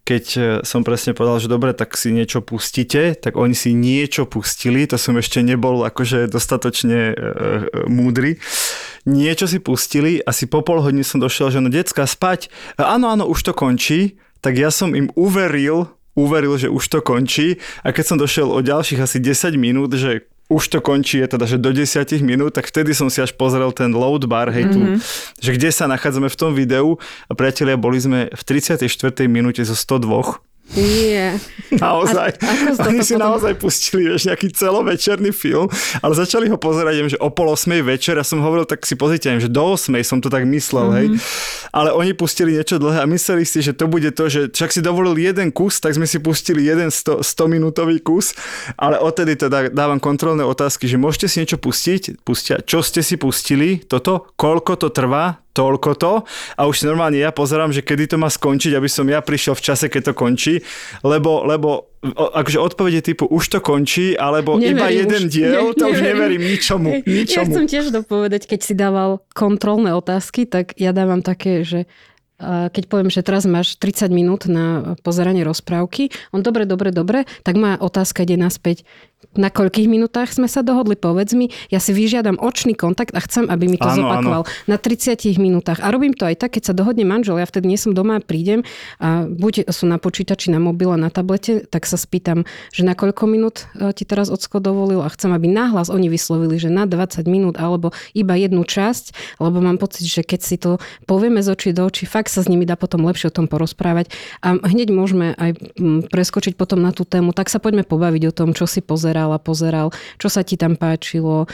keď 0.09 0.25
e, 0.25 0.41
som 0.65 0.81
presne 0.81 1.13
povedal, 1.13 1.37
že 1.37 1.53
dobre, 1.53 1.77
tak 1.77 1.93
si 1.93 2.09
niečo 2.09 2.41
pustíte, 2.41 3.13
tak 3.13 3.37
oni 3.37 3.53
si 3.53 3.77
niečo 3.77 4.25
pustili, 4.25 4.89
to 4.89 4.97
som 4.97 5.21
ešte 5.21 5.45
nebol 5.45 5.85
akože 5.85 6.33
dostatočne 6.33 7.13
e, 7.13 7.15
e, 7.15 7.25
múdry. 7.93 8.41
Niečo 9.05 9.45
si 9.45 9.61
pustili, 9.61 10.25
asi 10.25 10.49
po 10.49 10.65
pol 10.65 10.81
hodiny 10.81 11.05
som 11.05 11.21
došiel, 11.21 11.53
že 11.53 11.61
no 11.61 11.69
decka 11.69 12.09
spať, 12.09 12.49
áno, 12.81 13.13
áno, 13.13 13.29
už 13.29 13.45
to 13.45 13.53
končí, 13.53 14.17
tak 14.41 14.57
ja 14.57 14.73
som 14.73 14.97
im 14.97 15.13
uveril, 15.13 15.93
uveril, 16.17 16.57
že 16.57 16.73
už 16.73 16.89
to 16.89 17.05
končí 17.05 17.61
a 17.85 17.93
keď 17.93 18.05
som 18.09 18.17
došiel 18.17 18.49
o 18.49 18.65
ďalších 18.65 19.05
asi 19.05 19.21
10 19.21 19.61
minút, 19.61 19.93
že 19.93 20.25
už 20.49 20.63
to 20.73 20.79
končí, 20.81 21.21
je 21.21 21.29
teda, 21.29 21.45
že 21.45 21.61
do 21.61 21.71
10 21.77 22.09
minút, 22.25 22.57
tak 22.57 22.65
vtedy 22.73 22.97
som 22.97 23.13
si 23.13 23.21
až 23.21 23.37
pozrel 23.37 23.69
ten 23.77 23.93
load 23.93 24.25
bar, 24.25 24.49
hej, 24.49 24.73
tu, 24.73 24.81
mm-hmm. 24.81 24.99
že 25.45 25.51
kde 25.53 25.69
sa 25.69 25.85
nachádzame 25.85 26.33
v 26.33 26.37
tom 26.41 26.57
videu 26.57 26.97
a 27.29 27.33
priatelia, 27.37 27.77
boli 27.77 28.01
sme 28.01 28.33
v 28.33 28.43
34. 28.43 28.89
minúte 29.29 29.61
zo 29.61 29.77
102 29.77 30.48
Nie. 30.77 31.41
Naozaj. 31.69 32.29
A- 32.41 32.49
ako 32.49 32.93
Oni 32.93 33.01
si 33.05 33.17
potom- 33.17 33.25
naozaj 33.25 33.53
pustili 33.61 34.09
vieš, 34.09 34.29
nejaký 34.29 34.53
celovečerný 34.53 35.33
film, 35.33 35.69
ale 36.01 36.13
začali 36.17 36.49
ho 36.49 36.57
pozerať, 36.57 37.17
že 37.17 37.19
o 37.21 37.29
pol 37.33 37.53
osmej 37.53 37.85
večer, 37.85 38.17
ja 38.17 38.25
som 38.25 38.41
hovoril, 38.41 38.65
tak 38.65 38.85
si 38.85 38.97
pozrite, 38.97 39.29
že 39.37 39.49
do 39.49 39.77
osmej 39.77 40.05
som 40.05 40.21
to 40.21 40.33
tak 40.33 40.49
myslel, 40.49 40.93
mm-hmm. 40.93 40.99
hej. 40.99 41.07
Ale 41.73 41.93
oni 41.93 42.13
pustili 42.17 42.57
niečo 42.57 42.81
dlhé 42.81 43.05
a 43.05 43.09
mysleli 43.09 43.45
si, 43.45 43.61
že 43.61 43.77
to 43.77 43.85
bude 43.89 44.09
to, 44.17 44.29
že 44.29 44.49
však 44.53 44.71
si 44.73 44.81
dovolil 44.81 45.17
jeden 45.17 45.53
kus, 45.53 45.81
tak 45.81 45.93
sme 45.97 46.09
si 46.09 46.21
pustili 46.21 46.65
jeden 46.65 46.89
100, 46.89 47.21
100 47.21 47.53
minútový 47.53 48.01
kus, 48.01 48.33
ale 48.81 48.97
odtedy 48.97 49.37
teda 49.37 49.69
dávam 49.73 50.01
kontrolné 50.01 50.45
otázky, 50.45 50.89
že 50.89 50.97
môžete 51.01 51.29
si 51.29 51.37
niečo 51.45 51.61
pustiť, 51.61 52.25
pustia, 52.25 52.61
čo 52.65 52.81
ste 52.81 53.05
si 53.05 53.21
pustili, 53.21 53.81
toto, 53.85 54.33
koľko 54.41 54.81
to 54.81 54.89
trvá, 54.89 55.41
toľko 55.51 55.91
to 55.95 56.13
a 56.55 56.63
už 56.65 56.75
si 56.77 56.85
normálne 56.85 57.17
ja 57.17 57.31
pozerám, 57.31 57.71
že 57.71 57.83
kedy 57.83 58.05
to 58.07 58.17
má 58.17 58.27
skončiť, 58.27 58.73
aby 58.73 58.87
som 58.87 59.03
ja 59.05 59.19
prišiel 59.19 59.53
v 59.53 59.65
čase, 59.65 59.87
keď 59.87 60.11
to 60.11 60.15
končí, 60.15 60.55
lebo, 61.03 61.43
lebo 61.43 61.91
akože 62.15 62.59
odpovede 62.59 63.03
typu 63.03 63.27
už 63.27 63.45
to 63.49 63.59
končí, 63.59 64.15
alebo 64.15 64.55
Neverím 64.55 64.79
iba 64.79 64.87
jeden 64.89 65.25
už. 65.27 65.33
diel, 65.35 65.51
Ne- 65.51 65.75
to 65.75 65.85
už 65.89 65.99
neverím. 65.99 66.39
neverím 66.39 66.43
ničomu. 66.47 66.89
Ja 66.95 67.03
ničomu. 67.03 67.51
chcem 67.51 67.67
tiež 67.67 67.87
dopovedať, 67.91 68.43
keď 68.47 68.61
si 68.63 68.73
dával 68.73 69.19
kontrolné 69.33 69.91
otázky, 69.93 70.47
tak 70.47 70.79
ja 70.79 70.95
dávam 70.95 71.21
také, 71.21 71.67
že 71.67 71.91
keď 72.39 72.87
poviem, 72.87 73.11
že 73.11 73.27
teraz 73.27 73.51
máš 73.51 73.75
30 73.83 74.15
minút 74.15 74.47
na 74.47 74.95
pozeranie 75.03 75.43
rozprávky, 75.43 76.15
on 76.31 76.39
dobre, 76.39 76.71
dobre, 76.71 76.95
dobre, 76.95 77.27
tak 77.43 77.59
má 77.59 77.75
otázka 77.75 78.23
ide 78.23 78.39
naspäť. 78.39 78.87
Na 79.35 79.51
koľkých 79.51 79.91
minútach 79.91 80.31
sme 80.31 80.47
sa 80.47 80.63
dohodli, 80.63 80.95
povedz 80.95 81.35
mi, 81.35 81.51
ja 81.75 81.83
si 81.83 81.91
vyžiadam 81.91 82.39
očný 82.39 82.79
kontakt 82.79 83.15
a 83.15 83.21
chcem, 83.23 83.51
aby 83.51 83.67
mi 83.67 83.79
to 83.79 83.91
Áno, 83.91 84.07
zopakoval. 84.07 84.43
Na 84.71 84.79
30 84.79 85.19
minútach. 85.43 85.83
A 85.83 85.91
robím 85.91 86.15
to 86.15 86.23
aj 86.27 86.39
tak, 86.39 86.59
keď 86.59 86.71
sa 86.71 86.75
dohodne 86.75 87.03
manžel, 87.03 87.39
ja 87.39 87.47
vtedy 87.47 87.71
nie 87.71 87.79
som 87.79 87.95
doma, 87.95 88.23
prídem 88.23 88.63
a 89.03 89.27
buď 89.27 89.75
sú 89.75 89.91
na 89.91 89.99
počítači, 89.99 90.55
na 90.55 90.63
mobile, 90.63 90.95
na 90.95 91.11
tablete, 91.11 91.67
tak 91.67 91.87
sa 91.87 91.99
spýtam, 91.99 92.47
že 92.71 92.87
na 92.87 92.95
koľko 92.95 93.27
minút 93.27 93.67
e, 93.75 93.91
ti 93.91 94.07
teraz 94.07 94.31
ocko 94.31 94.63
dovolil? 94.63 95.03
A 95.03 95.11
chcem, 95.11 95.35
aby 95.35 95.51
nahlas 95.51 95.91
oni 95.91 96.07
vyslovili, 96.07 96.59
že 96.59 96.71
na 96.71 96.87
20 96.87 97.27
minút 97.27 97.59
alebo 97.59 97.91
iba 98.15 98.39
jednu 98.39 98.63
časť, 98.63 99.39
lebo 99.43 99.59
mám 99.59 99.83
pocit, 99.83 100.07
že 100.07 100.23
keď 100.23 100.41
si 100.47 100.57
to 100.63 100.79
povieme 101.11 101.43
z 101.43 101.51
očí 101.51 101.71
do 101.75 101.87
očí, 101.87 102.07
fakt 102.07 102.31
sa 102.31 102.43
s 102.43 102.51
nimi 102.51 102.67
dá 102.67 102.79
potom 102.79 103.03
lepšie 103.03 103.31
o 103.31 103.35
tom 103.35 103.51
porozprávať. 103.51 104.15
A 104.47 104.59
hneď 104.63 104.95
môžeme 104.95 105.35
aj 105.35 105.59
preskočiť 106.11 106.55
potom 106.55 106.83
na 106.83 106.95
tú 106.95 107.03
tému, 107.03 107.35
tak 107.35 107.51
sa 107.51 107.59
poďme 107.59 107.83
pobaviť 107.83 108.23
o 108.31 108.33
tom, 108.35 108.55
čo 108.55 108.67
si 108.67 108.79
pozeral 109.09 109.33
a 109.33 109.41
pozeral, 109.41 109.89
čo 110.21 110.29
sa 110.29 110.45
ti 110.45 110.61
tam 110.61 110.77
páčilo. 110.77 111.49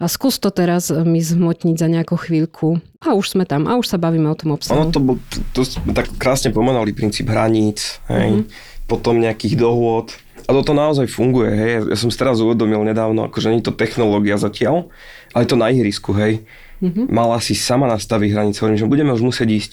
A 0.00 0.08
skús 0.08 0.40
to 0.40 0.50
teraz 0.50 0.90
mi 0.90 1.20
zhmotniť 1.22 1.76
za 1.76 1.86
nejakú 1.86 2.16
chvíľku. 2.18 2.82
A 3.04 3.14
už 3.14 3.36
sme 3.36 3.44
tam, 3.46 3.68
a 3.68 3.76
už 3.76 3.86
sa 3.86 4.00
bavíme 4.00 4.26
o 4.26 4.34
tom 4.34 4.56
obsahu. 4.56 4.74
Ono 4.74 4.90
to, 4.90 4.98
bol, 4.98 5.16
to 5.52 5.62
sme 5.62 5.92
tak 5.92 6.10
krásne 6.16 6.50
pomenali 6.50 6.90
princíp 6.96 7.28
hraníc, 7.28 8.00
hej, 8.08 8.42
mm-hmm. 8.42 8.88
potom 8.88 9.20
nejakých 9.20 9.60
dohôd. 9.60 10.16
A 10.48 10.56
toto 10.56 10.72
naozaj 10.72 11.04
funguje, 11.04 11.52
hej. 11.52 11.72
Ja 11.92 11.96
som 12.00 12.08
si 12.08 12.16
teraz 12.16 12.40
uvedomil 12.40 12.80
nedávno, 12.80 13.28
akože 13.28 13.52
nie 13.52 13.60
je 13.60 13.68
to 13.70 13.76
technológia 13.76 14.40
zatiaľ, 14.40 14.88
ale 15.36 15.44
je 15.44 15.50
to 15.52 15.60
na 15.60 15.68
ihrisku, 15.68 16.16
hej. 16.16 16.48
Mm-hmm. 16.80 17.06
Mala 17.12 17.36
si 17.44 17.52
sama 17.52 17.84
nastaviť 17.92 18.32
hranice, 18.32 18.64
hovorím, 18.64 18.80
že 18.80 18.88
budeme 18.88 19.12
už 19.12 19.20
musieť 19.20 19.48
ísť. 19.52 19.72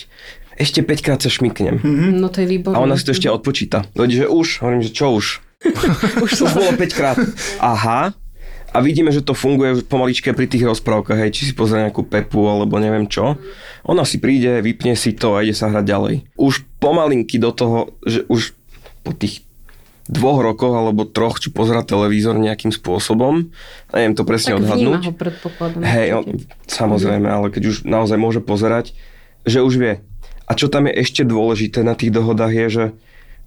Ešte 0.59 0.83
5 0.83 1.05
krát 1.07 1.19
sa 1.23 1.31
šmiknem. 1.31 1.79
Mm-hmm. 1.79 2.11
No 2.19 2.27
to 2.27 2.43
je 2.43 2.51
výborné. 2.51 2.75
A 2.75 2.83
ona 2.83 2.99
si 2.99 3.07
to 3.07 3.15
ešte 3.15 3.31
odpočíta. 3.31 3.87
Veď, 3.95 4.09
že 4.11 4.25
už, 4.27 4.59
hovorím, 4.59 4.83
že 4.83 4.91
čo 4.91 5.15
už? 5.15 5.46
už 6.25 6.31
to 6.37 6.45
bolo 6.53 6.71
5 6.81 6.97
krát. 6.97 7.17
Aha. 7.57 8.13
A 8.75 8.77
vidíme, 8.83 9.09
že 9.09 9.23
to 9.25 9.33
funguje 9.33 9.81
pomaličke 9.87 10.29
pri 10.35 10.45
tých 10.45 10.67
rozprávkach, 10.67 11.17
hej, 11.17 11.31
či 11.33 11.49
si 11.49 11.53
pozrie 11.57 11.87
nejakú 11.87 12.03
Pepu 12.05 12.45
alebo 12.45 12.77
neviem 12.77 13.07
čo. 13.09 13.39
Ona 13.87 14.03
si 14.03 14.19
príde, 14.21 14.59
vypne 14.61 14.93
si 14.93 15.15
to 15.15 15.33
a 15.33 15.41
ide 15.41 15.55
sa 15.55 15.71
hrať 15.71 15.85
ďalej. 15.87 16.15
Už 16.37 16.67
pomalinky 16.77 17.39
do 17.41 17.55
toho, 17.55 17.95
že 18.05 18.27
už 18.27 18.53
po 19.01 19.15
tých 19.15 19.47
dvoch 20.07 20.39
rokoch 20.43 20.75
alebo 20.75 21.07
troch, 21.07 21.39
čo 21.39 21.49
pozera 21.51 21.81
televízor 21.81 22.37
nejakým 22.37 22.71
spôsobom, 22.71 23.49
neviem 23.91 24.15
to 24.15 24.23
presne 24.27 24.55
tak 24.55 24.67
odhadnúť. 24.67 25.03
ho 25.09 25.13
predpokladom. 25.15 25.79
Hej, 25.83 26.07
on, 26.15 26.23
samozrejme, 26.67 27.27
ale 27.27 27.47
keď 27.51 27.63
už 27.71 27.75
naozaj 27.87 28.19
môže 28.19 28.39
pozerať, 28.43 28.95
že 29.47 29.63
už 29.63 29.73
vie. 29.79 29.93
A 30.47 30.51
čo 30.55 30.71
tam 30.71 30.87
je 30.87 30.95
ešte 30.95 31.27
dôležité 31.27 31.83
na 31.83 31.95
tých 31.95 32.11
dohodách 32.15 32.53
je, 32.55 32.67
že 32.67 32.85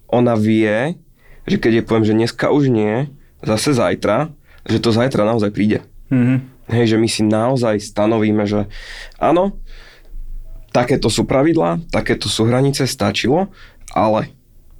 ona 0.09 0.37
vie, 0.37 0.97
že 1.45 1.57
keď 1.57 1.73
je 1.81 1.87
poviem, 1.87 2.07
že 2.07 2.17
dneska 2.17 2.47
už 2.53 2.73
nie, 2.73 3.09
zase 3.41 3.73
zajtra, 3.73 4.33
že 4.69 4.79
to 4.81 4.93
zajtra 4.93 5.25
naozaj 5.25 5.51
príde. 5.53 5.85
Mhm. 6.13 6.61
Hej, 6.71 6.95
že 6.95 7.01
my 7.03 7.09
si 7.11 7.23
naozaj 7.27 7.83
stanovíme, 7.83 8.47
že 8.47 8.71
áno, 9.19 9.59
takéto 10.71 11.11
sú 11.11 11.27
pravidlá, 11.27 11.83
takéto 11.91 12.31
sú 12.31 12.47
hranice, 12.47 12.87
stačilo, 12.87 13.51
ale 13.91 14.31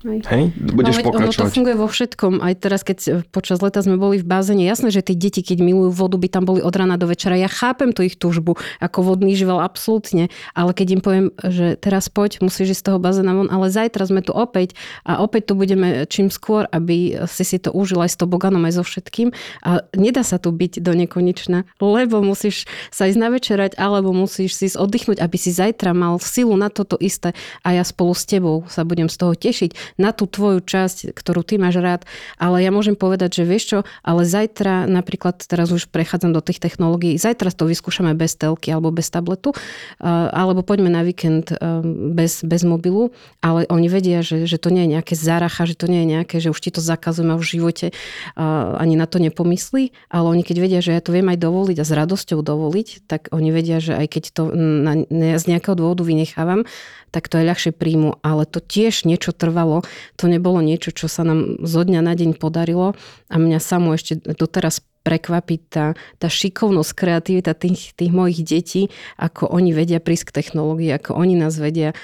Hej. 0.01 0.25
Hej? 0.33 0.45
Budeš 0.57 0.95
no, 0.95 0.99
veď 0.99 1.05
Ono 1.05 1.13
to 1.13 1.19
pokračovať. 1.21 1.53
funguje 1.53 1.77
vo 1.77 1.89
všetkom. 1.93 2.33
Aj 2.41 2.55
teraz, 2.57 2.81
keď 2.81 2.99
počas 3.29 3.61
leta 3.61 3.85
sme 3.85 4.01
boli 4.01 4.17
v 4.17 4.25
bazéne, 4.25 4.65
jasné, 4.65 4.89
že 4.89 5.05
tí 5.05 5.13
deti, 5.13 5.45
keď 5.45 5.61
milujú 5.61 5.93
vodu, 5.93 6.17
by 6.17 6.29
tam 6.33 6.49
boli 6.49 6.65
od 6.65 6.73
rána 6.73 6.97
do 6.97 7.05
večera. 7.05 7.37
Ja 7.37 7.53
chápem 7.53 7.93
tú 7.93 8.01
ich 8.01 8.17
túžbu 8.17 8.57
ako 8.81 9.05
vodný 9.05 9.37
živel, 9.37 9.61
absolútne. 9.61 10.33
Ale 10.57 10.73
keď 10.73 10.87
im 10.97 11.03
poviem, 11.05 11.27
že 11.45 11.77
teraz 11.77 12.09
poď, 12.09 12.41
musíš 12.41 12.77
ísť 12.77 12.81
z 12.81 12.87
toho 12.89 12.99
bazéna 12.99 13.37
von, 13.37 13.53
ale 13.53 13.69
zajtra 13.69 14.09
sme 14.09 14.25
tu 14.25 14.33
opäť 14.33 14.73
a 15.05 15.21
opäť 15.21 15.53
tu 15.53 15.55
budeme 15.59 16.09
čím 16.09 16.33
skôr, 16.33 16.65
aby 16.73 17.21
si 17.29 17.45
si 17.45 17.61
to 17.61 17.69
užil 17.69 18.01
aj 18.01 18.17
s 18.17 18.17
toboganom, 18.17 18.65
aj 18.65 18.81
so 18.81 18.85
všetkým. 18.89 19.37
A 19.69 19.85
nedá 19.93 20.25
sa 20.25 20.41
tu 20.41 20.49
byť 20.49 20.81
do 20.81 20.97
nekonečna, 20.97 21.69
lebo 21.77 22.25
musíš 22.25 22.65
sa 22.89 23.05
ísť 23.05 23.21
navečerať, 23.21 23.73
alebo 23.77 24.17
musíš 24.17 24.57
si 24.57 24.73
ísť 24.73 24.81
oddychnúť, 24.81 25.19
aby 25.21 25.37
si 25.37 25.53
zajtra 25.53 25.93
mal 25.93 26.17
silu 26.23 26.57
na 26.57 26.73
toto 26.73 26.97
isté 26.97 27.37
a 27.61 27.77
ja 27.77 27.85
spolu 27.85 28.17
s 28.17 28.25
tebou 28.25 28.65
sa 28.71 28.89
budem 28.89 29.13
z 29.13 29.17
toho 29.21 29.37
tešiť 29.37 29.90
na 29.97 30.15
tú 30.15 30.29
tvoju 30.29 30.61
časť, 30.63 31.15
ktorú 31.17 31.43
ty 31.43 31.57
máš 31.57 31.81
rád. 31.81 32.03
Ale 32.37 32.63
ja 32.63 32.71
môžem 32.71 32.95
povedať, 32.95 33.43
že 33.43 33.45
vieš 33.49 33.65
čo, 33.67 33.79
ale 34.05 34.29
zajtra 34.29 34.87
napríklad, 34.87 35.43
teraz 35.47 35.73
už 35.73 35.89
prechádzam 35.89 36.35
do 36.35 36.43
tých 36.45 36.61
technológií, 36.61 37.17
zajtra 37.17 37.51
to 37.51 37.67
vyskúšame 37.67 38.13
bez 38.15 38.37
telky 38.37 38.71
alebo 38.71 38.95
bez 38.95 39.11
tabletu, 39.11 39.51
uh, 39.53 40.31
alebo 40.31 40.63
poďme 40.63 40.93
na 40.93 41.03
víkend 41.03 41.51
um, 41.57 42.15
bez, 42.15 42.45
bez 42.47 42.63
mobilu, 42.63 43.11
ale 43.41 43.67
oni 43.69 43.89
vedia, 43.91 44.21
že, 44.23 44.45
že 44.47 44.61
to 44.61 44.71
nie 44.71 44.87
je 44.87 44.93
nejaké 44.99 45.15
zaracha, 45.17 45.67
že 45.67 45.79
to 45.79 45.91
nie 45.91 46.05
je 46.05 46.09
nejaké, 46.15 46.37
že 46.39 46.53
už 46.53 46.61
ti 46.61 46.71
to 46.71 46.83
zakazujem 46.83 47.33
a 47.33 47.41
v 47.41 47.45
živote 47.45 47.87
uh, 47.91 48.77
ani 48.79 48.95
na 48.95 49.11
to 49.11 49.19
nepomyslí, 49.19 49.93
ale 50.13 50.27
oni 50.31 50.43
keď 50.47 50.57
vedia, 50.59 50.81
že 50.81 50.95
ja 50.95 51.03
to 51.03 51.15
viem 51.15 51.29
aj 51.31 51.39
dovoliť 51.39 51.77
a 51.79 51.85
s 51.85 51.93
radosťou 51.93 52.41
dovoliť, 52.43 53.07
tak 53.07 53.31
oni 53.31 53.49
vedia, 53.55 53.79
že 53.79 53.95
aj 53.95 54.07
keď 54.11 54.25
to 54.35 54.43
na, 54.55 55.07
na, 55.09 55.37
z 55.39 55.45
nejakého 55.47 55.77
dôvodu 55.77 56.03
vynechávam, 56.03 56.67
tak 57.11 57.27
to 57.27 57.43
je 57.43 57.49
ľahšie 57.49 57.73
príjmu, 57.75 58.23
ale 58.23 58.47
to 58.47 58.63
tiež 58.63 59.03
niečo 59.03 59.35
trvalo. 59.35 59.80
To 60.21 60.25
nebolo 60.31 60.61
niečo, 60.65 60.95
čo 60.95 61.07
sa 61.11 61.27
nám 61.27 61.61
zo 61.65 61.83
dňa 61.83 62.01
na 62.01 62.15
deň 62.17 62.37
podarilo 62.37 62.95
a 63.29 63.35
mňa 63.37 63.59
samo 63.59 63.95
ešte 63.97 64.21
doteraz 64.21 64.85
prekvapí 65.01 65.65
tá, 65.73 65.97
tá 66.21 66.29
šikovnosť, 66.29 66.93
kreativita 66.93 67.57
tých, 67.57 67.97
tých 67.97 68.13
mojich 68.13 68.45
detí, 68.45 68.93
ako 69.17 69.49
oni 69.49 69.73
vedia 69.73 69.99
prísť 70.01 70.31
k 70.31 70.37
technológii, 70.45 70.93
ako 70.93 71.17
oni 71.17 71.35
nás 71.41 71.57
vedia 71.57 71.97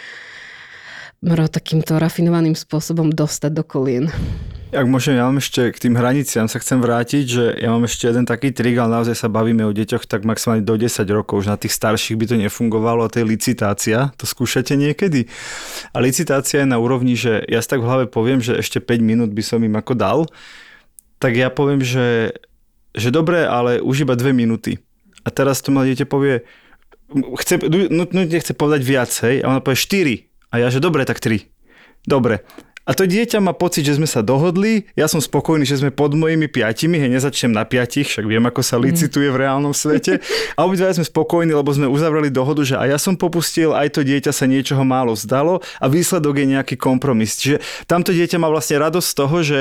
takýmto 1.24 1.96
rafinovaným 1.96 2.54
spôsobom 2.54 3.12
dostať 3.12 3.50
do 3.52 3.64
kolien. 3.64 4.04
Ak 4.76 4.84
môžem, 4.84 5.16
ja 5.16 5.24
mám 5.24 5.40
ešte 5.40 5.72
k 5.72 5.88
tým 5.88 5.96
hraniciam 5.96 6.44
sa 6.52 6.60
chcem 6.60 6.76
vrátiť, 6.84 7.24
že 7.24 7.44
ja 7.64 7.72
mám 7.72 7.88
ešte 7.88 8.12
jeden 8.12 8.28
taký 8.28 8.52
trik, 8.52 8.76
ale 8.76 9.00
naozaj 9.00 9.16
sa 9.16 9.32
bavíme 9.32 9.64
o 9.64 9.72
deťoch 9.72 10.04
tak 10.04 10.28
maximálne 10.28 10.60
do 10.60 10.76
10 10.76 11.00
rokov, 11.16 11.40
už 11.40 11.48
na 11.48 11.56
tých 11.56 11.72
starších 11.72 12.20
by 12.20 12.28
to 12.28 12.36
nefungovalo 12.36 13.08
a 13.08 13.08
to 13.08 13.24
je 13.24 13.24
licitácia, 13.24 14.12
to 14.20 14.28
skúšate 14.28 14.76
niekedy. 14.76 15.32
A 15.96 16.04
licitácia 16.04 16.60
je 16.60 16.68
na 16.68 16.76
úrovni, 16.76 17.16
že 17.16 17.40
ja 17.48 17.64
si 17.64 17.72
tak 17.72 17.80
v 17.80 17.88
hlave 17.88 18.04
poviem, 18.04 18.44
že 18.44 18.52
ešte 18.60 18.84
5 18.84 19.00
minút 19.00 19.32
by 19.32 19.40
som 19.40 19.64
im 19.64 19.72
ako 19.80 19.96
dal, 19.96 20.18
tak 21.24 21.40
ja 21.40 21.48
poviem, 21.48 21.80
že, 21.80 22.36
že 22.92 23.08
dobre, 23.08 23.48
ale 23.48 23.80
už 23.80 24.04
iba 24.04 24.12
2 24.12 24.36
minúty. 24.36 24.76
A 25.24 25.32
teraz 25.32 25.64
to 25.64 25.72
malé 25.72 25.96
dieťa 25.96 26.04
povie, 26.04 26.44
chce, 27.40 27.64
nutne 27.88 28.28
chce 28.28 28.52
povedať 28.52 28.84
viacej 28.84 29.34
a 29.40 29.56
ona 29.56 29.64
povie 29.64 29.80
4. 29.80 30.52
A 30.52 30.60
ja, 30.60 30.68
že 30.68 30.84
dobre, 30.84 31.08
tak 31.08 31.16
3. 31.16 31.48
Dobre. 32.04 32.44
A 32.86 32.94
to 32.94 33.02
dieťa 33.02 33.42
má 33.42 33.50
pocit, 33.50 33.82
že 33.82 33.98
sme 33.98 34.06
sa 34.06 34.22
dohodli, 34.22 34.86
ja 34.94 35.10
som 35.10 35.18
spokojný, 35.18 35.66
že 35.66 35.82
sme 35.82 35.90
pod 35.90 36.14
mojimi 36.14 36.46
piatimi, 36.46 37.02
hej, 37.02 37.10
nezačnem 37.18 37.50
na 37.50 37.66
piatich, 37.66 38.06
však 38.06 38.22
viem, 38.22 38.46
ako 38.46 38.62
sa 38.62 38.78
licituje 38.78 39.26
v 39.26 39.42
reálnom 39.42 39.74
svete. 39.74 40.22
A 40.54 40.62
obidva 40.62 40.94
sme 40.94 41.02
spokojní, 41.02 41.50
lebo 41.50 41.66
sme 41.74 41.90
uzavreli 41.90 42.30
dohodu, 42.30 42.62
že 42.62 42.78
aj 42.78 42.88
ja 42.94 42.98
som 43.02 43.18
popustil, 43.18 43.74
aj 43.74 43.90
to 43.90 44.06
dieťa 44.06 44.30
sa 44.30 44.46
niečoho 44.46 44.86
málo 44.86 45.18
zdalo 45.18 45.58
a 45.82 45.90
výsledok 45.90 46.38
je 46.38 46.46
nejaký 46.46 46.78
kompromis. 46.78 47.34
Čiže 47.34 47.58
tamto 47.90 48.14
dieťa 48.14 48.38
má 48.38 48.46
vlastne 48.46 48.78
radosť 48.78 49.08
z 49.10 49.16
toho, 49.18 49.36
že 49.42 49.58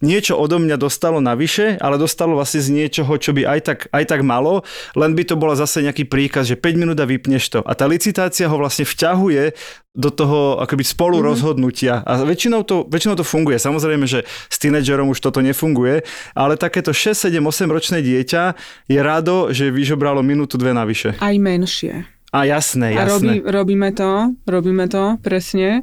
niečo 0.00 0.36
odo 0.36 0.56
mňa 0.60 0.76
dostalo 0.80 1.20
navyše, 1.20 1.76
ale 1.80 2.00
dostalo 2.00 2.36
vlastne 2.36 2.60
z 2.60 2.68
niečoho, 2.72 3.12
čo 3.20 3.36
by 3.36 3.44
aj 3.44 3.60
tak, 3.64 3.78
aj 3.92 4.04
tak 4.08 4.20
malo, 4.24 4.64
len 4.96 5.12
by 5.12 5.22
to 5.28 5.36
bola 5.36 5.54
zase 5.56 5.84
nejaký 5.84 6.08
príkaz, 6.08 6.48
že 6.48 6.56
5 6.56 6.80
minút 6.80 6.98
a 7.00 7.06
vypneš 7.06 7.44
to. 7.52 7.60
A 7.64 7.72
tá 7.76 7.84
licitácia 7.84 8.48
ho 8.48 8.56
vlastne 8.56 8.88
vťahuje 8.88 9.52
do 9.90 10.10
toho 10.10 10.62
akoby 10.62 10.84
spolu 10.86 11.18
mm-hmm. 11.18 11.30
rozhodnutia. 11.34 11.94
A 12.06 12.22
väčšinou 12.22 12.62
to, 12.62 12.86
väčšinou 12.86 13.18
to 13.18 13.26
funguje. 13.26 13.58
Samozrejme, 13.58 14.06
že 14.06 14.22
s 14.26 14.56
tínedžerom 14.62 15.10
už 15.10 15.18
toto 15.18 15.42
nefunguje, 15.42 16.06
ale 16.32 16.54
takéto 16.54 16.94
6, 16.94 17.28
7, 17.28 17.42
8 17.42 17.66
ročné 17.68 17.98
dieťa 18.00 18.42
je 18.86 19.00
rado, 19.02 19.50
že 19.50 19.68
vyžobralo 19.68 20.22
minútu, 20.22 20.56
dve 20.56 20.72
navyše. 20.72 21.18
Aj 21.18 21.34
menšie. 21.34 22.06
A 22.30 22.46
jasné, 22.46 22.94
jasné. 22.94 23.02
A 23.02 23.10
robí, 23.10 23.34
robíme 23.42 23.90
to, 23.90 24.30
robíme 24.46 24.86
to, 24.86 25.18
presne. 25.18 25.82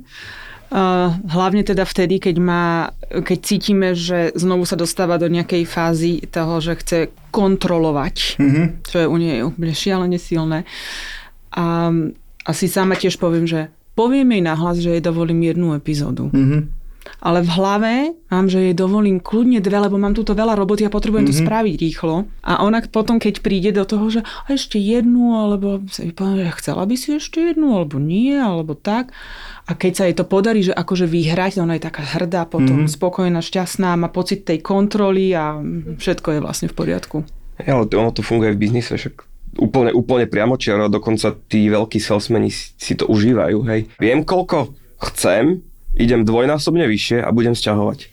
Hlavne 0.68 1.64
teda 1.64 1.88
vtedy, 1.88 2.20
keď, 2.20 2.36
má, 2.44 2.92
keď 3.08 3.40
cítime, 3.40 3.96
že 3.96 4.36
znovu 4.36 4.68
sa 4.68 4.76
dostáva 4.76 5.16
do 5.16 5.32
nejakej 5.32 5.64
fázy 5.64 6.20
toho, 6.28 6.60
že 6.60 6.76
chce 6.84 7.00
kontrolovať, 7.32 8.36
mm-hmm. 8.36 8.66
čo 8.84 8.96
je 9.00 9.08
u 9.08 9.16
nej 9.16 9.48
úplne 9.48 9.72
šialene 9.72 10.20
silné. 10.20 10.68
A 11.56 11.88
asi 12.44 12.68
sama 12.68 13.00
tiež 13.00 13.16
poviem, 13.16 13.48
že 13.48 13.72
poviem 13.96 14.28
jej 14.36 14.44
nahlas, 14.44 14.78
že 14.84 15.00
jej 15.00 15.04
dovolím 15.04 15.48
jednu 15.48 15.72
epizódu. 15.74 16.30
Mm-hmm. 16.36 16.62
Ale 17.24 17.44
v 17.44 17.50
hlave 17.50 17.94
mám, 18.30 18.48
že 18.48 18.72
jej 18.72 18.76
dovolím 18.76 19.20
kľudne 19.24 19.60
dve, 19.64 19.78
lebo 19.80 19.96
mám 19.98 20.14
túto 20.14 20.38
veľa 20.38 20.56
roboty 20.56 20.86
a 20.86 20.94
potrebujem 20.94 21.28
mm-hmm. 21.28 21.42
to 21.42 21.46
spraviť 21.46 21.76
rýchlo. 21.76 22.16
A 22.44 22.64
ona 22.64 22.84
potom, 22.86 23.18
keď 23.18 23.42
príde 23.42 23.72
do 23.74 23.84
toho, 23.84 24.08
že 24.08 24.22
a 24.24 24.54
ešte 24.54 24.78
jednu, 24.78 25.38
alebo 25.38 25.84
poviem, 26.16 26.48
že 26.48 26.58
chcela 26.64 26.84
by 26.88 26.96
si 26.96 27.18
ešte 27.18 27.54
jednu, 27.54 27.76
alebo 27.76 27.98
nie, 27.98 28.36
alebo 28.36 28.78
tak. 28.78 29.12
A 29.68 29.76
keď 29.76 29.92
sa 29.94 30.04
jej 30.08 30.16
to 30.16 30.24
podarí, 30.24 30.64
že 30.64 30.72
akože 30.72 31.10
vyhrať, 31.10 31.60
ona 31.60 31.76
je 31.76 31.84
taká 31.84 32.04
hrdá, 32.16 32.48
potom 32.48 32.88
mm-hmm. 32.88 32.96
spokojná, 32.96 33.44
šťastná, 33.44 34.00
má 34.00 34.08
pocit 34.08 34.48
tej 34.48 34.64
kontroly 34.64 35.36
a 35.36 35.60
všetko 36.00 36.38
je 36.38 36.40
vlastne 36.40 36.68
v 36.72 36.78
poriadku. 36.78 37.18
Ja, 37.60 37.76
ale 37.76 37.90
ono 37.92 38.14
to 38.14 38.22
funguje 38.24 38.54
v 38.54 38.62
biznise, 38.64 38.96
však 38.96 39.28
úplne, 39.60 39.92
úplne 39.92 40.30
priamočiaro, 40.30 40.88
dokonca 40.88 41.34
tí 41.50 41.68
veľkí 41.68 41.98
salesmeni 41.98 42.54
si, 42.54 42.72
si 42.78 42.94
to 42.94 43.10
užívajú, 43.10 43.66
hej. 43.68 43.90
Viem, 43.98 44.24
koľko 44.24 44.72
chcem, 45.12 45.62
idem 45.98 46.24
dvojnásobne 46.24 46.86
vyššie 46.86 47.26
a 47.26 47.30
budem 47.34 47.58
sťahovať. 47.58 48.10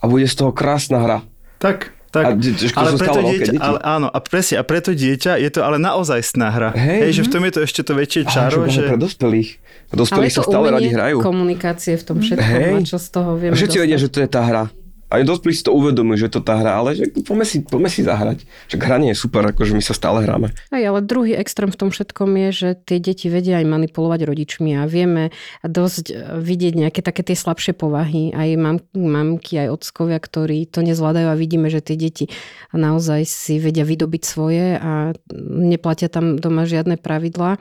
A 0.00 0.08
bude 0.08 0.26
z 0.26 0.34
toho 0.34 0.50
krásna 0.50 1.00
hra. 1.00 1.18
Tak, 1.60 1.92
tak. 2.10 2.24
A, 2.26 2.34
ale 2.74 2.90
preto 2.98 3.20
dieťa, 3.22 3.52
ale, 3.62 3.78
áno, 3.86 4.08
a 4.10 4.18
presne, 4.18 4.58
a 4.58 4.64
preto 4.66 4.90
dieťa 4.90 5.38
je 5.38 5.50
to 5.54 5.60
ale 5.62 5.78
naozaj 5.78 6.24
hra. 6.34 6.74
Hej, 6.74 7.00
Hej 7.06 7.10
že 7.14 7.22
v 7.22 7.30
tom 7.30 7.42
je 7.46 7.52
to 7.54 7.60
ešte 7.62 7.80
to 7.86 7.92
väčšie 7.94 8.22
čaro. 8.26 8.66
Ale 8.66 8.72
že... 8.74 8.82
pre 8.90 8.98
dospelých. 8.98 9.50
Dospelí 9.90 10.30
sa 10.30 10.42
stále 10.46 10.70
radi 10.70 10.90
hrajú. 10.90 11.18
komunikácie 11.18 11.98
v 11.98 12.04
tom 12.06 12.22
všetkom, 12.22 12.46
Hej. 12.46 12.72
a 12.78 12.86
čo 12.86 12.98
z 12.98 13.08
toho 13.10 13.30
vieme 13.34 13.58
Všetci 13.58 13.76
vedia, 13.82 13.98
že 13.98 14.06
to 14.06 14.22
je 14.22 14.28
tá 14.30 14.42
hra. 14.46 14.70
Aj 15.10 15.26
dospelí 15.26 15.50
si 15.50 15.66
to 15.66 15.74
uvedomujú, 15.74 16.26
že 16.26 16.32
to 16.32 16.40
tá 16.40 16.54
hra, 16.62 16.78
ale 16.78 16.94
že 16.94 17.10
poďme 17.26 17.42
si, 17.42 17.66
poďme 17.66 17.90
si 17.90 18.06
zahrať. 18.06 18.46
Však 18.70 18.80
hranie 18.80 19.10
je 19.10 19.18
super, 19.18 19.42
akože 19.42 19.74
my 19.74 19.82
sa 19.82 19.90
stále 19.90 20.22
hráme. 20.22 20.54
Aj, 20.70 20.82
ale 20.82 21.02
druhý 21.02 21.34
extrém 21.34 21.66
v 21.66 21.78
tom 21.78 21.90
všetkom 21.90 22.30
je, 22.30 22.48
že 22.54 22.68
tie 22.78 23.02
deti 23.02 23.26
vedia 23.26 23.58
aj 23.58 23.66
manipulovať 23.66 24.22
rodičmi 24.22 24.78
a 24.78 24.86
vieme 24.86 25.34
dosť 25.66 26.38
vidieť 26.38 26.74
nejaké 26.78 27.02
také 27.02 27.26
tie 27.26 27.34
slabšie 27.34 27.74
povahy. 27.74 28.30
Aj 28.30 28.46
mam, 28.54 28.78
mamky, 28.94 29.58
aj 29.58 29.82
ockovia, 29.82 30.22
ktorí 30.22 30.70
to 30.70 30.86
nezvládajú 30.86 31.26
a 31.26 31.34
vidíme, 31.34 31.66
že 31.66 31.82
tie 31.82 31.98
deti 31.98 32.30
naozaj 32.70 33.26
si 33.26 33.58
vedia 33.58 33.82
vydobiť 33.82 34.22
svoje 34.22 34.78
a 34.78 35.10
neplatia 35.34 36.06
tam 36.06 36.38
doma 36.38 36.70
žiadne 36.70 36.94
pravidlá 36.94 37.58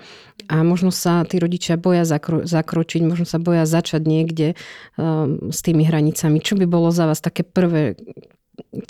a 0.49 0.55
možno 0.63 0.93
sa 0.93 1.25
tí 1.25 1.37
rodičia 1.41 1.75
boja 1.75 2.07
zakro, 2.07 2.45
zakročiť, 2.45 3.01
možno 3.03 3.25
sa 3.27 3.41
boja 3.41 3.67
začať 3.67 4.01
niekde 4.05 4.47
um, 4.95 5.51
s 5.51 5.59
tými 5.65 5.83
hranicami. 5.83 6.39
Čo 6.39 6.55
by 6.55 6.65
bolo 6.69 6.89
za 6.93 7.09
vás 7.09 7.19
také 7.19 7.38
také 7.39 7.47
prvé, 7.47 7.95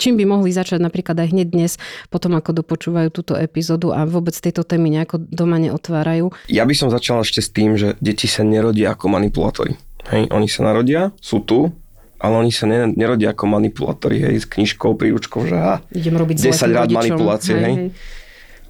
čím 0.02 0.18
by 0.18 0.26
mohli 0.26 0.50
začať 0.50 0.82
napríklad 0.82 1.14
aj 1.14 1.30
hneď 1.30 1.48
dnes, 1.54 1.78
potom 2.10 2.34
ako 2.34 2.50
dopočúvajú 2.58 3.14
túto 3.14 3.38
epizódu 3.38 3.94
a 3.94 4.02
vôbec 4.02 4.34
tieto 4.34 4.66
témy 4.66 4.90
nejako 4.90 5.22
doma 5.22 5.62
neotvárajú? 5.62 6.34
Ja 6.50 6.66
by 6.66 6.74
som 6.74 6.90
začal 6.90 7.22
ešte 7.22 7.38
s 7.38 7.54
tým, 7.54 7.78
že 7.78 7.94
deti 8.02 8.26
sa 8.26 8.42
nerodia 8.42 8.98
ako 8.98 9.06
manipulátori. 9.06 9.78
Hej, 10.10 10.34
oni 10.34 10.50
sa 10.50 10.66
narodia, 10.66 11.14
sú 11.22 11.46
tu, 11.46 11.70
ale 12.18 12.34
oni 12.42 12.50
sa 12.50 12.66
nerodia 12.66 13.30
ako 13.30 13.46
manipulátori, 13.46 14.18
hej, 14.18 14.42
s 14.42 14.46
knižkou, 14.50 14.98
príručkou, 14.98 15.46
že 15.46 15.54
ha, 15.54 15.78
Idem 15.94 16.18
robiť 16.18 16.50
10 16.50 16.74
rád 16.74 16.90
manipulácie, 16.90 17.54
hej, 17.54 17.62
hej. 17.62 17.74
hej. 17.78 17.88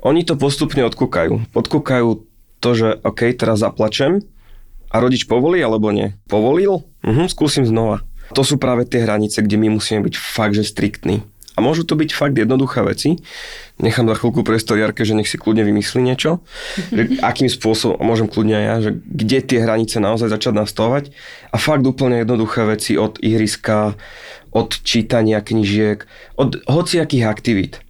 Oni 0.05 0.25
to 0.25 0.37
postupne 0.37 0.85
odkúkajú. 0.85 1.53
Podkúkajú 1.53 2.09
to, 2.61 2.71
že 2.77 3.01
OK, 3.05 3.33
teraz 3.37 3.65
zaplačem 3.65 4.21
a 4.91 4.97
rodič 4.99 5.29
povolí 5.29 5.61
alebo 5.61 5.93
nie. 5.93 6.17
Povolil? 6.27 6.83
Mhm, 7.07 7.31
skúsim 7.31 7.65
znova. 7.65 8.05
To 8.35 8.43
sú 8.47 8.57
práve 8.57 8.87
tie 8.87 9.03
hranice, 9.03 9.43
kde 9.43 9.59
my 9.59 9.81
musíme 9.81 10.07
byť 10.07 10.15
fakt, 10.15 10.55
že 10.55 10.67
striktní. 10.67 11.27
A 11.59 11.65
môžu 11.65 11.85
to 11.85 11.99
byť 11.99 12.17
fakt 12.17 12.39
jednoduché 12.39 12.81
veci. 12.87 13.21
Nechám 13.77 14.09
za 14.09 14.17
chvíľku 14.17 14.47
priestor 14.47 14.81
Jarke, 14.81 15.05
že 15.05 15.13
nech 15.13 15.29
si 15.29 15.37
kľudne 15.37 15.67
vymyslí 15.67 16.01
niečo. 16.01 16.41
Že 16.89 17.21
akým 17.21 17.51
spôsobom, 17.53 18.01
a 18.01 18.03
môžem 18.07 18.33
kľudne 18.33 18.57
aj 18.57 18.65
ja, 18.65 18.77
že 18.81 18.91
kde 19.05 19.39
tie 19.45 19.59
hranice 19.61 20.01
naozaj 20.01 20.33
začať 20.33 20.57
nastavovať. 20.57 21.05
A 21.53 21.61
fakt 21.61 21.85
úplne 21.85 22.23
jednoduché 22.23 22.65
veci 22.65 22.97
od 22.97 23.21
ihriska, 23.21 23.99
od 24.57 24.73
čítania 24.87 25.45
knižiek, 25.45 26.07
od 26.41 26.65
hociakých 26.65 27.29
aktivít. 27.29 27.85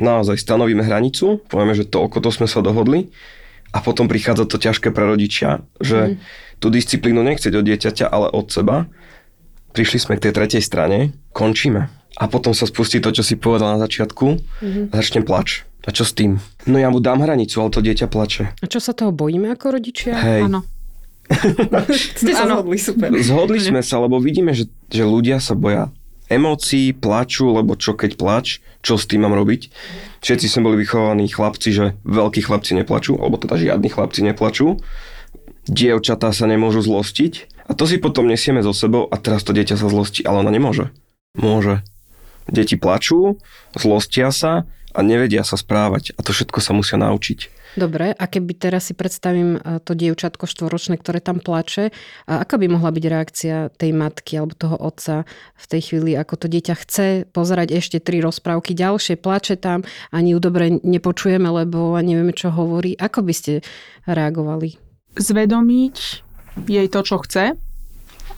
Naozaj 0.00 0.40
stanovíme 0.40 0.80
hranicu, 0.80 1.44
povieme, 1.50 1.76
že 1.76 1.84
toľko 1.84 2.24
to 2.24 2.30
sme 2.32 2.48
sa 2.48 2.64
dohodli 2.64 3.12
a 3.76 3.84
potom 3.84 4.08
prichádza 4.08 4.48
to 4.48 4.56
ťažké 4.56 4.96
pre 4.96 5.04
rodičia, 5.04 5.60
že 5.76 6.14
mm. 6.14 6.58
tú 6.58 6.72
disciplínu 6.72 7.20
nechceť 7.20 7.52
od 7.52 7.68
dieťaťa, 7.68 8.06
ale 8.08 8.32
od 8.32 8.48
seba 8.48 8.88
prišli 9.72 9.98
sme 9.98 10.14
k 10.18 10.28
tej 10.28 10.32
tretej 10.36 10.62
strane, 10.62 11.14
končíme. 11.32 11.88
A 12.20 12.24
potom 12.28 12.52
sa 12.52 12.68
spustí 12.68 13.00
to, 13.00 13.14
čo 13.14 13.24
si 13.24 13.38
povedal 13.38 13.76
na 13.76 13.80
začiatku 13.80 14.26
a 14.90 14.94
začne 14.98 15.24
plač. 15.24 15.64
A 15.88 15.94
čo 15.94 16.04
s 16.04 16.12
tým? 16.12 16.36
No 16.68 16.76
ja 16.76 16.92
mu 16.92 17.00
dám 17.00 17.24
hranicu, 17.24 17.56
ale 17.64 17.72
to 17.72 17.80
dieťa 17.80 18.06
plače. 18.12 18.52
A 18.60 18.66
čo 18.68 18.76
sa 18.82 18.92
toho 18.92 19.16
bojíme 19.16 19.48
ako 19.48 19.80
rodičia? 19.80 20.12
Hej. 20.20 20.52
Áno. 20.52 20.60
Ste 22.20 22.36
sa 22.36 22.44
Áno. 22.44 22.60
zhodli, 22.60 22.76
super. 22.76 23.08
Zhodli 23.16 23.58
sme 23.62 23.80
sa, 23.80 24.02
lebo 24.02 24.20
vidíme, 24.20 24.52
že, 24.52 24.68
že 24.90 25.06
ľudia 25.06 25.40
sa 25.40 25.56
boja 25.56 25.88
emócií, 26.30 26.94
plaču, 26.94 27.50
lebo 27.50 27.74
čo 27.74 27.98
keď 27.98 28.14
plač, 28.14 28.62
čo 28.86 28.94
s 28.94 29.08
tým 29.08 29.26
mám 29.26 29.34
robiť. 29.34 29.72
Všetci 30.22 30.46
sme 30.46 30.70
boli 30.70 30.86
vychovaní 30.86 31.26
chlapci, 31.26 31.74
že 31.74 31.84
veľkí 32.06 32.44
chlapci 32.46 32.78
neplačú, 32.78 33.18
alebo 33.18 33.40
teda 33.40 33.58
žiadni 33.58 33.88
chlapci 33.90 34.22
neplačú. 34.22 34.78
Dievčatá 35.66 36.30
sa 36.30 36.46
nemôžu 36.46 36.86
zlostiť 36.86 37.59
a 37.70 37.72
to 37.78 37.86
si 37.86 38.02
potom 38.02 38.26
nesieme 38.26 38.66
so 38.66 38.74
sebou 38.74 39.06
a 39.06 39.14
teraz 39.14 39.46
to 39.46 39.54
dieťa 39.54 39.78
sa 39.78 39.86
zlostí, 39.86 40.26
ale 40.26 40.42
ona 40.42 40.50
nemôže. 40.50 40.90
Môže. 41.38 41.86
Deti 42.50 42.74
plačú, 42.74 43.38
zlostia 43.78 44.34
sa 44.34 44.66
a 44.90 45.00
nevedia 45.06 45.46
sa 45.46 45.54
správať 45.54 46.18
a 46.18 46.26
to 46.26 46.34
všetko 46.34 46.58
sa 46.58 46.74
musia 46.74 46.98
naučiť. 46.98 47.62
Dobre, 47.78 48.10
a 48.10 48.24
keby 48.26 48.58
teraz 48.58 48.90
si 48.90 48.98
predstavím 48.98 49.54
e, 49.54 49.78
to 49.86 49.94
dievčatko 49.94 50.50
štvoročné, 50.50 50.98
ktoré 50.98 51.22
tam 51.22 51.38
plače, 51.38 51.94
a 52.26 52.42
aká 52.42 52.58
by 52.58 52.66
mohla 52.66 52.90
byť 52.90 53.04
reakcia 53.06 53.56
tej 53.78 53.94
matky 53.94 54.42
alebo 54.42 54.58
toho 54.58 54.74
otca 54.74 55.22
v 55.54 55.66
tej 55.70 55.80
chvíli, 55.86 56.18
ako 56.18 56.34
to 56.34 56.46
dieťa 56.50 56.74
chce 56.74 57.06
pozerať 57.30 57.78
ešte 57.78 58.02
tri 58.02 58.18
rozprávky 58.18 58.74
ďalšie, 58.74 59.14
plače 59.22 59.54
tam, 59.54 59.86
ani 60.10 60.34
ju 60.34 60.42
dobre 60.42 60.82
nepočujeme, 60.82 61.46
lebo 61.46 61.94
nevieme, 62.02 62.34
čo 62.34 62.50
hovorí. 62.50 62.98
Ako 62.98 63.22
by 63.22 63.34
ste 63.38 63.52
reagovali? 64.10 64.74
Zvedomiť 65.14 66.26
jej 66.66 66.86
to, 66.88 67.00
čo 67.02 67.18
chce 67.22 67.58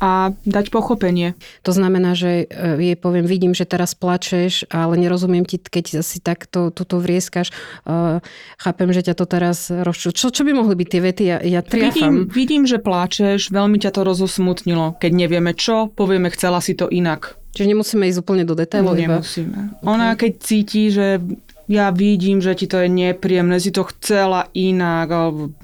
a 0.03 0.35
dať 0.43 0.75
pochopenie. 0.75 1.39
To 1.63 1.71
znamená, 1.71 2.19
že 2.19 2.51
e, 2.51 2.91
jej 2.91 2.97
poviem, 2.99 3.23
vidím, 3.23 3.55
že 3.55 3.63
teraz 3.63 3.95
plačeš, 3.95 4.67
ale 4.67 4.99
nerozumiem 4.99 5.47
ti, 5.47 5.63
keď 5.63 6.03
si 6.03 6.19
takto 6.19 6.75
tuto 6.75 6.99
vrieskaš. 6.99 7.55
Uh, 7.87 8.19
chápem, 8.59 8.91
že 8.91 9.07
ťa 9.07 9.15
to 9.15 9.31
teraz 9.31 9.71
rozču... 9.71 10.11
Čo, 10.11 10.35
čo 10.35 10.43
by 10.43 10.59
mohli 10.59 10.75
byť 10.75 10.89
tie 10.91 11.01
vety? 11.07 11.23
Ja, 11.23 11.39
ja 11.39 11.63
triafam. 11.63 11.95
Vidím, 11.95 12.17
vidím, 12.27 12.63
že 12.67 12.83
pláčeš, 12.83 13.55
veľmi 13.55 13.79
ťa 13.79 13.95
to 13.95 14.03
rozosmutnilo. 14.03 14.99
Keď 14.99 15.13
nevieme 15.15 15.55
čo, 15.55 15.87
povieme, 15.87 16.35
chcela 16.35 16.59
si 16.59 16.75
to 16.75 16.91
inak. 16.91 17.39
Čiže 17.55 17.71
nemusíme 17.71 18.03
ísť 18.11 18.27
úplne 18.27 18.43
do 18.43 18.59
detailov. 18.59 18.99
iba... 18.99 19.23
Nemusíme. 19.23 19.87
Ona 19.87 20.19
keď 20.19 20.33
cíti, 20.43 20.91
že 20.91 21.23
ja 21.71 21.95
vidím, 21.95 22.43
že 22.43 22.59
ti 22.59 22.67
to 22.67 22.83
je 22.83 22.91
nepríjemné, 22.91 23.63
si 23.63 23.71
to 23.71 23.87
chcela 23.87 24.51
inak, 24.53 25.07
alebo 25.09 25.55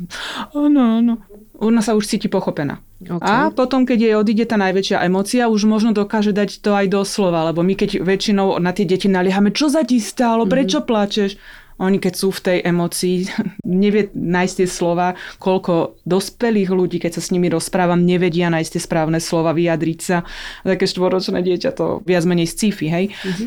áno, 0.55 0.81
áno. 1.03 1.15
Ona 1.59 1.83
sa 1.83 1.99
už 1.99 2.07
cíti 2.07 2.31
pochopená. 2.31 2.79
Okay. 3.03 3.19
A 3.19 3.51
potom, 3.51 3.83
keď 3.83 3.99
jej 3.99 4.15
odíde 4.15 4.47
tá 4.47 4.55
najväčšia 4.55 5.03
emocia, 5.03 5.51
už 5.51 5.67
možno 5.67 5.91
dokáže 5.91 6.31
dať 6.31 6.63
to 6.63 6.71
aj 6.71 6.87
do 6.87 7.03
slova, 7.03 7.51
lebo 7.51 7.67
my 7.67 7.75
keď 7.75 7.99
väčšinou 7.99 8.63
na 8.63 8.71
tie 8.71 8.87
deti 8.87 9.11
naliehame, 9.11 9.51
čo 9.51 9.67
sa 9.67 9.83
ti 9.83 9.99
stalo, 9.99 10.47
prečo 10.47 10.87
plačeš? 10.87 11.35
Oni 11.79 12.03
keď 12.03 12.15
sú 12.15 12.35
v 12.35 12.43
tej 12.43 12.59
emocii, 12.67 13.17
nevie 13.67 14.11
nájsť 14.11 14.55
tie 14.63 14.69
slova, 14.71 15.15
koľko 15.39 15.99
dospelých 16.07 16.71
ľudí, 16.71 16.99
keď 17.03 17.19
sa 17.19 17.23
s 17.23 17.31
nimi 17.31 17.47
rozprávam, 17.51 18.03
nevedia 18.03 18.51
nájsť 18.51 18.79
tie 18.79 18.83
správne 18.83 19.19
slova, 19.23 19.55
vyjadriť 19.55 19.99
sa. 20.03 20.27
Také 20.67 20.87
štvoročné 20.87 21.43
dieťa 21.43 21.71
to 21.75 22.03
viac 22.03 22.27
menej 22.27 22.51
sci-fi, 22.51 22.87
hej? 22.91 23.05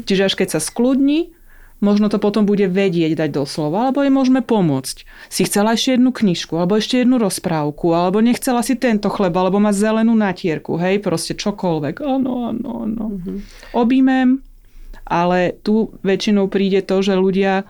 Čiže 0.07 0.31
až 0.31 0.33
keď 0.39 0.47
sa 0.55 0.59
skľudní, 0.63 1.35
možno 1.81 2.07
to 2.07 2.21
potom 2.21 2.45
bude 2.45 2.69
vedieť 2.69 3.17
dať 3.17 3.29
do 3.33 3.43
slova, 3.43 3.89
alebo 3.89 4.05
jej 4.05 4.13
môžeme 4.13 4.45
pomôcť. 4.45 5.03
Si 5.27 5.41
chcela 5.49 5.73
ešte 5.73 5.97
jednu 5.97 6.13
knižku, 6.13 6.53
alebo 6.55 6.77
ešte 6.77 7.01
jednu 7.01 7.17
rozprávku, 7.17 7.91
alebo 7.91 8.21
nechcela 8.21 8.61
si 8.61 8.77
tento 8.77 9.09
chleb, 9.09 9.33
alebo 9.33 9.57
má 9.57 9.73
zelenú 9.73 10.13
natierku, 10.13 10.77
hej, 10.77 11.01
proste 11.01 11.33
čokoľvek. 11.33 12.05
Áno, 12.05 12.53
áno, 12.53 12.69
áno. 12.85 13.05
Obímem, 13.73 14.45
ale 15.03 15.57
tu 15.65 15.91
väčšinou 16.05 16.47
príde 16.47 16.85
to, 16.85 17.01
že 17.01 17.17
ľudia 17.17 17.65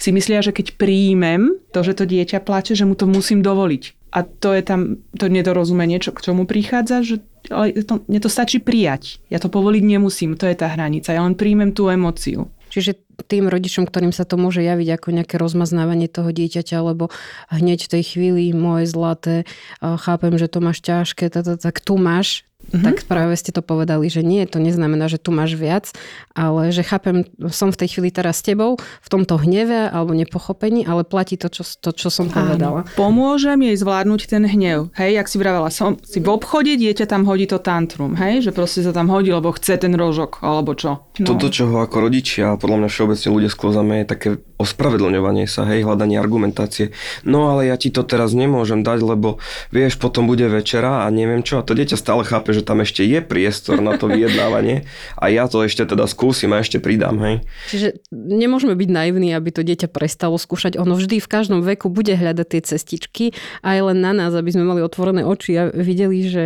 si 0.00 0.16
myslia, 0.16 0.40
že 0.40 0.56
keď 0.56 0.80
príjmem 0.80 1.60
to, 1.76 1.84
že 1.84 2.00
to 2.00 2.08
dieťa 2.08 2.40
plače, 2.40 2.72
že 2.72 2.88
mu 2.88 2.96
to 2.96 3.04
musím 3.04 3.44
dovoliť. 3.44 4.10
A 4.10 4.26
to 4.26 4.56
je 4.56 4.64
tam 4.64 4.98
to 5.14 5.30
nedorozumenie, 5.30 6.02
čo, 6.02 6.10
k 6.10 6.24
čomu 6.24 6.48
prichádza, 6.48 7.04
že 7.06 7.22
ale 7.48 7.72
to, 7.84 8.02
mne 8.04 8.20
to 8.20 8.28
stačí 8.32 8.58
prijať. 8.58 9.22
Ja 9.32 9.38
to 9.38 9.48
povoliť 9.52 9.84
nemusím, 9.86 10.36
to 10.36 10.44
je 10.50 10.56
tá 10.56 10.72
hranica. 10.72 11.14
Ja 11.14 11.22
len 11.22 11.38
príjmem 11.38 11.72
tú 11.72 11.88
emóciu. 11.88 12.50
Čiže 12.70 12.98
tým 13.30 13.46
rodičom, 13.46 13.86
ktorým 13.86 14.10
sa 14.10 14.26
to 14.26 14.34
môže 14.34 14.58
javiť 14.58 14.98
ako 14.98 15.08
nejaké 15.14 15.38
rozmaznávanie 15.38 16.10
toho 16.10 16.34
dieťaťa, 16.34 16.82
lebo 16.82 17.14
hneď 17.54 17.86
v 17.86 17.92
tej 17.94 18.02
chvíli 18.02 18.50
moje 18.50 18.90
zlaté, 18.90 19.46
chápem, 19.78 20.34
že 20.34 20.50
to 20.50 20.58
máš 20.58 20.82
ťažké, 20.82 21.30
tak 21.30 21.78
tu 21.78 21.94
máš, 21.94 22.42
mm-hmm. 22.68 22.84
tak 22.84 22.96
práve 23.08 23.32
ste 23.36 23.50
to 23.50 23.64
povedali, 23.64 24.06
že 24.12 24.20
nie, 24.20 24.44
to 24.44 24.60
neznamená, 24.60 25.08
že 25.08 25.16
tu 25.16 25.32
máš 25.32 25.56
viac, 25.56 25.90
ale 26.36 26.70
že 26.70 26.84
chápem, 26.84 27.24
som 27.48 27.72
v 27.72 27.80
tej 27.80 27.88
chvíli 27.96 28.10
teraz 28.12 28.40
s 28.40 28.46
tebou, 28.46 28.76
v 28.78 29.08
tomto 29.08 29.40
hneve 29.40 29.88
alebo 29.88 30.12
nepochopení, 30.12 30.84
ale 30.84 31.02
platí 31.02 31.40
to, 31.40 31.48
čo, 31.48 31.64
to, 31.64 31.90
čo 31.96 32.08
som 32.12 32.28
povedala. 32.28 32.84
Áno. 32.84 32.94
Pomôžem 32.96 33.58
jej 33.70 33.76
zvládnuť 33.76 34.20
ten 34.30 34.44
hnev. 34.44 34.92
Hej, 34.94 35.20
jak 35.20 35.26
si 35.26 35.36
vravela, 35.40 35.68
som 35.72 35.96
si 36.04 36.20
v 36.20 36.28
obchode, 36.30 36.76
dieťa 36.76 37.08
tam 37.08 37.26
hodí 37.26 37.48
to 37.48 37.58
tantrum, 37.58 38.14
hej, 38.20 38.44
že 38.44 38.50
proste 38.54 38.84
sa 38.84 38.92
tam 38.94 39.08
hodí, 39.08 39.32
lebo 39.32 39.50
chce 39.56 39.80
ten 39.80 39.92
rožok, 39.96 40.42
alebo 40.44 40.76
čo. 40.76 41.06
No. 41.20 41.36
Toto, 41.36 41.48
čo 41.52 41.68
ho 41.68 41.82
ako 41.82 42.08
rodičia, 42.08 42.54
a 42.54 42.58
podľa 42.60 42.84
mňa 42.84 42.88
všeobecne 42.88 43.28
ľudia 43.32 43.50
sklzame, 43.50 43.94
je 44.02 44.06
také 44.06 44.28
ospravedlňovanie 44.60 45.48
sa, 45.48 45.64
hej, 45.68 45.84
hľadanie 45.84 46.20
argumentácie. 46.20 46.92
No 47.24 47.48
ale 47.48 47.72
ja 47.72 47.76
ti 47.80 47.88
to 47.88 48.04
teraz 48.04 48.36
nemôžem 48.36 48.84
dať, 48.84 49.00
lebo 49.00 49.40
vieš, 49.72 49.96
potom 49.96 50.28
bude 50.28 50.44
večera 50.52 51.04
a 51.04 51.06
neviem 51.08 51.40
čo. 51.40 51.60
A 51.60 51.66
to 51.66 51.72
dieťa 51.72 51.96
stále 51.96 52.22
chápe, 52.28 52.49
že 52.52 52.62
tam 52.66 52.82
ešte 52.82 53.02
je 53.06 53.18
priestor 53.22 53.80
na 53.80 53.96
to 53.96 54.10
vyjednávanie 54.10 54.86
a 55.16 55.30
ja 55.30 55.46
to 55.46 55.62
ešte 55.62 55.86
teda 55.86 56.04
skúsim 56.10 56.50
a 56.54 56.60
ešte 56.60 56.82
pridám, 56.82 57.16
hej. 57.22 57.42
Čiže 57.70 57.88
nemôžeme 58.12 58.74
byť 58.76 58.90
naivní, 58.90 59.32
aby 59.34 59.50
to 59.54 59.62
dieťa 59.62 59.88
prestalo 59.90 60.36
skúšať. 60.36 60.78
Ono 60.78 60.94
vždy 60.94 61.22
v 61.22 61.28
každom 61.30 61.60
veku 61.62 61.88
bude 61.90 62.12
hľadať 62.14 62.46
tie 62.46 62.62
cestičky 62.62 63.24
a 63.64 63.74
je 63.74 63.82
len 63.82 63.98
na 63.98 64.12
nás, 64.12 64.32
aby 64.34 64.50
sme 64.52 64.66
mali 64.66 64.80
otvorené 64.82 65.22
oči 65.22 65.56
a 65.58 65.70
videli, 65.70 66.26
že 66.28 66.44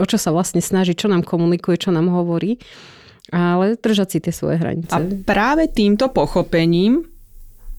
o 0.00 0.06
čo 0.08 0.16
sa 0.16 0.32
vlastne 0.32 0.64
snaží, 0.64 0.96
čo 0.96 1.10
nám 1.10 1.26
komunikuje, 1.26 1.76
čo 1.76 1.92
nám 1.92 2.08
hovorí. 2.08 2.56
Ale 3.28 3.76
držať 3.76 4.08
si 4.08 4.18
tie 4.24 4.32
svoje 4.32 4.56
hranice. 4.56 4.88
A 4.88 5.04
práve 5.28 5.68
týmto 5.68 6.08
pochopením 6.08 7.04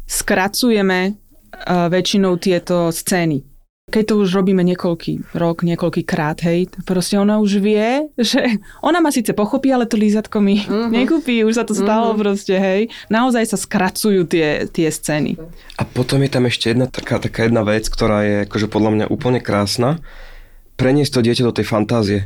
skracujeme 0.05 1.17
uh, 1.17 1.89
väčšinou 1.89 2.37
tieto 2.37 2.93
scény. 2.93 3.41
Keď 3.89 4.03
to 4.05 4.13
už 4.21 4.29
robíme 4.37 4.61
niekoľký 4.61 5.33
rok, 5.33 5.65
niekoľký 5.65 6.05
krát, 6.05 6.39
hej, 6.45 6.69
proste 6.85 7.17
ona 7.17 7.41
už 7.41 7.59
vie, 7.59 8.05
že 8.15 8.61
ona 8.85 9.01
ma 9.01 9.09
síce 9.09 9.33
pochopí, 9.33 9.73
ale 9.73 9.89
to 9.89 9.97
lízatko 9.97 10.37
mi 10.39 10.61
uh-huh. 10.61 10.93
nekúpi, 10.93 11.41
už 11.41 11.57
sa 11.57 11.65
to 11.65 11.73
stalo 11.73 12.13
uh-huh. 12.13 12.21
proste, 12.21 12.55
hej. 12.55 12.93
Naozaj 13.09 13.49
sa 13.49 13.57
skracujú 13.57 14.29
tie, 14.29 14.69
tie 14.69 14.87
scény. 14.87 15.41
A 15.75 15.83
potom 15.83 16.21
je 16.21 16.29
tam 16.29 16.45
ešte 16.45 16.69
jedna 16.69 16.85
taká, 16.85 17.17
taká 17.17 17.49
jedna 17.49 17.65
vec, 17.65 17.89
ktorá 17.89 18.21
je 18.23 18.35
akože 18.45 18.69
podľa 18.69 18.91
mňa 18.93 19.05
úplne 19.09 19.41
krásna. 19.41 19.97
Preniesť 20.77 21.19
to 21.19 21.25
dieťa 21.25 21.43
do 21.43 21.55
tej 21.57 21.65
fantázie. 21.67 22.19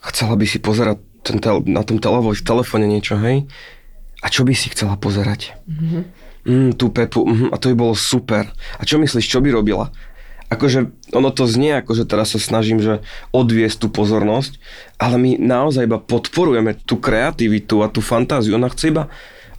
Chcela 0.00 0.38
by 0.38 0.46
si 0.48 0.58
pozerať 0.62 1.02
ten 1.22 1.38
tel- 1.38 1.62
na 1.66 1.86
tom 1.86 2.02
v 2.02 2.42
telefóne 2.42 2.86
niečo, 2.86 3.18
hej? 3.18 3.46
A 4.22 4.30
čo 4.30 4.46
by 4.46 4.54
si 4.54 4.70
chcela 4.70 4.94
pozerať? 4.98 5.54
Mm-hmm. 5.66 6.02
Mm, 6.42 6.70
tú 6.74 6.90
Pepu, 6.90 7.22
mm, 7.22 7.54
a 7.54 7.56
to 7.58 7.70
by 7.70 7.76
bolo 7.78 7.94
super. 7.94 8.50
A 8.78 8.82
čo 8.82 8.98
myslíš, 8.98 9.30
čo 9.30 9.38
by 9.38 9.54
robila? 9.54 9.94
Akože 10.52 10.92
ono 11.16 11.32
to 11.32 11.48
znie, 11.48 11.80
akože 11.80 12.04
teraz 12.04 12.36
sa 12.36 12.40
snažím, 12.40 12.76
že 12.84 13.00
odviesť 13.32 13.88
tú 13.88 13.88
pozornosť, 13.88 14.60
ale 15.00 15.16
my 15.16 15.30
naozaj 15.40 15.88
iba 15.88 15.96
podporujeme 15.96 16.76
tú 16.84 17.00
kreativitu 17.00 17.80
a 17.80 17.88
tú 17.88 18.04
fantáziu. 18.04 18.60
Ona 18.60 18.68
chce 18.68 18.92
iba 18.92 19.08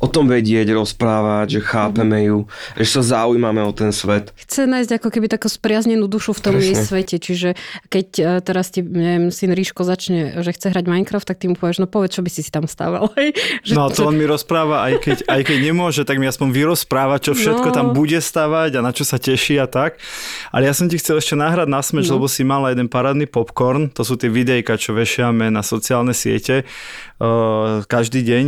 o 0.03 0.07
tom 0.11 0.27
vedieť, 0.27 0.67
rozprávať, 0.69 1.47
že 1.47 1.59
chápeme 1.63 2.27
ju, 2.27 2.43
že 2.75 2.85
sa 2.91 3.23
zaujímame 3.23 3.63
o 3.63 3.71
ten 3.71 3.89
svet. 3.89 4.35
Chce 4.35 4.67
nájsť 4.67 4.99
ako 4.99 5.07
keby 5.07 5.31
takú 5.31 5.47
spriaznenú 5.47 6.11
dušu 6.11 6.35
v 6.35 6.41
tom 6.43 6.53
Presne. 6.53 6.67
jej 6.67 6.75
svete. 6.75 7.15
Čiže 7.15 7.49
keď 7.87 8.07
e, 8.13 8.23
teraz 8.43 8.67
ti, 8.67 8.83
neviem, 8.83 9.31
syn 9.31 9.55
Ríško 9.55 9.81
začne, 9.81 10.43
že 10.43 10.51
chce 10.51 10.69
hrať 10.69 10.83
Minecraft, 10.83 11.23
tak 11.23 11.39
ty 11.39 11.47
mu 11.47 11.55
povieš, 11.55 11.79
no 11.79 11.87
povedz, 11.87 12.13
čo 12.13 12.21
by 12.21 12.27
si 12.27 12.43
si 12.43 12.51
tam 12.51 12.67
stával. 12.67 13.07
Že, 13.63 13.79
No 13.79 13.87
to 13.87 14.03
on 14.03 14.17
mi 14.17 14.25
rozpráva, 14.25 14.83
aj 14.83 14.99
keď, 14.99 15.17
aj 15.23 15.41
keď 15.45 15.57
nemôže, 15.61 16.01
tak 16.03 16.19
mi 16.19 16.27
aspoň 16.27 16.51
vyrozpráva, 16.51 17.15
čo 17.17 17.31
všetko 17.31 17.71
No. 17.71 17.71
tam 17.71 17.85
bude 17.93 18.19
stavať 18.19 18.75
a 18.75 18.83
na 18.83 18.91
čo 18.91 19.07
sa 19.07 19.15
teší 19.15 19.55
a 19.55 19.69
tak. 19.69 20.01
Ale 20.51 20.67
ja 20.67 20.73
som 20.75 20.91
ti 20.91 20.99
chcel 20.99 21.17
ešte 21.17 21.33
nahrať 21.33 21.69
na 21.69 21.79
smeč, 21.79 22.11
No. 22.11 22.19
lebo 22.19 22.27
si 22.27 22.43
mala 22.43 22.75
jeden 22.75 22.91
parádny 22.91 23.23
popcorn, 23.23 23.87
to 23.87 24.03
sú 24.03 24.19
tie 24.19 24.27
videjka, 24.27 24.75
čo 24.75 24.91
vešiame 24.91 25.47
na 25.47 25.63
sociálne 25.63 26.11
siete 26.11 26.67
uh, 27.19 27.85
každý 27.85 28.19
deň. 28.21 28.43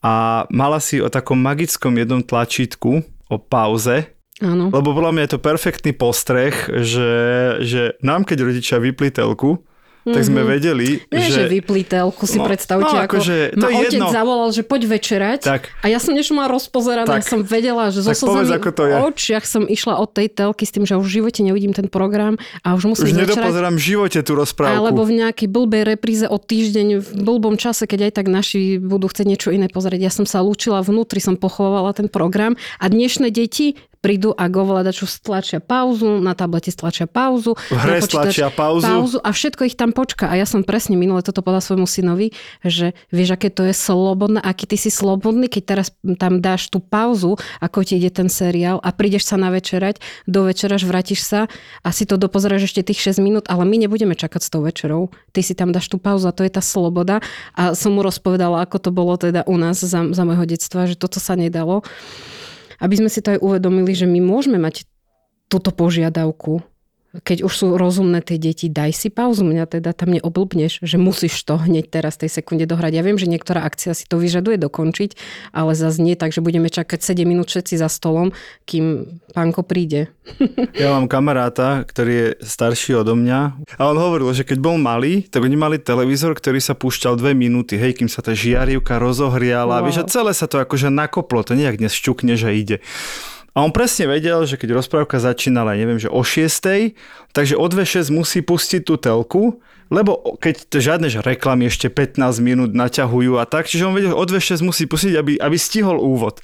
A 0.00 0.44
mala 0.48 0.80
si 0.80 0.96
o 1.00 1.12
takom 1.12 1.36
magickom 1.36 1.92
jednom 1.96 2.24
tlačítku, 2.24 3.04
o 3.30 3.36
pauze, 3.36 4.10
Áno. 4.40 4.72
lebo 4.72 4.96
podľa 4.96 5.12
mňa 5.12 5.22
je 5.28 5.32
to 5.36 5.44
perfektný 5.44 5.92
postreh, 5.92 6.54
že, 6.80 7.12
že 7.60 7.82
nám, 8.00 8.24
keď 8.24 8.38
rodičia 8.48 8.76
vypli 8.80 9.12
telku, 9.12 9.60
tak 10.02 10.22
sme 10.22 10.40
vedeli, 10.42 11.04
Nie, 11.06 11.20
že, 11.22 11.32
že 11.34 11.42
vyplí 11.50 11.84
telku, 11.84 12.24
si 12.24 12.36
No, 12.36 12.48
predstavte, 12.48 12.88
no, 12.88 13.04
ako 13.04 13.20
akože, 13.20 13.36
to 13.52 13.60
ma 13.60 13.68
je 13.68 13.76
otec 13.76 13.92
jedno. 13.92 14.08
zavolal, 14.08 14.48
že 14.48 14.62
poď 14.64 14.82
večerať 14.88 15.40
Tak. 15.44 15.62
a 15.76 15.86
ja 15.86 15.98
som 16.00 16.16
niečo 16.16 16.32
mala 16.32 16.48
rozpozerané, 16.48 17.04
Tak. 17.04 17.20
ja 17.20 17.26
som 17.26 17.40
vedela, 17.44 17.92
že 17.92 18.00
zo 18.00 18.10
slzami 18.10 18.56
v 18.56 19.04
očiach 19.06 19.44
som 19.44 19.62
išla 19.64 19.96
od 19.96 20.08
tej 20.10 20.30
telky 20.30 20.64
s 20.64 20.72
tým, 20.72 20.84
že 20.84 20.96
už 20.96 21.04
v 21.04 21.12
živote 21.20 21.40
neuvidím 21.42 21.72
ten 21.72 21.86
program 21.86 22.40
a 22.62 22.72
už 22.72 22.80
Už 22.80 22.90
musím 22.96 23.12
večerať. 23.12 23.28
nedopozerám 23.28 23.74
v 23.76 23.82
živote 23.82 24.18
tú 24.20 24.32
rozprávku. 24.34 24.72
Alebo 24.72 25.04
v 25.04 25.12
nejakej 25.20 25.48
blbej 25.52 25.82
repríze 25.84 26.24
o 26.24 26.36
týždeň 26.36 26.86
v 26.98 27.08
blbom 27.20 27.60
čase, 27.60 27.84
keď 27.84 28.08
aj 28.08 28.12
tak 28.16 28.26
naši 28.26 28.80
budú 28.80 29.06
chcieť 29.06 29.26
niečo 29.28 29.48
iné 29.52 29.68
pozrieť. 29.68 30.00
Ja 30.00 30.12
som 30.12 30.24
sa 30.24 30.40
lúčila 30.40 30.80
vnútri, 30.80 31.20
som 31.20 31.36
pochovala 31.36 31.92
ten 31.92 32.08
program 32.08 32.56
a 32.80 32.88
dnešné 32.88 33.28
deti 33.28 33.76
prídu 34.00 34.32
a 34.32 34.48
go 34.48 34.64
ovládaču 34.64 35.04
stlačia 35.04 35.60
pauzu, 35.60 36.24
na 36.24 36.32
tablete 36.32 36.72
stlačia 36.72 37.04
pauzu, 37.04 37.54
V 37.68 37.76
hre 37.76 38.00
na 38.00 38.04
stlačia 38.04 38.48
pauzu. 38.48 38.84
pauzu 38.84 39.18
a 39.20 39.30
všetko 39.30 39.68
ich 39.68 39.76
tam 39.76 39.92
počká. 39.92 40.32
A 40.32 40.40
ja 40.40 40.48
som 40.48 40.64
presne 40.64 40.96
minule 40.96 41.20
toto 41.20 41.44
povedala 41.44 41.60
svojmu 41.60 41.84
synovi, 41.84 42.32
že 42.64 42.96
vieš, 43.12 43.36
aké 43.36 43.52
to 43.52 43.68
je 43.68 43.76
slobodné, 43.76 44.40
aký 44.40 44.64
ty 44.64 44.80
si 44.80 44.88
slobodný, 44.88 45.52
keď 45.52 45.62
teraz 45.64 45.92
tam 46.16 46.40
dáš 46.40 46.72
tú 46.72 46.80
pauzu, 46.80 47.36
ako 47.60 47.84
ti 47.84 48.00
ide 48.00 48.08
ten 48.08 48.32
seriál 48.32 48.80
a 48.80 48.88
prídeš 48.90 49.28
sa 49.28 49.36
navečerať, 49.36 50.00
do 50.24 50.48
večeraš, 50.48 50.88
vrátiš 50.88 51.20
sa 51.22 51.52
a 51.84 51.88
si 51.92 52.08
to 52.08 52.16
dopozeráš 52.16 52.72
ešte 52.72 52.80
tých 52.80 53.12
6 53.12 53.20
minút, 53.20 53.44
ale 53.52 53.68
my 53.68 53.84
nebudeme 53.84 54.16
čakať 54.16 54.40
s 54.40 54.48
tou 54.48 54.64
večerou. 54.64 55.12
Ty 55.36 55.40
si 55.44 55.52
tam 55.52 55.76
dáš 55.76 55.92
tú 55.92 56.00
pauzu 56.00 56.26
a 56.26 56.34
to 56.34 56.40
je 56.40 56.50
tá 56.50 56.64
sloboda. 56.64 57.20
A 57.52 57.76
som 57.76 57.92
mu 57.92 58.00
rozpovedala, 58.00 58.64
ako 58.64 58.76
to 58.80 58.90
bolo 58.90 59.14
teda 59.20 59.44
u 59.44 59.60
nás 59.60 59.84
za, 59.84 60.00
za 60.08 60.22
môjho 60.24 60.48
detstva, 60.48 60.88
že 60.88 60.96
toto 60.96 61.20
sa 61.20 61.36
nedalo. 61.36 61.84
Aby 62.80 63.04
sme 63.04 63.12
si 63.12 63.20
to 63.20 63.36
aj 63.36 63.44
uvedomili, 63.44 63.92
že 63.92 64.08
my 64.08 64.18
môžeme 64.24 64.56
mať 64.56 64.88
túto 65.52 65.68
požiadavku, 65.70 66.64
keď 67.10 67.42
už 67.42 67.50
sú 67.50 67.66
rozumné 67.74 68.22
tie 68.22 68.38
deti, 68.38 68.70
daj 68.70 68.94
si 68.94 69.08
pauzu, 69.10 69.42
mňa 69.42 69.66
teda 69.66 69.90
tam 69.90 70.14
neoblbneš, 70.14 70.86
že 70.86 70.94
musíš 70.94 71.42
to 71.42 71.58
hneď 71.58 71.90
teraz 71.90 72.14
tej 72.14 72.30
sekunde 72.30 72.70
dohrať. 72.70 72.94
Ja 72.94 73.02
viem, 73.02 73.18
že 73.18 73.26
niektorá 73.26 73.66
akcia 73.66 73.98
si 73.98 74.06
to 74.06 74.22
vyžaduje 74.22 74.62
dokončiť, 74.62 75.18
ale 75.50 75.74
zase 75.74 75.98
nie 75.98 76.14
tak, 76.14 76.30
že 76.30 76.38
budeme 76.38 76.70
čakať 76.70 77.02
7 77.02 77.26
minút 77.26 77.50
všetci 77.50 77.82
za 77.82 77.90
stolom, 77.90 78.30
kým 78.62 79.10
pánko 79.34 79.66
príde. 79.66 80.06
Ja 80.78 80.94
mám 80.94 81.10
kamaráta, 81.10 81.82
ktorý 81.84 82.12
je 82.14 82.28
starší 82.46 83.02
odo 83.02 83.18
mňa 83.18 83.40
a 83.76 83.82
on 83.84 83.98
hovoril, 83.98 84.30
že 84.30 84.46
keď 84.46 84.62
bol 84.62 84.78
malý, 84.78 85.26
tak 85.26 85.42
oni 85.42 85.58
mali 85.58 85.76
televízor, 85.76 86.38
ktorý 86.38 86.62
sa 86.62 86.78
púšťal 86.78 87.18
dve 87.18 87.34
minúty, 87.34 87.74
hej, 87.74 87.98
kým 87.98 88.06
sa 88.06 88.22
tá 88.22 88.30
žiarivka 88.32 88.96
rozohriala, 89.02 89.82
Wow. 89.82 89.90
vieš, 89.90 89.98
a 90.00 90.08
celé 90.08 90.30
sa 90.32 90.46
to 90.46 90.62
akože 90.62 90.88
nakoplo, 90.88 91.42
to 91.42 91.58
nejak 91.58 91.82
dnes 91.82 91.90
šťukne, 91.92 92.38
že 92.38 92.54
ide. 92.54 92.76
A 93.50 93.66
on 93.66 93.74
presne 93.74 94.06
vedel, 94.06 94.46
že 94.46 94.54
keď 94.54 94.78
rozprávka 94.78 95.18
začínala, 95.18 95.74
neviem, 95.74 95.98
že 95.98 96.06
o 96.06 96.22
6, 96.22 96.94
takže 97.34 97.58
o 97.58 97.66
2.6 97.66 98.14
musí 98.14 98.46
pustiť 98.46 98.86
tú 98.86 98.94
telku, 98.94 99.58
lebo 99.90 100.38
keď 100.38 100.70
žiadne 100.70 101.10
že 101.10 101.18
reklamy 101.18 101.66
ešte 101.66 101.90
15 101.90 102.38
minút 102.38 102.70
naťahujú 102.70 103.42
a 103.42 103.44
tak, 103.50 103.66
čiže 103.66 103.90
on 103.90 103.94
vedel, 103.98 104.14
že 104.14 104.20
o 104.22 104.24
2.6 104.24 104.62
musí 104.62 104.84
pustiť, 104.86 105.18
aby, 105.18 105.32
aby 105.42 105.56
stihol 105.58 105.98
úvod. 105.98 106.38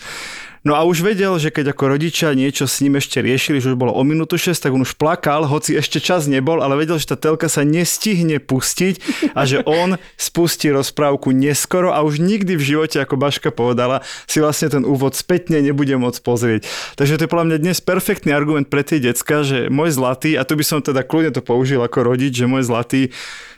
No 0.66 0.74
a 0.74 0.82
už 0.82 1.06
vedel, 1.06 1.30
že 1.38 1.54
keď 1.54 1.78
ako 1.78 1.94
rodičia 1.94 2.34
niečo 2.34 2.66
s 2.66 2.82
ním 2.82 2.98
ešte 2.98 3.22
riešili, 3.22 3.62
že 3.62 3.70
už 3.70 3.78
bolo 3.78 3.94
o 3.94 4.02
minútu 4.02 4.34
6, 4.34 4.58
tak 4.58 4.74
on 4.74 4.82
už 4.82 4.98
plakal, 4.98 5.46
hoci 5.46 5.78
ešte 5.78 6.02
čas 6.02 6.26
nebol, 6.26 6.58
ale 6.58 6.74
vedel, 6.74 6.98
že 6.98 7.14
tá 7.14 7.14
telka 7.14 7.46
sa 7.46 7.62
nestihne 7.62 8.42
pustiť 8.42 8.98
a 9.38 9.46
že 9.46 9.62
on 9.62 9.94
spustí 10.18 10.66
rozprávku 10.74 11.30
neskoro 11.30 11.94
a 11.94 12.02
už 12.02 12.18
nikdy 12.18 12.58
v 12.58 12.66
živote, 12.74 12.98
ako 12.98 13.14
Baška 13.14 13.54
povedala, 13.54 14.02
si 14.26 14.42
vlastne 14.42 14.66
ten 14.66 14.82
úvod 14.82 15.14
spätne 15.14 15.62
nebude 15.62 15.94
môcť 15.94 16.18
pozrieť. 16.26 16.66
Takže 16.98 17.14
to 17.14 17.22
je 17.22 17.30
podľa 17.30 17.46
mňa 17.46 17.58
dnes 17.62 17.78
perfektný 17.78 18.34
argument 18.34 18.66
pre 18.66 18.82
tie 18.82 18.98
decka, 18.98 19.46
že 19.46 19.70
môj 19.70 19.94
zlatý, 19.94 20.34
a 20.34 20.42
tu 20.42 20.58
by 20.58 20.66
som 20.66 20.82
teda 20.82 21.06
kľudne 21.06 21.30
to 21.30 21.46
použil 21.46 21.78
ako 21.78 22.02
rodič, 22.02 22.42
že 22.42 22.50
môj 22.50 22.66
zlatý, 22.66 23.14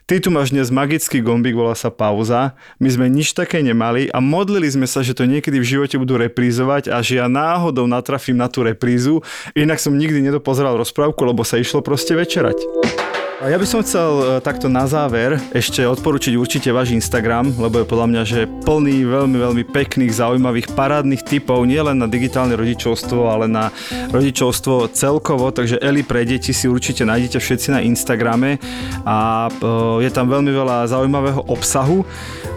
Ty 0.08 0.24
tu 0.24 0.32
máš 0.32 0.56
dnes 0.56 0.72
magický 0.72 1.20
gombík, 1.20 1.52
volá 1.52 1.76
sa 1.76 1.92
pauza. 1.92 2.56
My 2.80 2.88
sme 2.88 3.12
nič 3.12 3.36
také 3.36 3.60
nemali 3.60 4.08
a 4.08 4.24
modlili 4.24 4.64
sme 4.64 4.88
sa, 4.88 5.04
že 5.04 5.12
to 5.12 5.28
niekedy 5.28 5.60
v 5.60 5.68
živote 5.76 6.00
budú 6.00 6.16
reprízovať 6.16 6.88
a 6.88 7.04
že 7.04 7.20
ja 7.20 7.28
náhodou 7.28 7.84
natrafím 7.84 8.40
na 8.40 8.48
tú 8.48 8.64
reprízu. 8.64 9.20
Inak 9.52 9.76
som 9.76 9.92
nikdy 9.92 10.24
nedopozeral 10.24 10.80
rozprávku, 10.80 11.28
lebo 11.28 11.44
sa 11.44 11.60
išlo 11.60 11.84
proste 11.84 12.16
večerať. 12.16 12.56
Ja 13.38 13.54
by 13.54 13.70
som 13.70 13.86
chcel 13.86 14.10
e, 14.18 14.24
takto 14.42 14.66
na 14.66 14.90
záver 14.90 15.38
ešte 15.54 15.86
odporučiť 15.86 16.34
určite 16.34 16.74
váš 16.74 16.90
Instagram, 16.90 17.54
lebo 17.54 17.78
je 17.78 17.86
podľa 17.86 18.06
mňa, 18.10 18.22
že 18.26 18.50
plný 18.66 19.06
veľmi, 19.06 19.38
veľmi 19.38 19.62
pekných, 19.62 20.10
zaujímavých, 20.10 20.74
parádnych 20.74 21.22
typov, 21.22 21.62
nielen 21.62 22.02
na 22.02 22.10
digitálne 22.10 22.58
rodičovstvo, 22.58 23.30
ale 23.30 23.46
na 23.46 23.70
rodičovstvo 24.10 24.90
celkovo, 24.90 25.54
takže 25.54 25.78
Eli 25.78 26.02
pre 26.02 26.26
deti 26.26 26.50
si 26.50 26.66
určite 26.66 27.06
nájdete 27.06 27.38
všetci 27.38 27.68
na 27.70 27.78
Instagrame 27.78 28.58
a 29.06 29.46
e, 29.46 29.50
je 30.02 30.10
tam 30.10 30.26
veľmi 30.26 30.50
veľa 30.50 30.90
zaujímavého 30.90 31.46
obsahu 31.46 32.02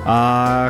a 0.02 0.18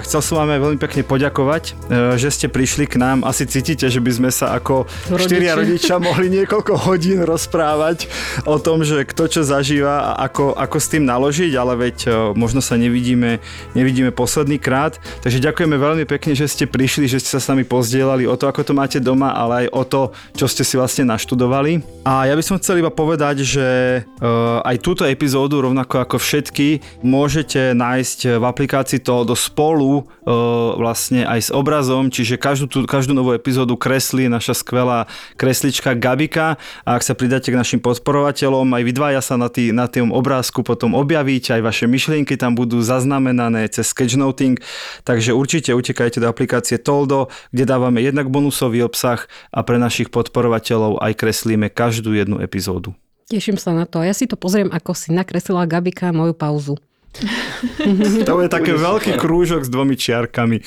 chcel 0.03 0.19
som 0.19 0.43
vám 0.43 0.59
aj 0.59 0.59
veľmi 0.59 0.79
pekne 0.83 1.07
poďakovať, 1.07 1.63
e, 1.87 2.19
že 2.19 2.35
ste 2.35 2.47
prišli 2.51 2.83
k 2.83 2.99
nám. 2.99 3.23
Asi 3.23 3.47
cítite, 3.47 3.87
že 3.87 4.03
by 4.03 4.11
sme 4.11 4.27
sa 4.27 4.59
ako 4.59 4.91
Rodiči. 5.07 5.23
štyria 5.23 5.55
rodičia 5.55 6.03
mohli 6.03 6.27
niekoľko 6.35 6.75
hodín 6.83 7.23
rozprávať 7.23 8.11
o 8.43 8.59
tom, 8.59 8.83
že 8.83 9.07
kto 9.07 9.31
čo 9.31 9.41
zažíva 9.47 10.00
ako, 10.01 10.57
ako 10.57 10.77
s 10.81 10.87
tým 10.91 11.05
naložiť, 11.05 11.53
ale 11.55 11.73
veď 11.77 11.97
e, 12.03 12.09
možno 12.33 12.59
sa 12.59 12.75
nevidíme, 12.75 13.37
nevidíme 13.77 14.09
posledný 14.09 14.57
krát. 14.57 14.97
Takže 15.21 15.43
ďakujeme 15.43 15.77
veľmi 15.77 16.05
pekne, 16.09 16.33
že 16.33 16.49
ste 16.49 16.65
prišli, 16.65 17.05
že 17.05 17.21
ste 17.21 17.37
sa 17.37 17.41
s 17.41 17.49
nami 17.49 17.61
pozdielali 17.63 18.25
o 18.25 18.35
to, 18.35 18.49
ako 18.49 18.65
to 18.65 18.73
máte 18.73 18.97
doma, 18.97 19.31
ale 19.37 19.65
aj 19.65 19.67
o 19.71 19.83
to, 19.85 20.01
čo 20.33 20.45
ste 20.49 20.65
si 20.65 20.75
vlastne 20.75 21.05
naštudovali. 21.07 21.85
A 22.07 22.25
ja 22.25 22.33
by 22.33 22.43
som 22.43 22.57
chcel 22.57 22.81
iba 22.81 22.89
povedať, 22.89 23.45
že 23.45 23.67
e, 24.01 24.29
aj 24.65 24.75
túto 24.81 25.05
epizódu, 25.05 25.61
rovnako 25.61 26.01
ako 26.01 26.17
všetky, 26.17 26.81
môžete 27.05 27.77
nájsť 27.77 28.41
v 28.41 28.43
aplikácii 28.43 28.99
toho 29.03 29.21
do 29.21 29.37
spolu 29.37 30.01
e, 30.01 30.33
vlastne 30.79 31.27
aj 31.27 31.39
s 31.47 31.49
obrazom, 31.53 32.09
čiže 32.09 32.41
každú, 32.41 32.65
tú, 32.65 32.79
každú 32.89 33.13
novú 33.13 33.37
epizódu 33.37 33.77
kreslí 33.77 34.31
naša 34.31 34.57
skvelá 34.57 35.05
kreslička 35.37 35.93
Gabika 35.93 36.55
a 36.87 36.89
ak 36.97 37.03
sa 37.05 37.13
pridáte 37.13 37.51
k 37.51 37.59
našim 37.59 37.83
podporovateľom, 37.83 38.65
aj 38.71 38.83
vy 38.87 38.91
dvaja 38.95 39.21
sa 39.21 39.35
na, 39.35 39.51
tý, 39.51 39.75
na 39.75 39.90
tým 39.91 40.15
obrázku 40.15 40.63
potom 40.63 40.95
objavíte, 40.95 41.51
aj 41.51 41.61
vaše 41.67 41.85
myšlienky 41.91 42.39
tam 42.39 42.55
budú 42.55 42.79
zaznamenané 42.79 43.67
cez 43.67 43.91
sketchnoting, 43.91 44.63
takže 45.03 45.35
určite 45.35 45.75
utekajte 45.75 46.23
do 46.23 46.31
aplikácie 46.31 46.79
Toldo, 46.79 47.27
kde 47.51 47.67
dávame 47.67 47.99
jednak 47.99 48.31
bonusový 48.31 48.87
obsah 48.87 49.27
a 49.51 49.59
pre 49.67 49.75
našich 49.75 50.07
podporovateľov 50.07 51.03
aj 51.03 51.11
kreslíme 51.19 51.67
každú 51.67 52.15
jednu 52.15 52.39
epizódu. 52.39 52.95
Teším 53.27 53.59
sa 53.59 53.71
na 53.71 53.87
to. 53.87 54.03
A 54.03 54.07
ja 54.07 54.15
si 54.15 54.27
to 54.27 54.35
pozriem, 54.35 54.67
ako 54.71 54.91
si 54.91 55.11
nakreslila 55.11 55.67
Gabika 55.67 56.11
moju 56.11 56.35
pauzu. 56.35 56.75
To 58.27 58.41
je 58.41 58.49
také 58.49 58.73
veľký 58.73 59.21
krúžok 59.21 59.67
s 59.67 59.69
dvomi 59.69 59.93
čiarkami. 59.93 60.57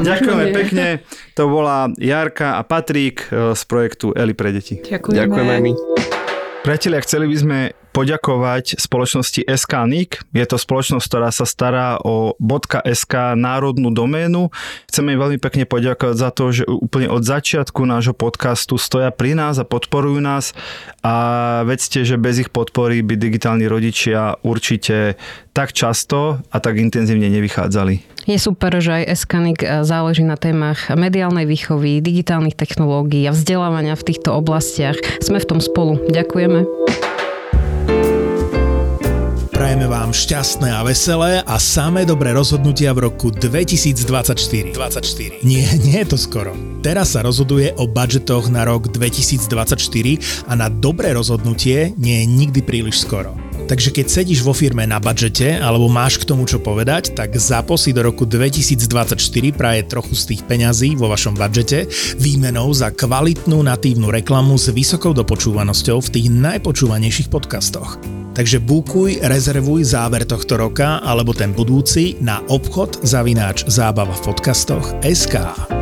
Ďakujeme 0.00 0.44
pekne. 0.54 0.86
To 1.36 1.50
bola 1.50 1.92
Jarka 2.00 2.56
a 2.56 2.62
Patrík 2.64 3.28
e, 3.28 3.52
z 3.52 3.62
projektu 3.68 4.16
Eli 4.16 4.32
pre 4.32 4.54
deti. 4.54 4.80
Ďakujeme. 4.80 5.18
Ďakujeme. 5.28 5.54
Priatelia, 6.64 7.00
chceli 7.04 7.26
by 7.28 7.36
sme 7.36 7.58
poďakovať 7.90 8.78
spoločnosti 8.78 9.44
SK 9.44 9.72
NIC. 9.88 10.10
Je 10.36 10.46
to 10.46 10.56
spoločnosť, 10.60 11.04
ktorá 11.04 11.30
sa 11.34 11.46
stará 11.48 11.98
o 12.02 12.36
.sk 12.86 13.34
národnú 13.34 13.90
doménu. 13.90 14.52
Chceme 14.86 15.16
im 15.16 15.20
veľmi 15.20 15.38
pekne 15.40 15.64
poďakovať 15.64 16.16
za 16.16 16.30
to, 16.30 16.44
že 16.52 16.64
úplne 16.68 17.10
od 17.10 17.24
začiatku 17.24 17.82
nášho 17.84 18.14
podcastu 18.14 18.78
stoja 18.78 19.10
pri 19.10 19.34
nás 19.34 19.58
a 19.58 19.66
podporujú 19.66 20.20
nás 20.20 20.52
a 21.02 21.14
vedzte, 21.64 22.04
že 22.04 22.20
bez 22.20 22.44
ich 22.44 22.50
podpory 22.52 23.02
by 23.02 23.18
digitálni 23.18 23.66
rodičia 23.66 24.38
určite 24.44 25.18
tak 25.56 25.74
často 25.74 26.38
a 26.54 26.56
tak 26.62 26.78
intenzívne 26.78 27.26
nevychádzali. 27.26 28.20
Je 28.28 28.36
super, 28.36 28.76
že 28.76 29.02
aj 29.02 29.04
Eskanik 29.16 29.64
záleží 29.64 30.20
na 30.20 30.36
témach 30.36 30.92
mediálnej 30.92 31.48
výchovy, 31.48 32.04
digitálnych 32.04 32.54
technológií 32.54 33.24
a 33.24 33.32
vzdelávania 33.32 33.96
v 33.96 34.04
týchto 34.04 34.36
oblastiach. 34.36 35.00
Sme 35.24 35.40
v 35.40 35.48
tom 35.48 35.60
spolu. 35.64 35.96
Ďakujeme. 36.12 37.07
Prajeme 39.68 39.84
vám 39.84 40.16
šťastné 40.16 40.72
a 40.72 40.80
veselé 40.80 41.44
a 41.44 41.60
samé 41.60 42.08
dobré 42.08 42.32
rozhodnutia 42.32 42.88
v 42.96 43.04
roku 43.04 43.28
2024. 43.28 44.72
24. 44.72 45.44
Nie, 45.44 45.68
nie 45.84 46.00
je 46.00 46.08
to 46.08 46.16
skoro. 46.16 46.56
Teraz 46.80 47.12
sa 47.12 47.20
rozhoduje 47.20 47.76
o 47.76 47.84
budžetoch 47.84 48.48
na 48.48 48.64
rok 48.64 48.88
2024 48.88 50.48
a 50.48 50.56
na 50.56 50.72
dobré 50.72 51.12
rozhodnutie 51.12 51.92
nie 52.00 52.16
je 52.16 52.24
nikdy 52.24 52.64
príliš 52.64 53.04
skoro. 53.04 53.36
Takže 53.68 53.92
keď 53.92 54.06
sedíš 54.08 54.40
vo 54.40 54.56
firme 54.56 54.88
na 54.88 54.96
budžete 54.96 55.60
alebo 55.60 55.92
máš 55.92 56.16
k 56.16 56.24
tomu 56.24 56.48
čo 56.48 56.56
povedať, 56.56 57.12
tak 57.12 57.36
zapo 57.36 57.76
si 57.76 57.92
do 57.92 58.00
roku 58.00 58.24
2024 58.24 59.20
praje 59.52 59.84
trochu 59.84 60.16
z 60.16 60.24
tých 60.32 60.42
peňazí 60.48 60.96
vo 60.96 61.12
vašom 61.12 61.36
budžete 61.36 61.84
výmenou 62.16 62.72
za 62.72 62.88
kvalitnú 62.88 63.60
natívnu 63.60 64.08
reklamu 64.08 64.56
s 64.56 64.72
vysokou 64.72 65.12
dopočúvanosťou 65.12 66.00
v 66.00 66.12
tých 66.16 66.26
najpočúvanejších 66.32 67.28
podcastoch. 67.28 68.00
Takže 68.32 68.64
bukuj, 68.64 69.20
rezervuj 69.20 69.84
záver 69.84 70.24
tohto 70.24 70.56
roka 70.56 71.04
alebo 71.04 71.36
ten 71.36 71.52
budúci 71.52 72.16
na 72.24 72.40
obchod 72.48 73.04
zavináč 73.04 73.68
zábava 73.68 74.16
v 74.16 74.32
podcastoch 74.32 74.96
SK. 75.04 75.77